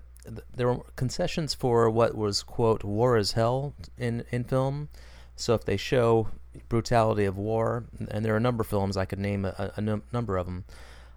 [0.54, 4.88] there were concessions for what was quote war is hell in in film.
[5.36, 6.28] So if they show
[6.68, 9.80] brutality of war, and there are a number of films I could name a, a
[9.80, 10.64] num- number of them.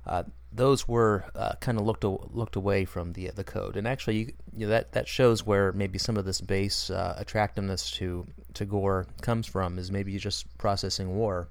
[0.05, 4.17] Uh, those were uh, kind of looked looked away from the the code, and actually,
[4.17, 8.25] you, you know, that that shows where maybe some of this base uh, attractiveness to
[8.53, 9.77] to gore comes from.
[9.77, 11.49] Is maybe just processing war.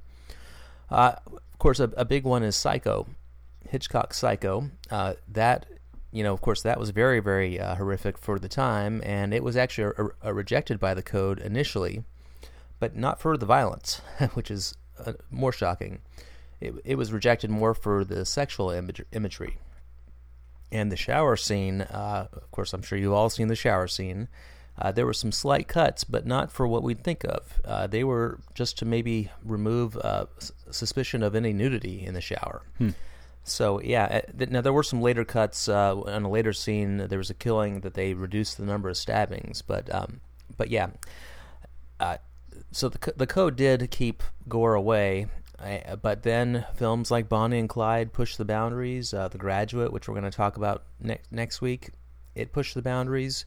[0.90, 3.06] Uh, of course, a, a, big one is Psycho,
[3.68, 4.70] Hitchcock's Psycho.
[4.90, 5.66] Uh, that
[6.12, 9.42] you know, of course, that was very very uh, horrific for the time, and it
[9.42, 12.04] was actually a, a rejected by the code initially
[12.78, 14.01] but not for the violence,
[14.35, 14.74] which is
[15.05, 16.01] uh, more shocking.
[16.61, 19.59] It, it was rejected more for the sexual image, imagery.
[20.73, 24.28] And the shower scene, uh, of course, I'm sure you've all seen the shower scene.
[24.78, 27.61] Uh, there were some slight cuts, but not for what we'd think of.
[27.65, 30.27] Uh, they were just to maybe remove uh,
[30.70, 32.62] suspicion of any nudity in the shower.
[32.78, 32.90] Hmm.
[33.44, 36.98] So yeah, uh, now there were some later cuts uh, on a later scene.
[37.09, 40.20] There was a killing that they reduced the number of stabbings, but um,
[40.57, 40.89] but yeah,
[42.01, 42.16] uh,
[42.72, 45.26] so the the code did keep gore away,
[46.02, 49.14] but then films like Bonnie and Clyde pushed the boundaries.
[49.14, 51.90] Uh, the Graduate, which we're going to talk about next next week,
[52.34, 53.47] it pushed the boundaries,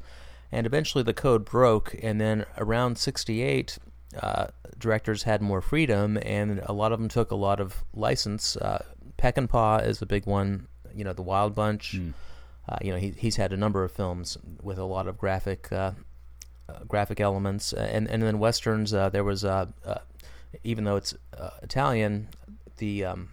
[0.52, 1.96] and eventually the code broke.
[2.02, 3.78] And then around '68,
[4.22, 4.48] uh,
[4.78, 8.58] directors had more freedom, and a lot of them took a lot of license.
[8.58, 8.84] Uh,
[9.18, 10.68] Peckinpah is a big one.
[10.96, 11.98] You know, The Wild Bunch.
[11.98, 12.14] Mm.
[12.68, 15.72] Uh, you know, he, he's had a number of films with a lot of graphic
[15.72, 15.92] uh,
[16.88, 18.94] graphic elements, uh, and and then westerns.
[18.94, 19.46] Uh, there was
[20.64, 21.14] even though it's
[21.62, 22.30] Italian,
[22.78, 23.30] the um,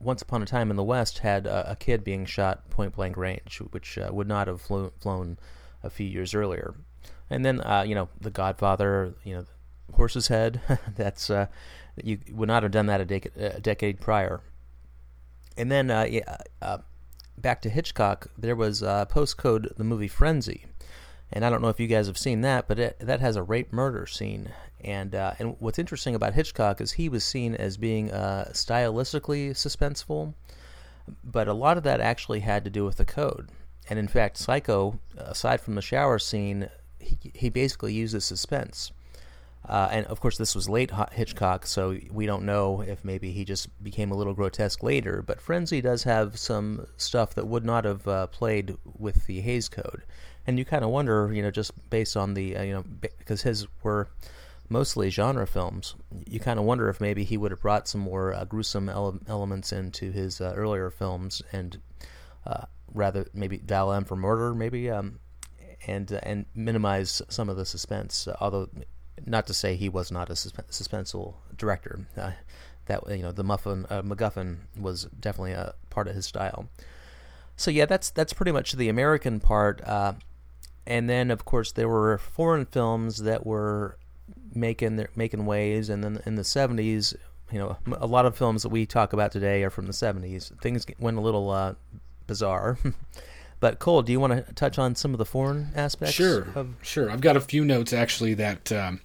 [0.00, 3.16] once Upon a Time in the West had a, a kid being shot point blank
[3.16, 5.38] range, which uh, would not have flew, flown
[5.82, 6.74] a few years earlier.
[7.30, 9.44] And then, uh, you know, The Godfather, you know,
[9.92, 10.60] Horse's Head,
[10.96, 11.46] that's, uh,
[12.02, 14.40] you would not have done that a, dec- a decade prior.
[15.56, 16.76] And then, yeah,
[17.38, 20.66] back to Hitchcock, there was postcode, the movie Frenzy,
[21.32, 23.42] and I don't know if you guys have seen that, but it, that has a
[23.42, 24.50] rape murder scene.
[24.80, 29.50] And uh, and what's interesting about Hitchcock is he was seen as being uh, stylistically
[29.50, 30.34] suspenseful,
[31.24, 33.50] but a lot of that actually had to do with the code.
[33.88, 36.68] And in fact, Psycho, aside from the shower scene,
[37.00, 38.92] he he basically uses suspense.
[39.68, 43.44] Uh, and of course, this was late Hitchcock, so we don't know if maybe he
[43.44, 45.22] just became a little grotesque later.
[45.26, 49.68] But Frenzy does have some stuff that would not have uh, played with the Hays
[49.68, 50.02] Code
[50.46, 53.42] and you kind of wonder, you know, just based on the, uh, you know, because
[53.42, 54.08] his were
[54.68, 55.94] mostly genre films,
[56.26, 59.20] you kind of wonder if maybe he would have brought some more uh, gruesome ele-
[59.28, 61.80] elements into his uh, earlier films, and
[62.46, 65.18] uh, rather maybe dial M for murder, maybe, um,
[65.86, 68.28] and uh, and minimize some of the suspense.
[68.28, 68.68] Uh, although,
[69.24, 72.06] not to say he was not a susp- suspenseful director.
[72.86, 76.68] that you know, the Muffin MacGuffin was definitely a part of his style.
[77.56, 79.80] So yeah, that's that's pretty much the American part.
[80.86, 83.98] And then of course there were foreign films that were
[84.54, 85.88] making their making waves.
[85.88, 87.14] And then in the 70s
[87.52, 90.58] you know a lot of films that we talk about today are from the 70s
[90.60, 91.74] things went a little uh,
[92.26, 92.78] bizarre.
[93.58, 96.48] But cole do you want to touch on some of the foreign aspects sure.
[96.54, 97.10] of- sure.
[97.10, 99.00] I've got a few notes actually that um,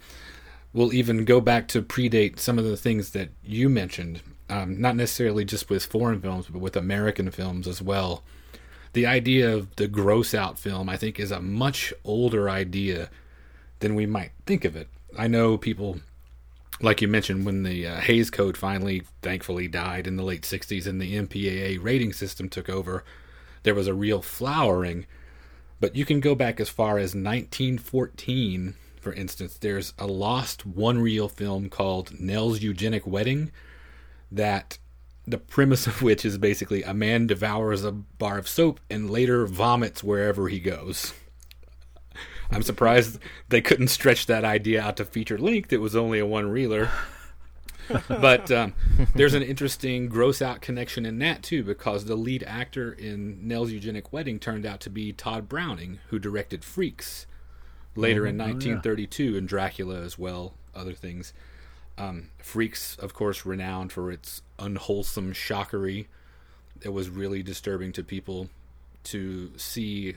[0.73, 4.21] will even go back to predate some of the things that you mentioned.
[4.49, 8.21] Um, not necessarily just with foreign films but with american films as well
[8.93, 13.09] the idea of the gross out film, I think, is a much older idea
[13.79, 14.89] than we might think of it.
[15.17, 16.01] I know people,
[16.81, 20.87] like you mentioned, when the uh, Hays Code finally, thankfully, died in the late 60s
[20.87, 23.03] and the MPAA rating system took over,
[23.63, 25.05] there was a real flowering.
[25.79, 29.57] But you can go back as far as 1914, for instance.
[29.57, 33.51] There's a lost one reel film called Nell's Eugenic Wedding
[34.31, 34.77] that
[35.25, 39.45] the premise of which is basically a man devours a bar of soap and later
[39.45, 41.13] vomits wherever he goes.
[42.51, 43.19] I'm surprised
[43.49, 45.71] they couldn't stretch that idea out to feature length.
[45.71, 46.89] It was only a one reeler.
[48.07, 48.73] but um,
[49.15, 53.71] there's an interesting gross out connection in that too, because the lead actor in Nell's
[53.71, 57.25] Eugenic Wedding turned out to be Tod Browning, who directed Freaks
[57.95, 59.37] later in 1932 oh, yeah.
[59.37, 61.33] and Dracula as well, other things.
[62.01, 66.07] Um, Freaks, of course, renowned for its unwholesome shockery.
[66.81, 68.49] It was really disturbing to people
[69.03, 70.15] to see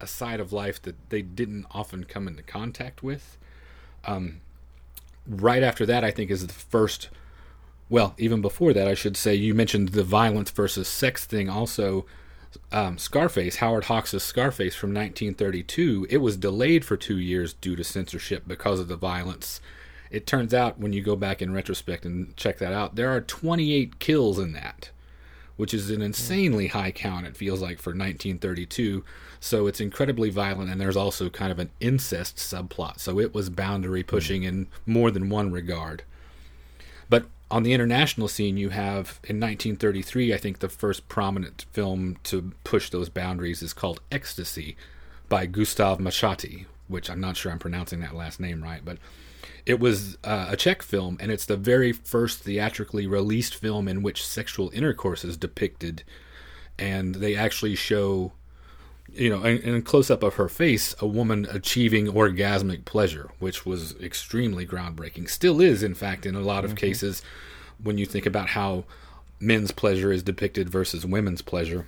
[0.00, 3.38] a side of life that they didn't often come into contact with.
[4.04, 4.42] Um,
[5.26, 7.08] right after that, I think, is the first.
[7.88, 11.48] Well, even before that, I should say, you mentioned the violence versus sex thing.
[11.48, 12.04] Also,
[12.70, 17.84] um, Scarface, Howard Hawks' Scarface from 1932, it was delayed for two years due to
[17.84, 19.62] censorship because of the violence.
[20.10, 23.20] It turns out, when you go back in retrospect and check that out, there are
[23.20, 24.90] 28 kills in that,
[25.56, 29.04] which is an insanely high count, it feels like, for 1932.
[29.40, 33.00] So it's incredibly violent, and there's also kind of an incest subplot.
[33.00, 36.02] So it was boundary pushing in more than one regard.
[37.08, 42.16] But on the international scene, you have in 1933, I think the first prominent film
[42.24, 44.76] to push those boundaries is called Ecstasy
[45.28, 48.98] by Gustav Machatý, which I'm not sure I'm pronouncing that last name right, but
[49.66, 54.02] it was uh, a Czech film, and it's the very first theatrically released film in
[54.02, 56.04] which sexual intercourse is depicted.
[56.78, 58.32] And they actually show
[59.12, 63.64] you know, in, in close up of her face, a woman achieving orgasmic pleasure, which
[63.64, 65.28] was extremely groundbreaking.
[65.28, 66.86] Still is, in fact, in a lot of mm-hmm.
[66.86, 67.22] cases,
[67.82, 68.84] when you think about how
[69.40, 71.86] men's pleasure is depicted versus women's pleasure.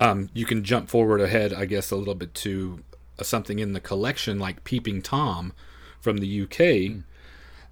[0.00, 2.82] Um, you can jump forward ahead, I guess, a little bit to
[3.22, 5.52] something in the collection like Peeping Tom
[6.04, 6.58] from the UK.
[6.58, 7.02] Mm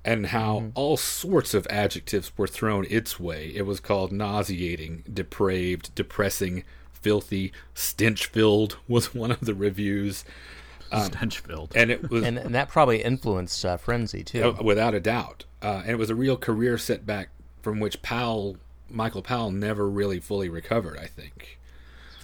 [0.05, 0.71] and how mm-hmm.
[0.75, 3.53] all sorts of adjectives were thrown its way.
[3.55, 10.25] It was called nauseating, depraved, depressing, filthy, stench filled was one of the reviews.
[10.91, 14.63] Um, stench filled, and it was, and, and that probably influenced uh, Frenzy too, uh,
[14.63, 15.45] without a doubt.
[15.63, 17.31] Uh, and it was a real career setback
[17.63, 18.59] from which Powell,
[18.91, 20.99] Michael Powell, never really fully recovered.
[20.99, 21.59] I think.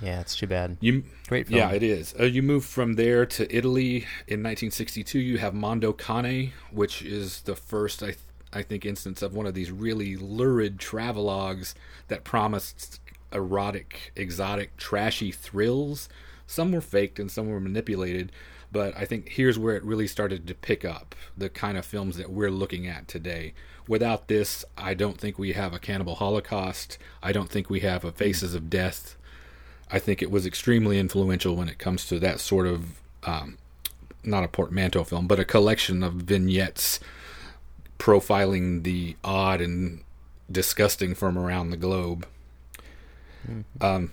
[0.02, 0.76] Yeah, it's too bad.
[0.80, 1.58] You great film.
[1.58, 2.14] Yeah, it is.
[2.18, 5.18] Uh, you move from there to Italy in 1962.
[5.18, 8.18] You have Mondo Cane, which is the first, I th-
[8.52, 11.74] I think, instance of one of these really lurid travelogues
[12.08, 13.00] that promised
[13.32, 16.08] erotic, exotic, trashy thrills.
[16.46, 18.32] Some were faked and some were manipulated,
[18.72, 22.16] but I think here's where it really started to pick up the kind of films
[22.16, 23.52] that we're looking at today.
[23.86, 26.96] Without this, I don't think we have a Cannibal Holocaust.
[27.22, 29.16] I don't think we have a Faces of Death.
[29.90, 33.58] I think it was extremely influential when it comes to that sort of, um,
[34.22, 37.00] not a portmanteau film, but a collection of vignettes
[37.98, 40.02] profiling the odd and
[40.50, 42.26] disgusting from around the globe.
[43.48, 43.84] Mm-hmm.
[43.84, 44.12] Um,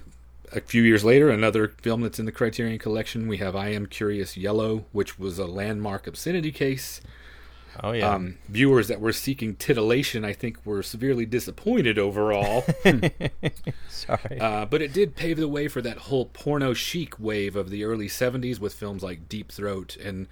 [0.53, 3.85] a few years later, another film that's in the Criterion Collection, we have I Am
[3.85, 7.01] Curious Yellow, which was a landmark obscenity case.
[7.83, 8.09] Oh yeah.
[8.09, 12.63] Um, viewers that were seeking titillation, I think, were severely disappointed overall.
[13.89, 14.39] Sorry.
[14.39, 17.83] Uh, but it did pave the way for that whole porno chic wave of the
[17.83, 20.27] early '70s with films like Deep Throat and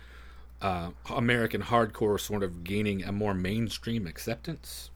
[0.61, 4.89] uh, American hardcore, sort of gaining a more mainstream acceptance.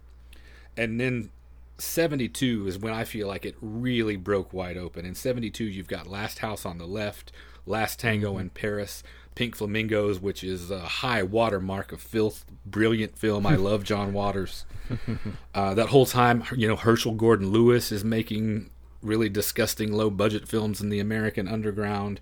[0.77, 1.29] And then
[1.77, 5.05] 72 is when I feel like it really broke wide open.
[5.05, 7.31] In 72, you've got Last House on the Left,
[7.65, 8.41] Last Tango mm-hmm.
[8.41, 9.03] in Paris,
[9.38, 12.43] Pink Flamingos, which is a high watermark of filth.
[12.65, 13.45] Brilliant film.
[13.45, 14.65] I love John Waters.
[15.53, 18.69] Uh, that whole time, you know, Herschell Gordon Lewis is making
[19.01, 22.22] really disgusting low budget films in the American underground.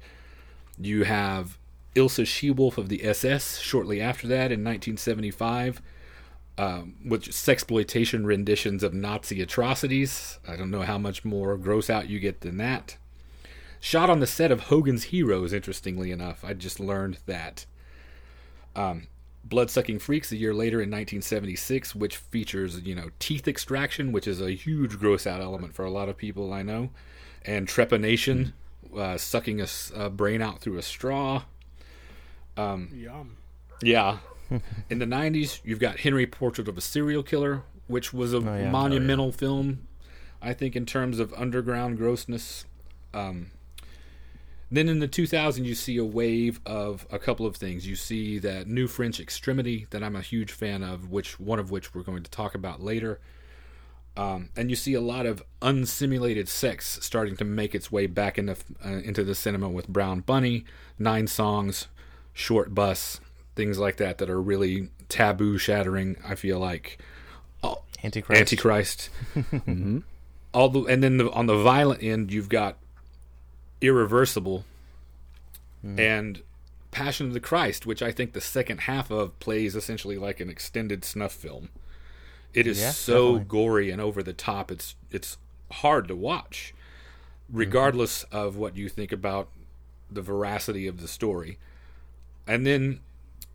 [0.79, 1.57] You have
[1.95, 5.81] Ilsa Shewolf of the SS shortly after that in 1975
[6.57, 10.39] um, with sexploitation renditions of Nazi atrocities.
[10.47, 12.97] I don't know how much more gross out you get than that.
[13.85, 16.43] Shot on the set of Hogan's Heroes, interestingly enough.
[16.43, 17.67] I just learned that.
[18.75, 19.05] Um,
[19.43, 24.41] Bloodsucking Freaks a year later in 1976, which features, you know, teeth extraction, which is
[24.41, 26.89] a huge gross out element for a lot of people I know,
[27.45, 28.53] and trepanation,
[28.97, 31.43] uh, sucking a, a, brain out through a straw.
[32.57, 33.37] Um, Yum.
[33.83, 34.17] Yeah,
[34.89, 38.41] in the 90s, you've got Henry Portrait of a Serial Killer, which was a oh,
[38.41, 38.71] yeah.
[38.71, 39.37] monumental oh, yeah.
[39.37, 39.87] film,
[40.41, 42.65] I think, in terms of underground grossness.
[43.13, 43.51] Um,
[44.75, 47.87] then in the 2000s, you see a wave of a couple of things.
[47.87, 51.71] You see that new French extremity that I'm a huge fan of, which one of
[51.71, 53.19] which we're going to talk about later.
[54.17, 58.37] Um, and you see a lot of unsimulated sex starting to make its way back
[58.37, 60.63] into uh, into the cinema with Brown Bunny,
[60.97, 61.87] Nine Songs,
[62.33, 63.19] Shortbus,
[63.55, 66.15] things like that that are really taboo shattering.
[66.25, 66.97] I feel like
[68.05, 68.39] Antichrist.
[68.39, 69.09] Antichrist.
[69.35, 69.99] mm-hmm.
[70.53, 72.77] All the and then the, on the violent end, you've got
[73.81, 74.65] Irreversible
[75.85, 75.99] mm.
[75.99, 76.41] and
[76.91, 80.49] Passion of the Christ, which I think the second half of plays essentially like an
[80.49, 81.69] extended snuff film.
[82.53, 83.45] It is yeah, so definitely.
[83.49, 84.71] gory and over the top.
[84.71, 85.37] It's it's
[85.71, 86.73] hard to watch,
[87.51, 88.37] regardless mm-hmm.
[88.37, 89.49] of what you think about
[90.09, 91.57] the veracity of the story.
[92.47, 93.01] And then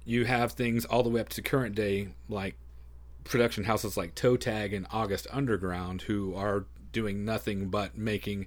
[0.05, 2.57] you have things all the way up to current day, like
[3.25, 8.47] production houses like Toetag and August Underground, who are doing nothing but making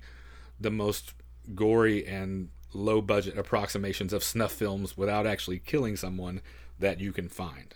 [0.60, 1.14] the most
[1.56, 6.42] gory and low budget approximations of snuff films without actually killing someone
[6.80, 7.76] that you can find.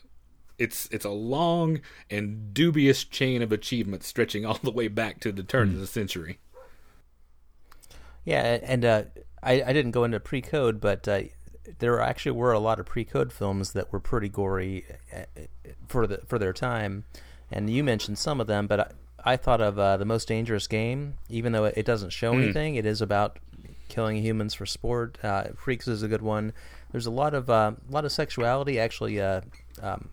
[0.58, 5.32] It's it's a long and dubious chain of achievement stretching all the way back to
[5.32, 5.74] the turn mm.
[5.76, 6.40] of the century.
[8.26, 9.04] Yeah, and uh,
[9.42, 11.22] I, I didn't go into pre-code, but uh,
[11.80, 14.86] there actually were a lot of pre-code films that were pretty gory
[15.16, 15.44] uh,
[15.88, 17.06] for the for their time,
[17.52, 18.92] and you mentioned some of them, but I,
[19.34, 22.44] I thought of uh, the most dangerous game, even though it doesn't show mm.
[22.44, 22.76] anything.
[22.76, 23.38] It is about
[23.88, 25.18] killing humans for sport.
[25.24, 26.54] Uh, Freaks is a good one.
[26.92, 28.80] There's a lot of uh, a lot of sexuality.
[28.80, 29.42] Actually, uh,
[29.82, 30.10] um,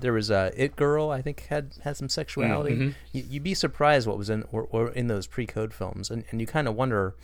[0.00, 1.10] there was a It Girl.
[1.10, 2.74] I think had had some sexuality.
[2.74, 2.90] Mm-hmm.
[3.12, 6.40] You, would be surprised what was in or, or in those pre-code films, and and
[6.40, 7.14] you kind of wonder,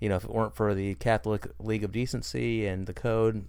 [0.00, 3.46] you know, if it weren't for the Catholic League of Decency and the code.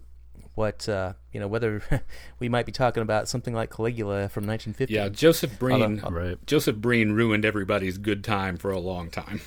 [0.56, 1.84] What uh, you know, whether
[2.40, 4.94] we might be talking about something like Caligula from 1950.
[4.94, 6.02] Yeah, Joseph Breen.
[6.02, 6.46] Although, right.
[6.46, 9.42] Joseph Breen ruined everybody's good time for a long time.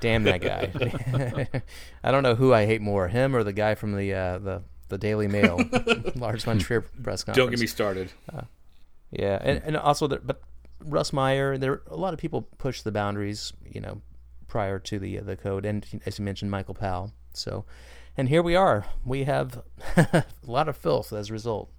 [0.00, 1.62] Damn that guy.
[2.04, 4.62] I don't know who I hate more, him or the guy from the uh, the
[4.88, 5.60] the Daily Mail,
[6.16, 7.36] Lars von Trier press conference.
[7.36, 8.12] Don't get me started.
[8.32, 8.42] Uh,
[9.10, 10.42] yeah, and and also, the, but
[10.80, 14.02] Russ Meyer, there a lot of people push the boundaries, you know,
[14.48, 17.12] prior to the uh, the code, and as you mentioned, Michael Powell.
[17.32, 17.64] So,
[18.16, 18.86] and here we are.
[19.04, 19.62] We have
[19.96, 21.70] a lot of filth as a result.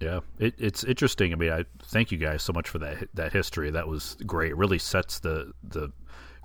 [0.00, 1.32] Yeah, it, it's interesting.
[1.32, 3.70] I mean, I thank you guys so much for that that history.
[3.70, 4.52] That was great.
[4.52, 5.92] It really sets the the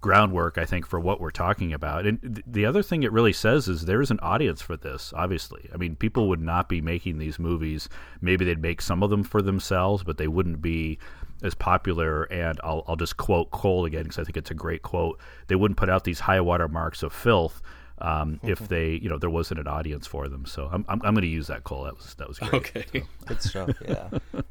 [0.03, 2.05] groundwork, I think, for what we're talking about.
[2.05, 5.13] And th- the other thing it really says is there is an audience for this,
[5.15, 5.69] obviously.
[5.73, 7.89] I mean, people would not be making these movies.
[8.21, 10.99] Maybe they'd make some of them for themselves, but they wouldn't be
[11.41, 12.23] as popular.
[12.25, 15.19] And I'll, I'll just quote Cole again because I think it's a great quote.
[15.47, 17.61] They wouldn't put out these high water marks of filth.
[17.99, 18.49] Um, mm-hmm.
[18.49, 20.45] if they, you know, there wasn't an audience for them.
[20.45, 21.85] So I'm, I'm, I'm going to use that, Cole.
[21.85, 22.53] That was, that was great.
[22.53, 22.85] Okay.
[22.91, 23.07] So.
[23.25, 23.69] Good stuff.
[23.88, 24.09] Yeah.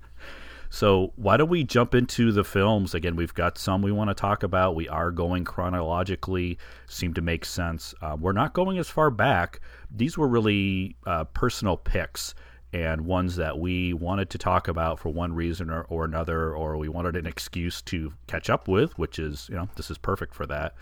[0.75, 2.95] So, why don't we jump into the films?
[2.95, 4.75] Again, we've got some we want to talk about.
[4.75, 7.95] We are going chronologically, seem to make sense.
[8.01, 9.61] Uh, we're not going as far back.
[9.95, 12.35] These were really uh, personal picks
[12.73, 16.79] and ones that we wanted to talk about for one reason or, or another, or
[16.79, 20.35] we wanted an excuse to catch up with, which is, you know, this is perfect
[20.35, 20.75] for that.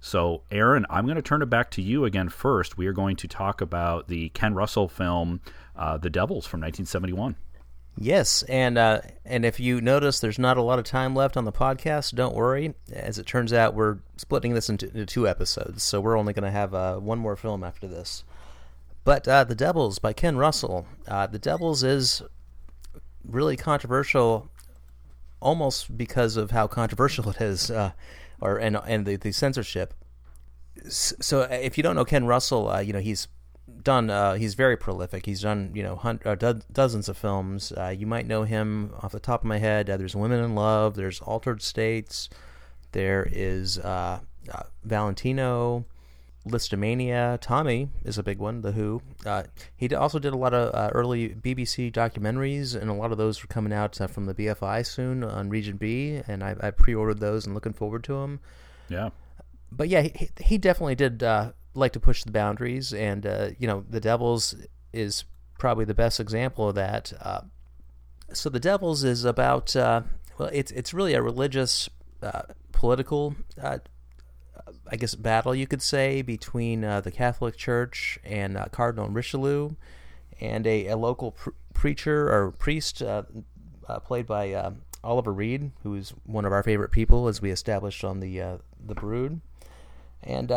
[0.00, 2.76] So, Aaron, I'm going to turn it back to you again first.
[2.76, 5.40] We are going to talk about the Ken Russell film,
[5.76, 7.36] uh, The Devils from 1971.
[7.98, 11.46] Yes, and uh, and if you notice, there's not a lot of time left on
[11.46, 12.14] the podcast.
[12.14, 12.74] Don't worry.
[12.92, 16.44] As it turns out, we're splitting this into, into two episodes, so we're only going
[16.44, 18.22] to have uh, one more film after this.
[19.04, 20.86] But uh, the Devils by Ken Russell.
[21.08, 22.22] Uh, the Devils is
[23.24, 24.50] really controversial,
[25.40, 27.92] almost because of how controversial it is, uh,
[28.42, 29.94] or and and the, the censorship.
[30.88, 33.26] So, if you don't know Ken Russell, uh, you know he's
[33.86, 34.10] done.
[34.10, 35.24] Uh, he's very prolific.
[35.24, 37.72] He's done you know hun- uh, do- dozens of films.
[37.72, 39.88] Uh, you might know him off the top of my head.
[39.88, 40.96] Uh, there's Women in Love.
[40.96, 42.28] There's Altered States.
[42.92, 44.20] There is uh,
[44.52, 45.86] uh, Valentino.
[46.46, 47.38] Lisztomania.
[47.40, 48.60] Tommy is a big one.
[48.60, 49.02] The Who.
[49.76, 53.48] he also did a lot of early BBC documentaries, and a lot of those are
[53.48, 56.20] coming out from the BFI soon on Region B.
[56.28, 58.38] And I, I pre-ordered those and looking forward to them.
[58.88, 59.10] Yeah.
[59.72, 61.24] But yeah, he, he definitely did
[61.76, 64.54] like to push the boundaries, and uh, you know, the Devils
[64.92, 65.24] is
[65.58, 67.12] probably the best example of that.
[67.20, 67.42] Uh,
[68.32, 70.02] so the Devils is about uh,
[70.38, 71.88] well, it's it's really a religious,
[72.22, 72.42] uh,
[72.72, 73.78] political, uh,
[74.90, 79.70] I guess, battle you could say between uh, the Catholic Church and Cardinal Richelieu,
[80.40, 83.02] and a, a local pr- preacher or priest
[84.04, 84.72] played by
[85.04, 88.94] Oliver Reed, who is one of our favorite people, as we established on the the
[88.94, 89.40] Brood,
[90.22, 90.50] and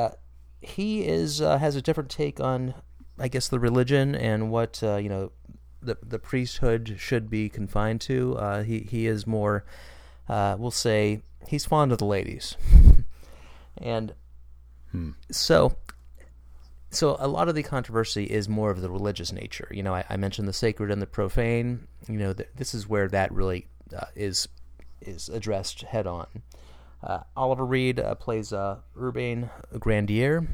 [0.62, 2.74] he is uh, has a different take on,
[3.18, 5.32] I guess, the religion and what uh, you know
[5.82, 8.36] the the priesthood should be confined to.
[8.38, 9.64] Uh, he he is more,
[10.28, 12.56] uh, we'll say, he's fond of the ladies,
[13.78, 14.14] and
[14.92, 15.12] hmm.
[15.32, 15.76] so.
[16.92, 19.68] So a lot of the controversy is more of the religious nature.
[19.70, 21.88] You know, I, I mentioned the sacred and the profane.
[22.08, 24.48] You know, th- this is where that really uh, is
[25.00, 26.26] is addressed head on.
[27.02, 29.50] Uh, Oliver Reed uh, plays uh, Urbain
[29.80, 30.48] Grandier.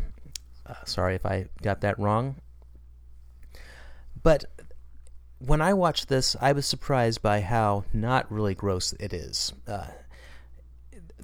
[0.66, 2.36] Uh, sorry if I got that wrong.
[4.22, 4.46] But
[5.40, 9.54] when I watched this, I was surprised by how not really gross it is.
[9.68, 9.88] Uh,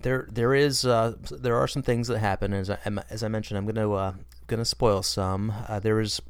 [0.02, 2.54] there, there is, uh, there are some things that happen.
[2.54, 2.78] As I,
[3.10, 4.14] as I mentioned, I'm gonna, uh,
[4.48, 5.54] gonna spoil some.
[5.68, 6.22] Uh, there is,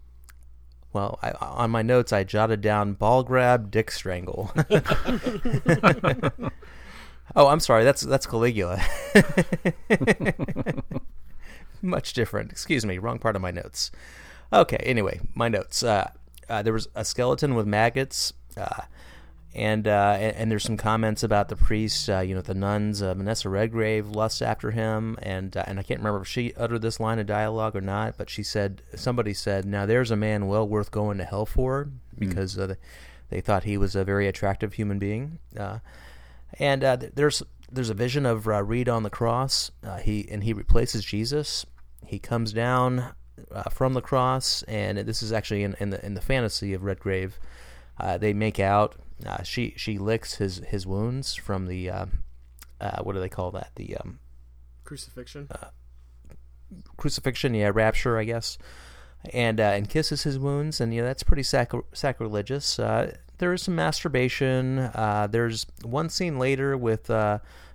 [0.93, 4.51] well, I, on my notes, I jotted down ball grab, dick strangle.
[7.35, 7.83] oh, I'm sorry.
[7.83, 8.81] That's that's Caligula.
[11.81, 12.51] Much different.
[12.51, 12.97] Excuse me.
[12.97, 13.91] Wrong part of my notes.
[14.53, 14.77] Okay.
[14.77, 15.83] Anyway, my notes.
[15.83, 16.11] Uh,
[16.49, 18.81] uh, there was a skeleton with maggots, uh,
[19.55, 22.09] and, uh, and, and there's some comments about the priest.
[22.09, 23.01] Uh, you know, the nuns.
[23.01, 26.99] Uh, Vanessa Redgrave lusts after him, and and I can't remember if she uttered this
[26.99, 30.67] line of dialogue or not, but she said somebody said, "Now there's a man well
[30.67, 31.89] worth going to hell for,"
[32.19, 32.75] because they,
[33.29, 35.39] they thought he was a very attractive human being.
[36.59, 39.71] And there's there's a vision of Reed on the cross.
[40.01, 41.65] he and he replaces Jesus.
[42.05, 43.13] He comes down
[43.51, 46.83] uh, from the cross, and this is actually in, in the in the fantasy of
[46.83, 47.39] Redgrave.
[47.99, 48.95] Uh, they make out.
[49.25, 52.05] Uh, she she licks his his wounds from the uh,
[52.79, 53.71] uh, what do they call that?
[53.75, 54.19] The um,
[54.83, 55.47] crucifixion.
[56.97, 58.57] crucifixion, yeah, rapture, I guess,
[59.33, 62.79] and and kisses his wounds, and yeah, that's pretty sacri- sacrilegious.
[63.41, 64.89] There is some masturbation.
[65.29, 67.09] there's one scene later with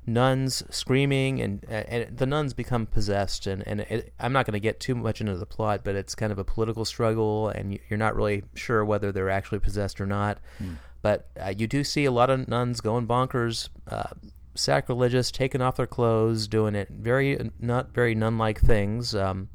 [0.06, 4.60] nuns screaming and and the nuns become possessed and and it, I'm not going to
[4.60, 7.98] get too much into the plot but it's kind of a political struggle and you're
[7.98, 10.76] not really sure whether they're actually possessed or not mm.
[11.02, 14.10] but uh, you do see a lot of nuns going bonkers uh,
[14.54, 19.48] sacrilegious taking off their clothes doing it very not very nun-like things um,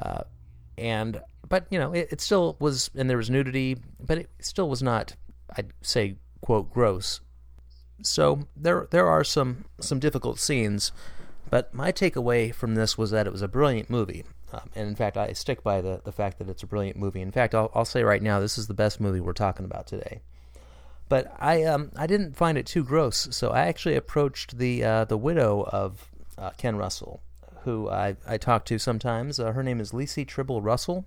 [0.00, 0.22] uh,
[0.76, 4.68] and but you know it, it still was and there was nudity but it still
[4.68, 5.14] was not
[5.56, 7.20] I'd say quote gross
[8.02, 10.92] so there there are some some difficult scenes,
[11.50, 14.24] but my takeaway from this was that it was a brilliant movie.
[14.52, 17.20] Um, and in fact, I stick by the, the fact that it's a brilliant movie.
[17.20, 19.88] In fact, I'll, I'll say right now, this is the best movie we're talking about
[19.88, 20.20] today.
[21.08, 25.04] But I um I didn't find it too gross, so I actually approached the uh,
[25.04, 27.20] the widow of uh, Ken Russell,
[27.62, 29.38] who I, I talk to sometimes.
[29.38, 31.06] Uh, her name is Lisi Tribble Russell.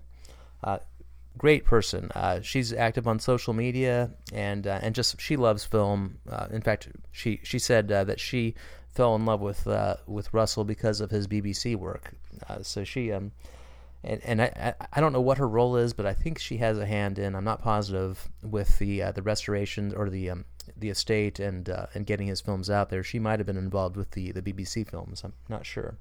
[1.38, 2.10] Great person.
[2.16, 6.18] Uh, she's active on social media and uh, and just she loves film.
[6.28, 8.56] Uh, in fact, she she said uh, that she
[8.88, 12.12] fell in love with uh, with Russell because of his BBC work.
[12.48, 13.30] Uh, so she um
[14.02, 16.76] and and I I don't know what her role is, but I think she has
[16.76, 17.36] a hand in.
[17.36, 20.44] I'm not positive with the the restoration or the um,
[20.76, 23.04] the estate and and getting his films out there.
[23.04, 25.22] She might have been involved with the the BBC films.
[25.22, 25.98] I'm not sure.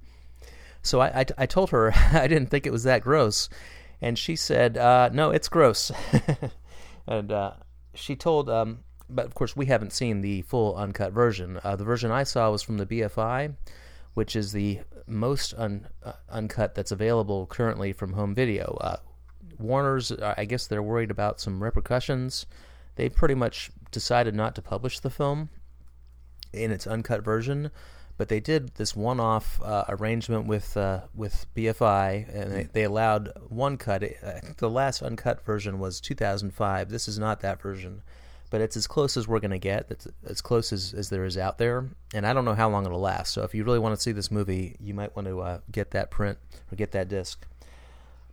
[0.82, 3.50] So I, I, I told her I didn't think it was that gross
[4.02, 5.92] and she said, uh, "No, it's gross."
[7.08, 7.54] and uh,
[7.94, 8.80] she told, um,
[9.10, 11.60] but of course we haven't seen the full uncut version.
[11.64, 13.56] Uh, the version I saw was from the BFI,
[14.14, 18.78] which is the most un- uh, uncut that's available currently from home video.
[18.82, 18.98] Uh,
[19.58, 22.46] Warner's, uh, I guess they're worried about some repercussions.
[22.96, 25.50] They pretty much decided not to publish the film
[26.54, 27.72] in its uncut version
[28.18, 33.32] but they did this one-off uh, arrangement with uh, with BFI, and they, they allowed
[33.48, 34.04] one cut.
[34.58, 36.90] The last uncut version was 2005.
[36.90, 38.02] This is not that version,
[38.50, 39.86] but it's as close as we're going to get.
[39.90, 42.86] It's as close as, as there is out there, and I don't know how long
[42.86, 43.34] it'll last.
[43.34, 45.92] So if you really want to see this movie, you might want to uh, get
[45.92, 46.40] that print
[46.72, 47.46] or get that disc.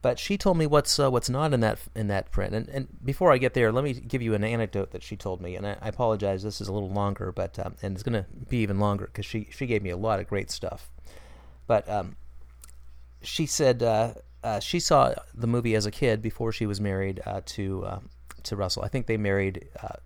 [0.04, 2.54] But she told me what's uh, what's not in that in that print.
[2.54, 5.40] And, and before I get there, let me give you an anecdote that she told
[5.40, 5.56] me.
[5.56, 8.26] And I, I apologize, this is a little longer, but um, and it's going to
[8.50, 10.90] be even longer because she she gave me a lot of great stuff.
[11.66, 12.16] But um,
[13.22, 14.12] she said uh,
[14.42, 18.00] uh, she saw the movie as a kid before she was married uh, to uh,
[18.42, 18.82] to Russell.
[18.84, 19.96] I think they married uh,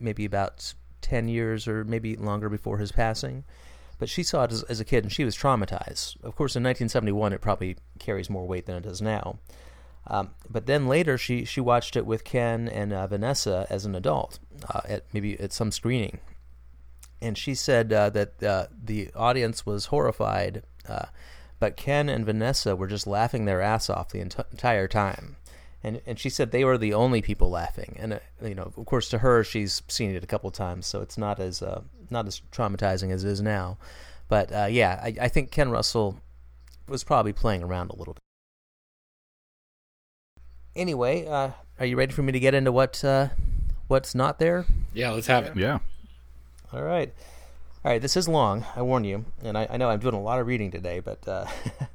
[0.00, 3.44] maybe about ten years or maybe longer before his passing
[4.04, 6.22] but she saw it as, as, a kid and she was traumatized.
[6.22, 9.38] Of course, in 1971, it probably carries more weight than it does now.
[10.06, 13.94] Um, but then later, she, she watched it with Ken and uh, Vanessa as an
[13.94, 16.18] adult, uh, at maybe at some screening,
[17.22, 21.06] and she said uh, that uh, the audience was horrified, uh,
[21.58, 25.36] but Ken and Vanessa were just laughing their ass off the ent- entire time
[25.84, 27.96] and and she said they were the only people laughing.
[27.98, 31.00] And uh, you know, of course, to her, she's seen it a couple times, so
[31.02, 31.62] it's not as
[32.14, 33.76] not as traumatizing as it is now.
[34.28, 36.18] But uh, yeah, I, I, think Ken Russell
[36.88, 38.22] was probably playing around a little bit.
[40.74, 43.28] Anyway, uh, are you ready for me to get into what uh,
[43.88, 44.64] what's not there?
[44.94, 45.56] Yeah, let's have it.
[45.56, 45.80] Yeah.
[46.72, 47.12] All right.
[47.84, 50.22] All right, this is long, I warn you, and I, I know I'm doing a
[50.22, 51.44] lot of reading today, but uh,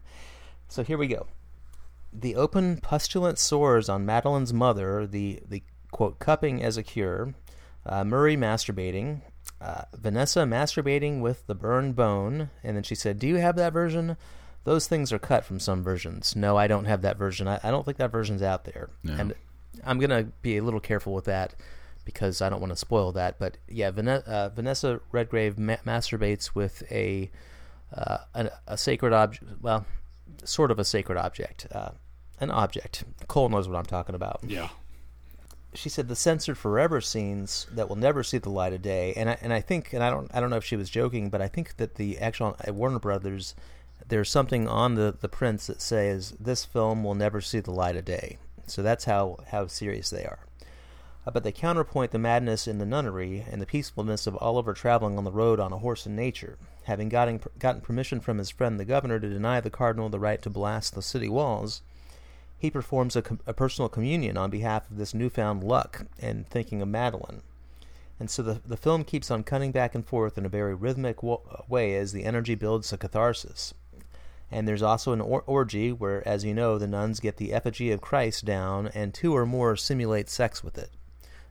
[0.67, 1.25] so here we go
[2.11, 7.33] the open pustulant sores on Madeline's mother, the, the quote, cupping as a cure,
[7.85, 9.21] uh, Murray masturbating,
[9.61, 13.73] uh, Vanessa masturbating with the burned bone, and then she said, Do you have that
[13.73, 14.17] version?
[14.63, 16.35] Those things are cut from some versions.
[16.35, 17.47] No, I don't have that version.
[17.47, 18.89] I, I don't think that version's out there.
[19.03, 19.13] No.
[19.13, 19.33] And
[19.83, 21.55] I'm going to be a little careful with that
[22.05, 23.39] because I don't want to spoil that.
[23.39, 27.31] But yeah, Vanessa, uh, Vanessa Redgrave ma- masturbates with a,
[27.95, 29.45] uh, a, a sacred object.
[29.61, 29.85] Well,
[30.43, 31.91] sort of a sacred object, uh,
[32.39, 33.03] an object.
[33.27, 34.41] Cole knows what I'm talking about.
[34.45, 34.69] Yeah.
[35.73, 39.29] She said the censored forever scenes that will never see the light of day, and
[39.29, 41.41] I, and I think, and I don't, I don't know if she was joking, but
[41.41, 43.53] I think that the actual Warner Brothers,
[44.07, 47.95] there's something on the the prints that says this film will never see the light
[47.95, 48.37] of day.
[48.65, 50.39] So that's how how serious they are.
[51.27, 55.17] Uh, but they counterpoint the madness in the nunnery and the peacefulness of Oliver traveling
[55.17, 56.57] on the road on a horse in nature.
[56.85, 60.41] Having gotten, gotten permission from his friend the governor to deny the cardinal the right
[60.41, 61.83] to blast the city walls,
[62.59, 66.89] he performs a, a personal communion on behalf of this newfound luck and thinking of
[66.89, 67.41] Madeline.
[68.19, 71.23] And so the, the film keeps on cutting back and forth in a very rhythmic
[71.23, 73.73] wo- way as the energy builds to catharsis.
[74.51, 77.91] And there's also an or- orgy where, as you know, the nuns get the effigy
[77.91, 80.89] of Christ down and two or more simulate sex with it.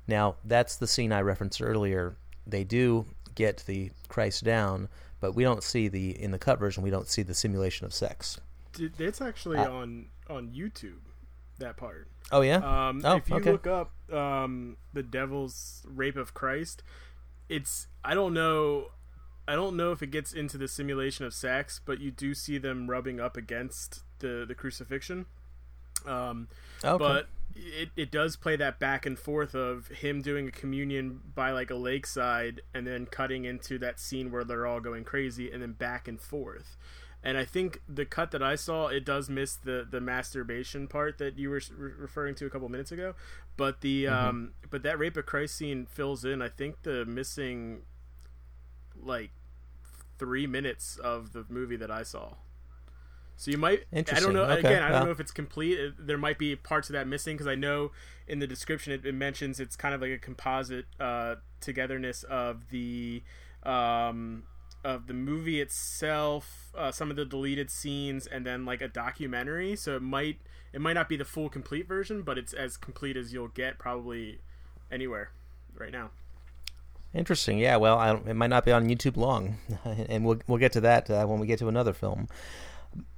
[0.07, 2.17] Now, that's the scene I referenced earlier.
[2.47, 4.89] They do get the Christ down,
[5.21, 6.83] but we don't see the in the cut version.
[6.83, 8.41] We don't see the simulation of sex.
[8.79, 11.01] It's actually uh, on on YouTube.
[11.59, 12.09] That part.
[12.31, 12.57] Oh yeah.
[12.57, 13.53] Um, oh, if you okay.
[13.53, 16.83] look up um, the Devil's Rape of Christ,
[17.49, 18.89] it's I don't know.
[19.47, 22.59] I don't know if it gets into the simulation of sex, but you do see
[22.59, 25.27] them rubbing up against the the crucifixion.
[26.07, 26.49] Um,
[26.85, 26.97] okay.
[26.97, 31.51] But it, it does play that back and forth of him doing a communion by
[31.51, 35.63] like a lakeside and then cutting into that scene where they're all going crazy and
[35.63, 36.77] then back and forth
[37.23, 41.19] and i think the cut that i saw it does miss the the masturbation part
[41.19, 43.15] that you were re- referring to a couple minutes ago
[43.57, 44.29] but the mm-hmm.
[44.29, 47.83] um but that rape of christ scene fills in i think the missing
[49.01, 49.31] like
[50.19, 52.35] three minutes of the movie that i saw
[53.39, 53.85] so you might.
[53.93, 54.43] I don't know.
[54.43, 54.59] Okay.
[54.59, 55.79] Again, I don't know if it's complete.
[55.97, 57.93] There might be parts of that missing because I know
[58.27, 62.71] in the description it, it, mentions it's kind of like a composite uh, togetherness of
[62.71, 63.23] the
[63.63, 64.43] um,
[64.85, 69.77] of the movie itself, uh, some of the deleted scenes, and then like a documentary.
[69.77, 70.39] So it might
[70.73, 73.79] it might not be the full complete version, but it's as complete as you'll get
[73.79, 74.39] probably
[74.91, 75.31] anywhere
[75.75, 76.11] right now.
[77.15, 77.59] Interesting.
[77.59, 77.77] Yeah.
[77.77, 81.11] Well, I, it might not be on YouTube long, and we'll we'll get to that
[81.11, 82.29] uh, when we get to another film.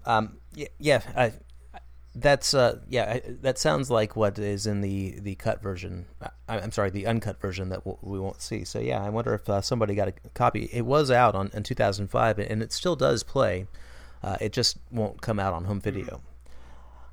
[0.06, 1.32] Um, yeah, yeah I,
[2.14, 6.06] that's uh, yeah, that sounds like what is in the the cut version.
[6.48, 8.64] I, am sorry, the uncut version that w- we won't see.
[8.64, 10.68] So yeah, I wonder if uh, somebody got a copy.
[10.72, 13.66] It was out on in 2005, and it still does play.
[14.22, 16.20] Uh, it just won't come out on home video.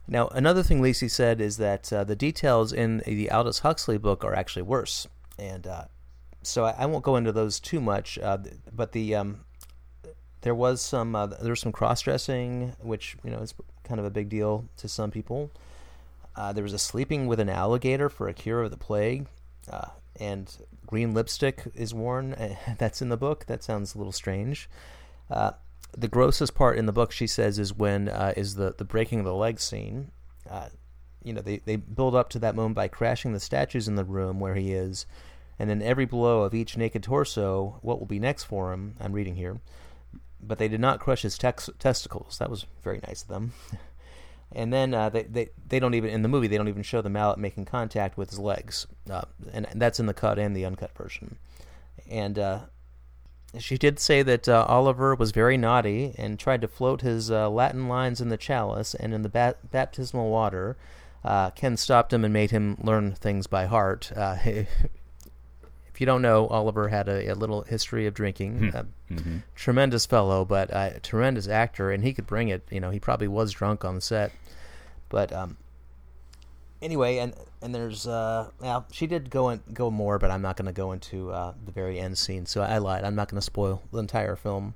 [0.08, 4.24] Now, another thing Lisi said is that uh, the details in the Aldous Huxley book
[4.24, 5.08] are actually worse,
[5.38, 5.86] and uh,
[6.42, 8.18] so I, I, won't go into those too much.
[8.18, 8.38] Uh,
[8.74, 9.42] but the um,
[10.42, 13.54] there was some uh, there was some cross dressing, which you know is
[13.88, 15.52] kind of a big deal to some people.
[16.36, 19.28] Uh, there was a sleeping with an alligator for a cure of the plague,
[19.72, 19.88] uh,
[20.20, 22.36] and green lipstick is worn.
[22.78, 23.46] That's in the book.
[23.48, 24.70] That sounds a little strange.
[25.30, 25.52] Uh,
[25.98, 29.20] the grossest part in the book, she says, is when uh, is the the breaking
[29.20, 30.12] of the leg scene.
[30.50, 30.70] Uh,
[31.24, 34.06] you know, they they build up to that moment by crashing the statues in the
[34.06, 35.08] room where he is,
[35.58, 38.96] and then every blow of each naked torso, what will be next for him?
[39.00, 39.60] I'm reading here
[40.42, 42.38] but they did not crush his tex- testicles.
[42.38, 43.54] That was very nice of them.
[44.52, 47.02] and then uh, they, they they don't even in the movie they don't even show
[47.02, 50.56] the mallet making contact with his legs, uh, and, and, that's in the cut and
[50.56, 51.38] the uncut version.
[52.10, 52.60] And uh,
[53.60, 57.50] she did say that uh, Oliver was very naughty and tried to float his uh,
[57.50, 60.78] Latin lines in the chalice and in the baptismal water.
[61.24, 64.12] Uh, Ken stopped him and made him learn things by heart.
[65.98, 68.70] if you don't know, Oliver had a, a little history of drinking.
[68.70, 69.16] Hmm.
[69.16, 69.38] Mm-hmm.
[69.56, 72.62] Tremendous fellow, but a tremendous actor, and he could bring it.
[72.70, 74.32] You know, he probably was drunk on the set,
[75.10, 75.58] but um,
[76.84, 77.34] anyway, and
[77.64, 80.72] and there's uh, well, she did go and go more, but I'm not going to
[80.72, 82.46] go into uh, the very end scene.
[82.46, 83.04] So I lied.
[83.04, 84.76] I'm not going to spoil the entire film.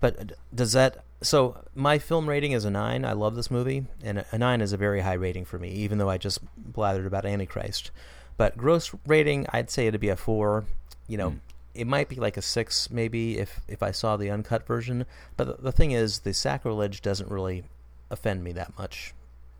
[0.00, 1.04] But does that?
[1.20, 3.04] So my film rating is a nine.
[3.04, 5.98] I love this movie, and a nine is a very high rating for me, even
[5.98, 6.40] though I just
[6.72, 7.90] blathered about Antichrist.
[8.36, 10.64] But gross rating, I'd say it'd be a four.
[11.08, 11.38] You know, mm.
[11.74, 15.06] it might be like a six, maybe if if I saw the uncut version.
[15.36, 17.64] But the, the thing is, the sacrilege doesn't really
[18.10, 19.14] offend me that much,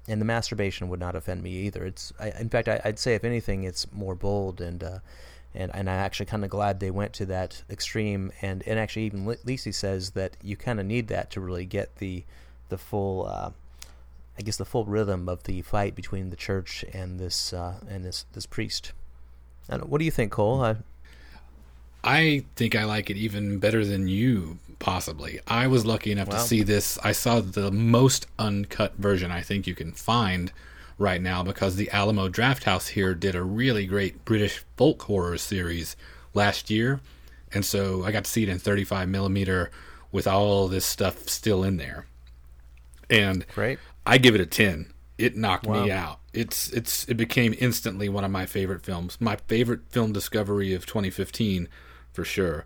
[0.08, 1.84] and the masturbation would not offend me either.
[1.84, 4.82] It's, I, in fact, I, would say if anything, it's more bold and.
[4.82, 4.98] Uh,
[5.54, 8.32] and and I'm actually kind of glad they went to that extreme.
[8.40, 11.96] And and actually, even Lisi says that you kind of need that to really get
[11.96, 12.24] the
[12.70, 13.50] the full uh,
[14.42, 18.04] I guess the full rhythm of the fight between the church and this uh, and
[18.04, 18.90] this this priest.
[19.68, 20.60] what do you think, Cole?
[20.64, 20.76] I,
[22.02, 25.38] I think I like it even better than you possibly.
[25.46, 26.38] I was lucky enough wow.
[26.38, 26.98] to see this.
[27.04, 30.50] I saw the most uncut version I think you can find
[30.98, 35.94] right now because the Alamo Drafthouse here did a really great British folk horror series
[36.34, 36.98] last year,
[37.54, 39.70] and so I got to see it in 35 millimeter
[40.10, 42.06] with all this stuff still in there.
[43.12, 43.78] And Great.
[44.06, 44.92] I give it a 10.
[45.18, 45.84] It knocked Wow.
[45.84, 46.20] me out.
[46.32, 49.18] It's it's it became instantly one of my favorite films.
[49.20, 51.68] My favorite film discovery of 2015
[52.12, 52.64] for sure.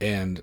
[0.00, 0.42] And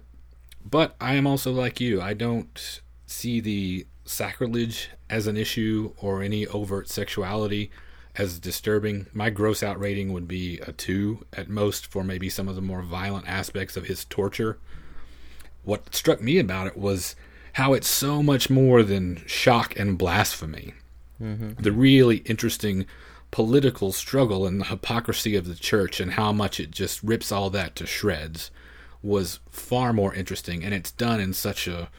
[0.64, 2.02] but I am also like you.
[2.02, 7.72] I don't see the sacrilege as an issue or any overt sexuality
[8.16, 9.08] as disturbing.
[9.14, 12.62] My gross out rating would be a 2 at most for maybe some of the
[12.62, 14.60] more violent aspects of his torture
[15.64, 17.16] what struck me about it was
[17.54, 20.74] how it's so much more than shock and blasphemy.
[21.62, 22.86] The really interesting
[23.32, 27.50] political struggle and the hypocrisy of the church and how much it just rips all
[27.50, 28.50] that to shreds
[29.04, 31.90] was far more interesting and it's done in such a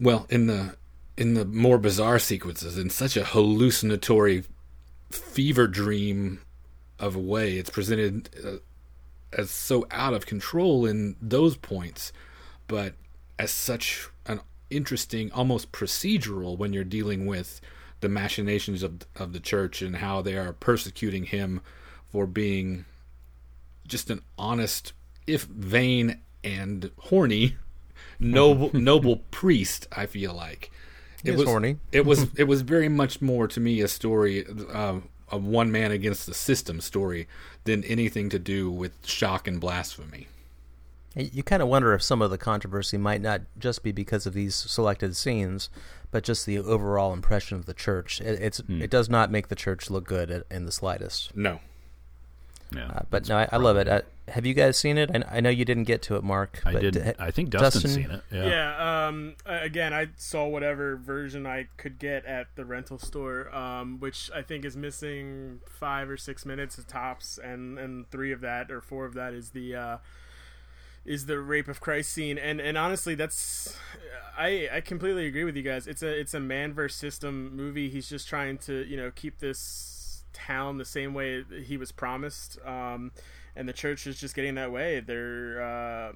[0.00, 0.76] well in the
[1.16, 4.44] in the more bizarre sequences in such a hallucinatory
[5.10, 6.40] fever dream
[6.98, 8.56] of a way it's presented uh,
[9.32, 12.12] as so out of control in those points,
[12.66, 12.94] but
[13.38, 14.08] as such
[14.70, 17.60] interesting, almost procedural when you're dealing with
[18.00, 21.60] the machinations of of the church and how they are persecuting him
[22.12, 22.84] for being
[23.86, 24.92] just an honest,
[25.26, 27.56] if vain and horny,
[28.20, 29.86] noble noble priest.
[29.92, 30.70] I feel like
[31.24, 31.78] He is horny.
[31.92, 35.00] it was it was very much more to me a story uh,
[35.30, 37.26] a one man against the system story
[37.64, 40.28] than anything to do with shock and blasphemy.
[41.16, 44.34] You kind of wonder if some of the controversy might not just be because of
[44.34, 45.68] these selected scenes,
[46.10, 48.20] but just the overall impression of the church.
[48.20, 51.34] It, it's it does not make the church look good at, in the slightest.
[51.36, 51.60] No,
[52.74, 53.88] Yeah, Uh, but no, I, I love it.
[53.88, 55.10] Uh, have you guys seen it?
[55.12, 56.60] I, I know you didn't get to it, Mark.
[56.66, 56.96] I did.
[56.98, 58.22] uh, I think Dustin's Dustin- seen it.
[58.30, 58.46] Yeah.
[58.46, 59.06] Yeah.
[59.08, 64.30] um, again, I saw whatever version I could get at the rental store, um, which
[64.34, 68.70] I think is missing five or six minutes of tops, and and three of that
[68.70, 69.96] or four of that is the uh,
[71.08, 73.76] is the rape of Christ scene, and and honestly, that's
[74.36, 75.86] I I completely agree with you guys.
[75.86, 77.88] It's a it's a man versus system movie.
[77.88, 82.58] He's just trying to you know keep this town the same way he was promised,
[82.64, 83.12] um,
[83.56, 85.00] and the church is just getting that way.
[85.00, 86.12] They're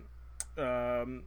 [0.59, 0.63] uh,
[1.03, 1.25] um,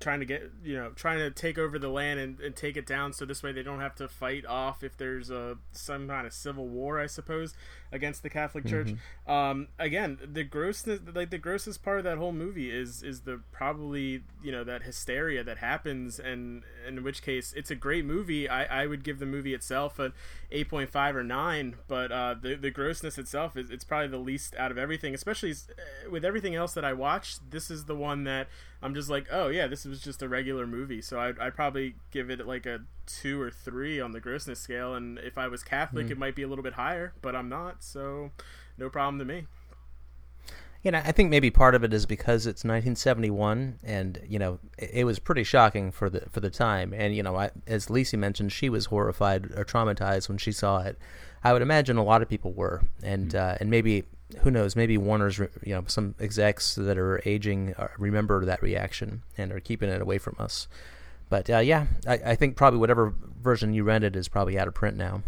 [0.00, 2.86] trying to get you know trying to take over the land and, and take it
[2.86, 6.26] down so this way they don't have to fight off if there's a some kind
[6.26, 7.54] of civil war i suppose
[7.92, 8.92] against the catholic church.
[9.26, 13.40] Um again the grossness like the grossest part of that whole movie is is the
[13.52, 18.48] probably you know that hysteria that happens and in which case it's a great movie.
[18.48, 20.12] I i would give the movie itself an
[20.52, 24.72] 8.5 or 9 but uh the the grossness itself is it's probably the least out
[24.72, 28.48] of everything especially uh, with everything else that i watched this is the one that
[28.82, 31.96] i'm just like oh yeah this was just a regular movie so i'd, I'd probably
[32.10, 35.62] give it like a two or three on the grossness scale and if i was
[35.62, 38.30] catholic it might be a little bit higher but i'm not so
[38.78, 39.46] no problem to me
[40.82, 44.58] You know, I think maybe part of it is because it's 1971, and you know,
[44.76, 46.92] it, it was pretty shocking for the for the time.
[46.92, 50.80] And you know, I, as Lacey mentioned, she was horrified or traumatized when she saw
[50.80, 50.98] it.
[51.42, 54.04] I would imagine a lot of people were, and uh, and maybe
[54.42, 59.22] who knows, maybe Warner's, you know, some execs that are aging uh, remember that reaction
[59.38, 60.68] and are keeping it away from us.
[61.28, 64.74] But uh, yeah, I, I think probably whatever version you rented is probably out of
[64.74, 65.22] print now.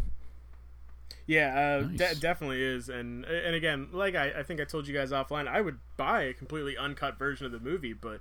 [1.27, 1.99] Yeah, uh, Nice.
[2.15, 5.49] de- definitely is, and and again, like I, I think I told you guys offline,
[5.49, 8.21] I would buy a completely uncut version of the movie, but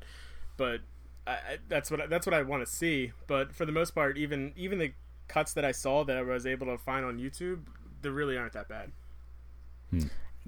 [0.58, 0.82] but
[1.28, 3.12] I, I, that's what I, that's what I want to see.
[3.28, 4.94] But for the most part, even even the
[5.28, 7.66] cuts that I saw that I was able to find on YouTube,
[8.02, 8.92] they really aren't that bad.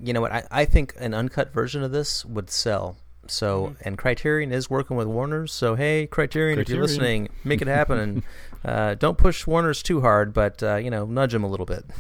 [0.01, 0.31] You know what?
[0.31, 2.97] I, I think an uncut version of this would sell.
[3.29, 5.51] So, and Criterion is working with Warner's.
[5.51, 8.23] So, hey, Criterion, if you're listening, make it happen, and
[8.65, 11.85] uh, don't push Warner's too hard, but uh, you know, nudge them a little bit.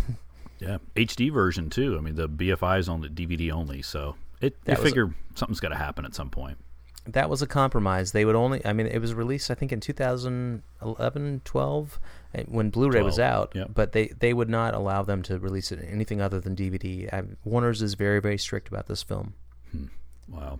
[0.59, 1.95] Yeah, HD version too.
[1.99, 4.57] I mean, the BFI is on the DVD only, so it.
[4.65, 6.57] Was- figure something's got to happen at some point.
[7.05, 8.11] That was a compromise.
[8.11, 12.43] They would only, I mean, it was released, I think, in 2011, 12, eh, Uh,
[12.43, 13.53] when Blu-ray was out.
[13.55, 13.71] yep.
[13.73, 17.11] But they, they would not allow them to release it anything other than DVD.
[17.13, 19.33] I, Warner's is very, very strict about this film.
[19.71, 19.85] Hmm.
[20.27, 20.59] Wow.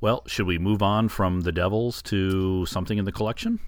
[0.00, 3.60] Well, should we move on from the Devils to something in the collection?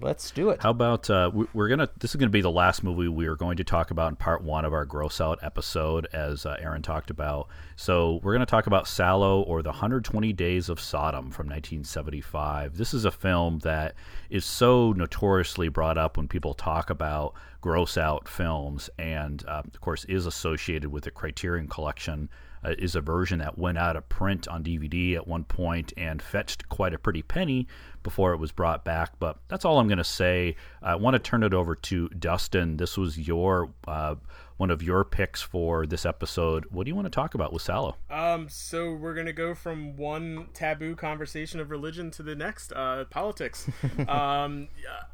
[0.00, 0.62] Let's do it.
[0.62, 1.90] How about uh, we- we're gonna?
[1.98, 4.42] This is gonna be the last movie we are going to talk about in part
[4.42, 7.48] one of our gross out episode, as uh, Aaron talked about.
[7.76, 12.76] So we're gonna talk about Salò or the 120 Days of Sodom from 1975.
[12.78, 13.94] This is a film that
[14.30, 19.80] is so notoriously brought up when people talk about gross out films, and uh, of
[19.82, 22.30] course is associated with the Criterion Collection.
[22.64, 26.22] Uh, is a version that went out of print on DVD at one point and
[26.22, 27.66] fetched quite a pretty penny
[28.02, 29.12] before it was brought back.
[29.18, 30.56] But that's all I'm going to say.
[30.82, 32.76] I want to turn it over to Dustin.
[32.76, 34.16] This was your uh,
[34.56, 36.66] one of your picks for this episode.
[36.70, 37.94] What do you want to talk about with Salò?
[38.10, 43.04] Um, so we're gonna go from one taboo conversation of religion to the next, uh,
[43.10, 43.68] politics.
[44.08, 44.68] um,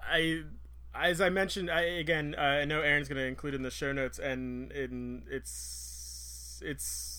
[0.09, 0.43] I,
[0.94, 4.18] as I mentioned, I again, uh, I know Aaron's gonna include in the show notes,
[4.18, 7.10] and in it's it's.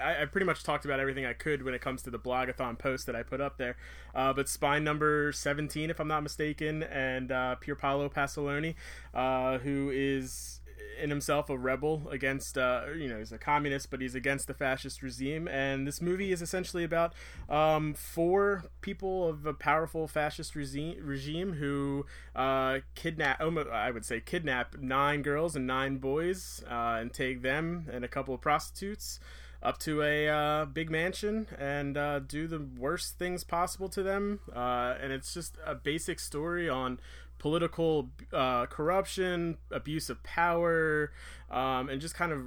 [0.00, 2.78] I, I pretty much talked about everything I could when it comes to the blogathon
[2.78, 3.76] post that I put up there.
[4.14, 8.74] Uh, but spine number 17, if I'm not mistaken, and uh, Pier Paolo Pasolini,
[9.14, 10.60] uh, who is
[11.00, 14.54] in himself a rebel against uh, you know he's a communist but he's against the
[14.54, 17.12] fascist regime and this movie is essentially about
[17.48, 22.04] um, four people of a powerful fascist regime, regime who
[22.34, 27.86] uh, kidnap I would say kidnap nine girls and nine boys uh, and take them
[27.92, 29.20] and a couple of prostitutes
[29.62, 34.40] up to a uh, big mansion and uh, do the worst things possible to them.
[34.54, 37.00] Uh, and it's just a basic story on
[37.38, 41.12] political uh, corruption, abuse of power,
[41.50, 42.42] um, and just kind of,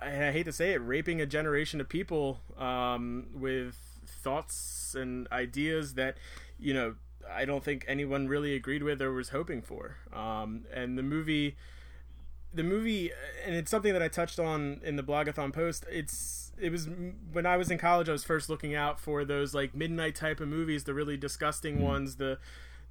[0.00, 3.76] I, hate to say it, raping a generation of people um, with
[4.06, 6.16] thoughts and ideas that,
[6.58, 6.94] you know,
[7.30, 9.96] I don't think anyone really agreed with or was hoping for.
[10.12, 11.56] Um, and the movie,
[12.52, 13.10] the movie,
[13.44, 15.84] and it's something that I touched on in the blogathon post.
[15.90, 16.88] It's it was
[17.32, 18.08] when I was in college.
[18.08, 21.76] I was first looking out for those like midnight type of movies, the really disgusting
[21.76, 21.84] mm-hmm.
[21.84, 22.38] ones, the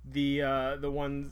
[0.06, 1.32] the uh, the ones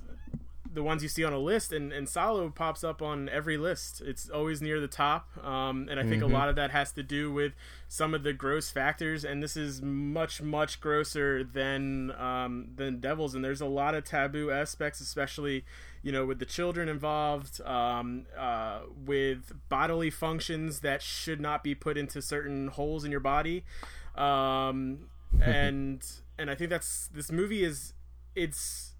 [0.75, 4.01] the ones you see on a list, and, and Salò pops up on every list.
[4.01, 6.33] It's always near the top, um, and I think mm-hmm.
[6.33, 7.53] a lot of that has to do with
[7.87, 9.23] some of the gross factors.
[9.23, 14.03] And this is much much grosser than um, than Devils, and there's a lot of
[14.03, 15.63] taboo aspects, especially
[16.05, 21.73] you know with the children involved, um, uh, with bodily functions that should not be
[21.73, 23.65] put into certain holes in your body,
[24.15, 25.09] um,
[25.41, 26.05] and
[26.37, 27.93] and I think that's this movie is
[28.35, 28.93] it's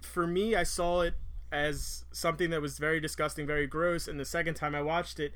[0.00, 1.14] for me i saw it
[1.52, 5.32] as something that was very disgusting very gross and the second time i watched it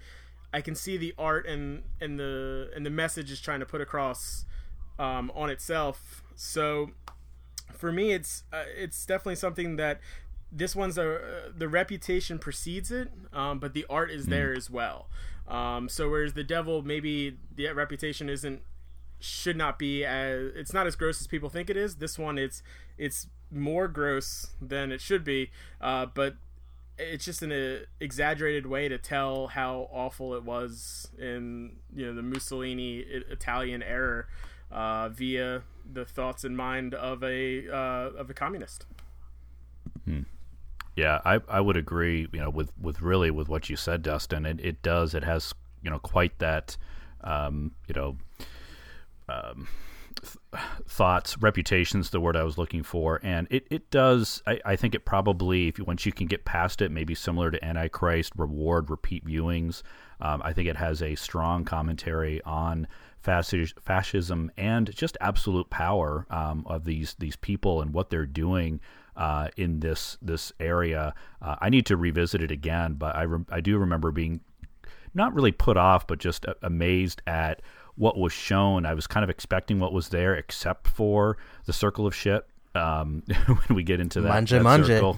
[0.53, 3.81] i can see the art and and the and the message is trying to put
[3.81, 4.45] across
[4.99, 6.23] um, on itself.
[6.35, 6.91] So
[7.73, 10.01] for me it's uh, it's definitely something that
[10.57, 11.19] this one's a uh,
[11.57, 14.31] the reputation precedes it um, but the art is mm.
[14.31, 15.09] there as well
[15.47, 18.63] um, so whereas the devil maybe the reputation isn't
[19.19, 21.97] should not be as it's not as gross as people think it is.
[21.97, 22.63] This one it's
[22.99, 25.51] it's more gross than it should be,
[25.81, 26.35] uh, but
[26.99, 32.15] it's just an uh, exaggerated way to tell how awful it was in you know
[32.15, 34.25] the Mussolini Italian era
[34.71, 38.87] uh, via the thoughts and mind of a uh, of a communist.
[40.97, 42.27] Yeah, I I would agree.
[42.33, 44.47] You know, with with really with what you said, Dustin.
[44.47, 45.15] It it does.
[45.15, 46.77] It has you know quite that.
[47.23, 48.17] Um, you know
[49.29, 49.69] um,
[50.21, 54.43] th- thoughts, reputations, the word I was looking for, and it, it does.
[54.47, 57.51] I, I think it probably, if you, once you can get past it, maybe similar
[57.51, 59.83] to Antichrist, reward repeat viewings.
[60.21, 62.87] Um, I think it has a strong commentary on
[63.21, 68.81] fascism and just absolute power um, of these these people and what they're doing
[69.17, 71.15] uh, in this this area.
[71.41, 74.41] Uh, I need to revisit it again, but I re- I do remember being
[75.15, 77.63] not really put off, but just amazed at
[77.97, 78.85] what was shown.
[78.85, 82.47] I was kind of expecting what was there, except for the circle of shit.
[82.75, 85.17] Um, when we get into that, mangia, that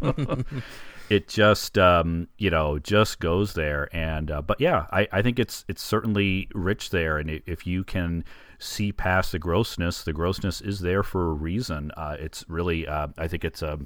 [0.00, 0.62] mangia.
[1.10, 5.38] it just um, you know just goes there, and uh, but yeah, I, I think
[5.38, 8.24] it's it's certainly rich there, and if you can
[8.58, 11.90] see past the grossness, the grossness is there for a reason.
[11.96, 13.80] Uh, it's really uh, I think it's a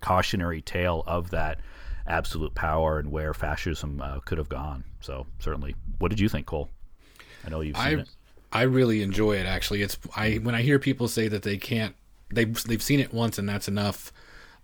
[0.00, 1.60] cautionary tale of that
[2.06, 4.84] absolute power and where fascism uh, could have gone.
[5.00, 6.70] So certainly, what did you think, Cole?
[7.46, 8.08] I know you've seen I, it.
[8.52, 9.44] I really enjoy it.
[9.44, 11.94] Actually, it's I when I hear people say that they can't
[12.32, 14.12] they've, they've seen it once and that's enough.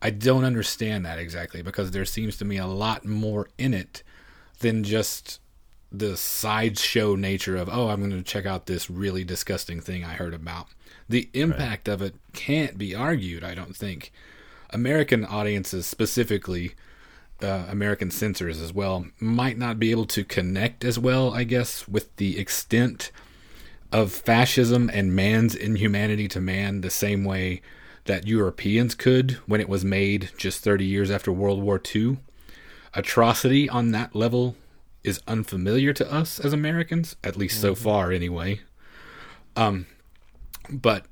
[0.02, 4.02] I don't understand that exactly because there seems to me a lot more in it
[4.60, 5.40] than just
[5.92, 10.14] the sideshow nature of oh I'm going to check out this really disgusting thing I
[10.14, 10.68] heard about.
[11.08, 11.94] The impact right.
[11.94, 13.42] of it can't be argued.
[13.42, 14.12] I don't think
[14.70, 16.74] American audiences specifically
[17.42, 21.88] uh, American censors as well might not be able to connect as well, I guess,
[21.88, 23.10] with the extent
[23.92, 27.62] of fascism and man's inhumanity to man the same way
[28.04, 32.18] that Europeans could when it was made just 30 years after World War II.
[32.94, 34.56] Atrocity on that level
[35.04, 37.68] is unfamiliar to us as Americans, at least mm-hmm.
[37.68, 38.60] so far anyway.
[39.56, 39.86] Um,
[40.68, 41.06] but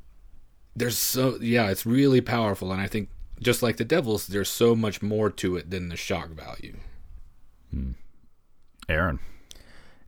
[0.76, 3.08] there's so yeah, it's really powerful, and I think
[3.40, 6.76] just like the Devils, there's so much more to it than the shock value.
[7.70, 7.92] Hmm.
[8.88, 9.20] Aaron.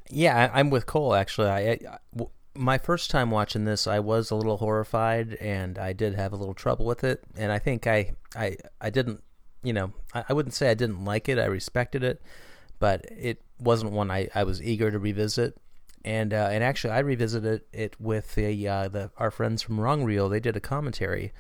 [0.08, 1.14] Yeah, I, am with Cole.
[1.14, 1.98] Actually, I, I,
[2.54, 6.36] my first time watching this, I was a little horrified, and I did have a
[6.36, 7.22] little trouble with it.
[7.36, 9.22] And I think I, I, I didn't,
[9.62, 11.38] you know, I, I wouldn't say I didn't like it.
[11.38, 12.20] I respected it,
[12.78, 15.56] but it wasn't one I, I was eager to revisit.
[16.02, 20.02] And uh, and actually, I revisited it with the uh, the our friends from Wrong
[20.02, 20.30] Reel.
[20.30, 21.30] They did a commentary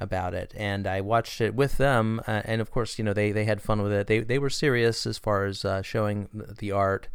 [0.00, 2.20] about it, and I watched it with them.
[2.26, 4.08] Uh, and of course, you know, they they had fun with it.
[4.08, 6.28] They they were serious as far as uh, showing
[6.58, 7.08] the art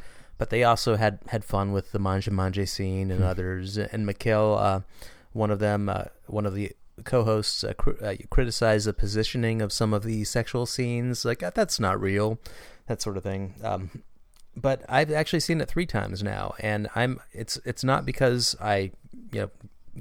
[0.44, 3.26] but they also had had fun with the Mangia Mangia scene and hmm.
[3.26, 3.78] others.
[3.78, 4.82] And Mikhail, uh,
[5.32, 6.74] one of them, uh, one of the
[7.06, 11.80] co-hosts, uh, cr- uh, criticized the positioning of some of the sexual scenes, like that's
[11.80, 12.40] not real,
[12.88, 13.54] that sort of thing.
[13.64, 14.04] Um,
[14.54, 18.92] but I've actually seen it three times now, and I'm it's it's not because I
[19.32, 19.50] you know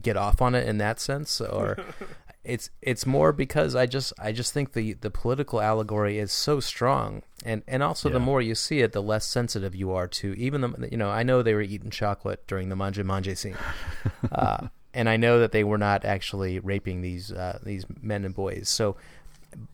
[0.00, 1.76] get off on it in that sense or
[2.44, 6.58] it's it's more because I just I just think the the political allegory is so
[6.58, 8.14] strong, and and also yeah.
[8.14, 11.10] the more you see it, the less sensitive you are to even the you know
[11.10, 13.56] I know they were eating chocolate during the mangia mangia scene,
[14.32, 18.34] uh, and I know that they were not actually raping these uh, these men and
[18.34, 18.68] boys.
[18.68, 18.96] So,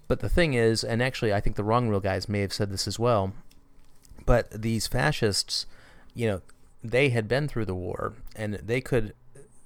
[0.07, 2.71] but the thing is, and actually I think the Wrong Reel guys may have said
[2.71, 3.33] this as well,
[4.27, 5.65] but these fascists,
[6.13, 6.43] you know,
[6.85, 9.15] they had been through the war and they could,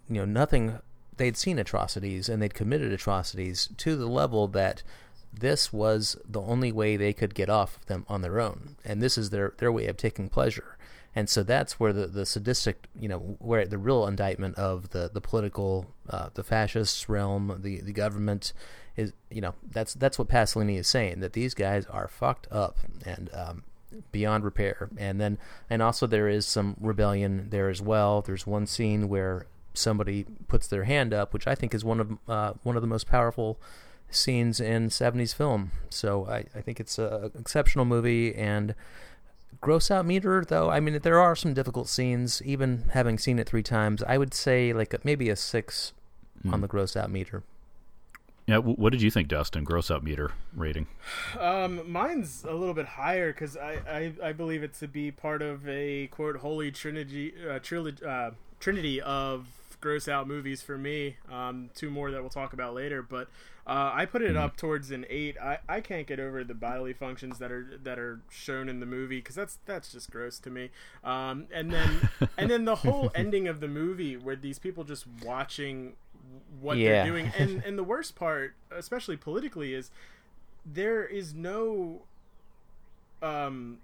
[0.08, 0.78] you know, nothing
[1.16, 4.82] they'd seen atrocities and they'd committed atrocities to the level that
[5.32, 9.02] this was the only way they could get off of them on their own, and
[9.02, 10.76] this is their their way of taking pleasure.
[11.14, 15.10] And so that's where the, the sadistic, you know, where the real indictment of the
[15.12, 18.52] the political, uh, the fascist realm, the the government
[18.96, 22.78] is, you know, that's that's what Pasolini is saying that these guys are fucked up
[23.04, 23.64] and um,
[24.10, 24.88] beyond repair.
[24.96, 28.22] And then and also there is some rebellion there as well.
[28.22, 32.18] There's one scene where somebody puts their hand up, which I think is one of
[32.28, 33.58] uh, one of the most powerful
[34.10, 35.72] scenes in 70s film.
[35.88, 38.74] So I, I think it's an exceptional movie and
[39.60, 40.70] gross out meter though.
[40.70, 42.42] I mean, there are some difficult scenes.
[42.44, 45.92] Even having seen it three times, I would say like a, maybe a six
[46.44, 46.52] mm.
[46.52, 47.42] on the gross out meter.
[48.46, 49.62] Yeah, what did you think, Dustin?
[49.62, 50.88] Gross out meter rating?
[51.38, 55.42] Um, mine's a little bit higher because I, I, I believe it to be part
[55.42, 59.46] of a quote holy trinity uh, trilogy uh, trinity of
[59.82, 61.16] gross out movies for me.
[61.30, 63.28] Um, two more that we'll talk about later, but
[63.66, 64.38] uh, I put it mm-hmm.
[64.38, 65.36] up towards an eight.
[65.38, 68.86] I, I can't get over the bodily functions that are that are shown in the
[68.86, 70.70] movie because that's that's just gross to me.
[71.04, 75.04] Um, and then and then the whole ending of the movie where these people just
[75.22, 75.94] watching
[76.60, 77.02] what yeah.
[77.02, 79.90] they're doing, and and the worst part, especially politically, is
[80.64, 82.02] there is no
[83.20, 83.78] um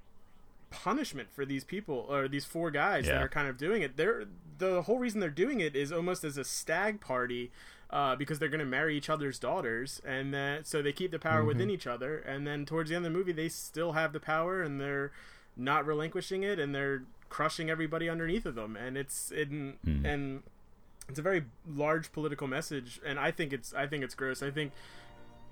[0.71, 3.15] punishment for these people or these four guys yeah.
[3.15, 3.97] that are kind of doing it.
[3.97, 4.25] They're
[4.59, 7.51] the whole reason they're doing it is almost as a stag party
[7.91, 11.19] uh, because they're going to marry each other's daughters, and then so they keep the
[11.19, 11.49] power mm-hmm.
[11.49, 12.19] within each other.
[12.19, 15.13] And then towards the end of the movie, they still have the power, and they're
[15.57, 18.77] not relinquishing it, and they're crushing everybody underneath of them.
[18.77, 20.05] And it's in mm.
[20.05, 20.43] and
[21.09, 24.43] it's a very large political message, and I think it's I think it's gross.
[24.43, 24.73] I think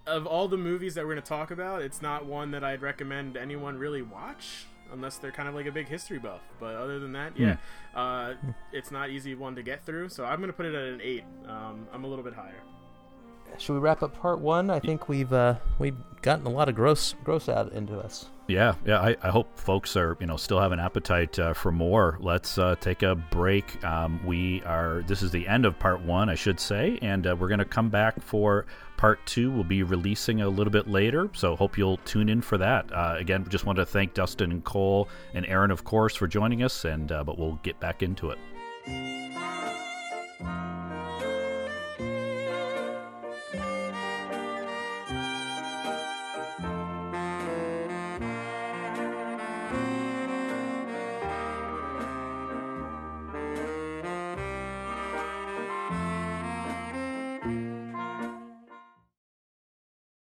[0.07, 2.81] of all the movies that we're going to talk about, it's not one that I'd
[2.81, 6.41] recommend anyone really watch unless they're kind of like a big history buff.
[6.61, 7.57] But other than that, yeah,
[7.95, 8.35] mm.
[8.35, 8.35] uh,
[8.73, 10.09] it's not easy one to get through.
[10.09, 11.25] So I'm going to put it at an eight.
[11.47, 12.63] Um, I'm a little bit higher.
[13.59, 14.71] Should we wrap up part one?
[14.71, 18.27] I think we've uh, we've gotten a lot of gross gross out into us.
[18.49, 19.01] Yeah, yeah.
[19.01, 22.19] I, I hope folks are you know still have an appetite uh, for more.
[22.21, 23.83] Let's uh, take a break.
[23.85, 25.03] Um, we are.
[25.07, 27.65] This is the end of part one, I should say, and uh, we're going to
[27.65, 28.67] come back for
[28.97, 32.57] Part two will be releasing a little bit later, so hope you'll tune in for
[32.59, 32.91] that.
[32.93, 36.63] Uh, again, just want to thank Dustin and Cole and Aaron, of course, for joining
[36.63, 38.39] us, and uh, but we'll get back into it.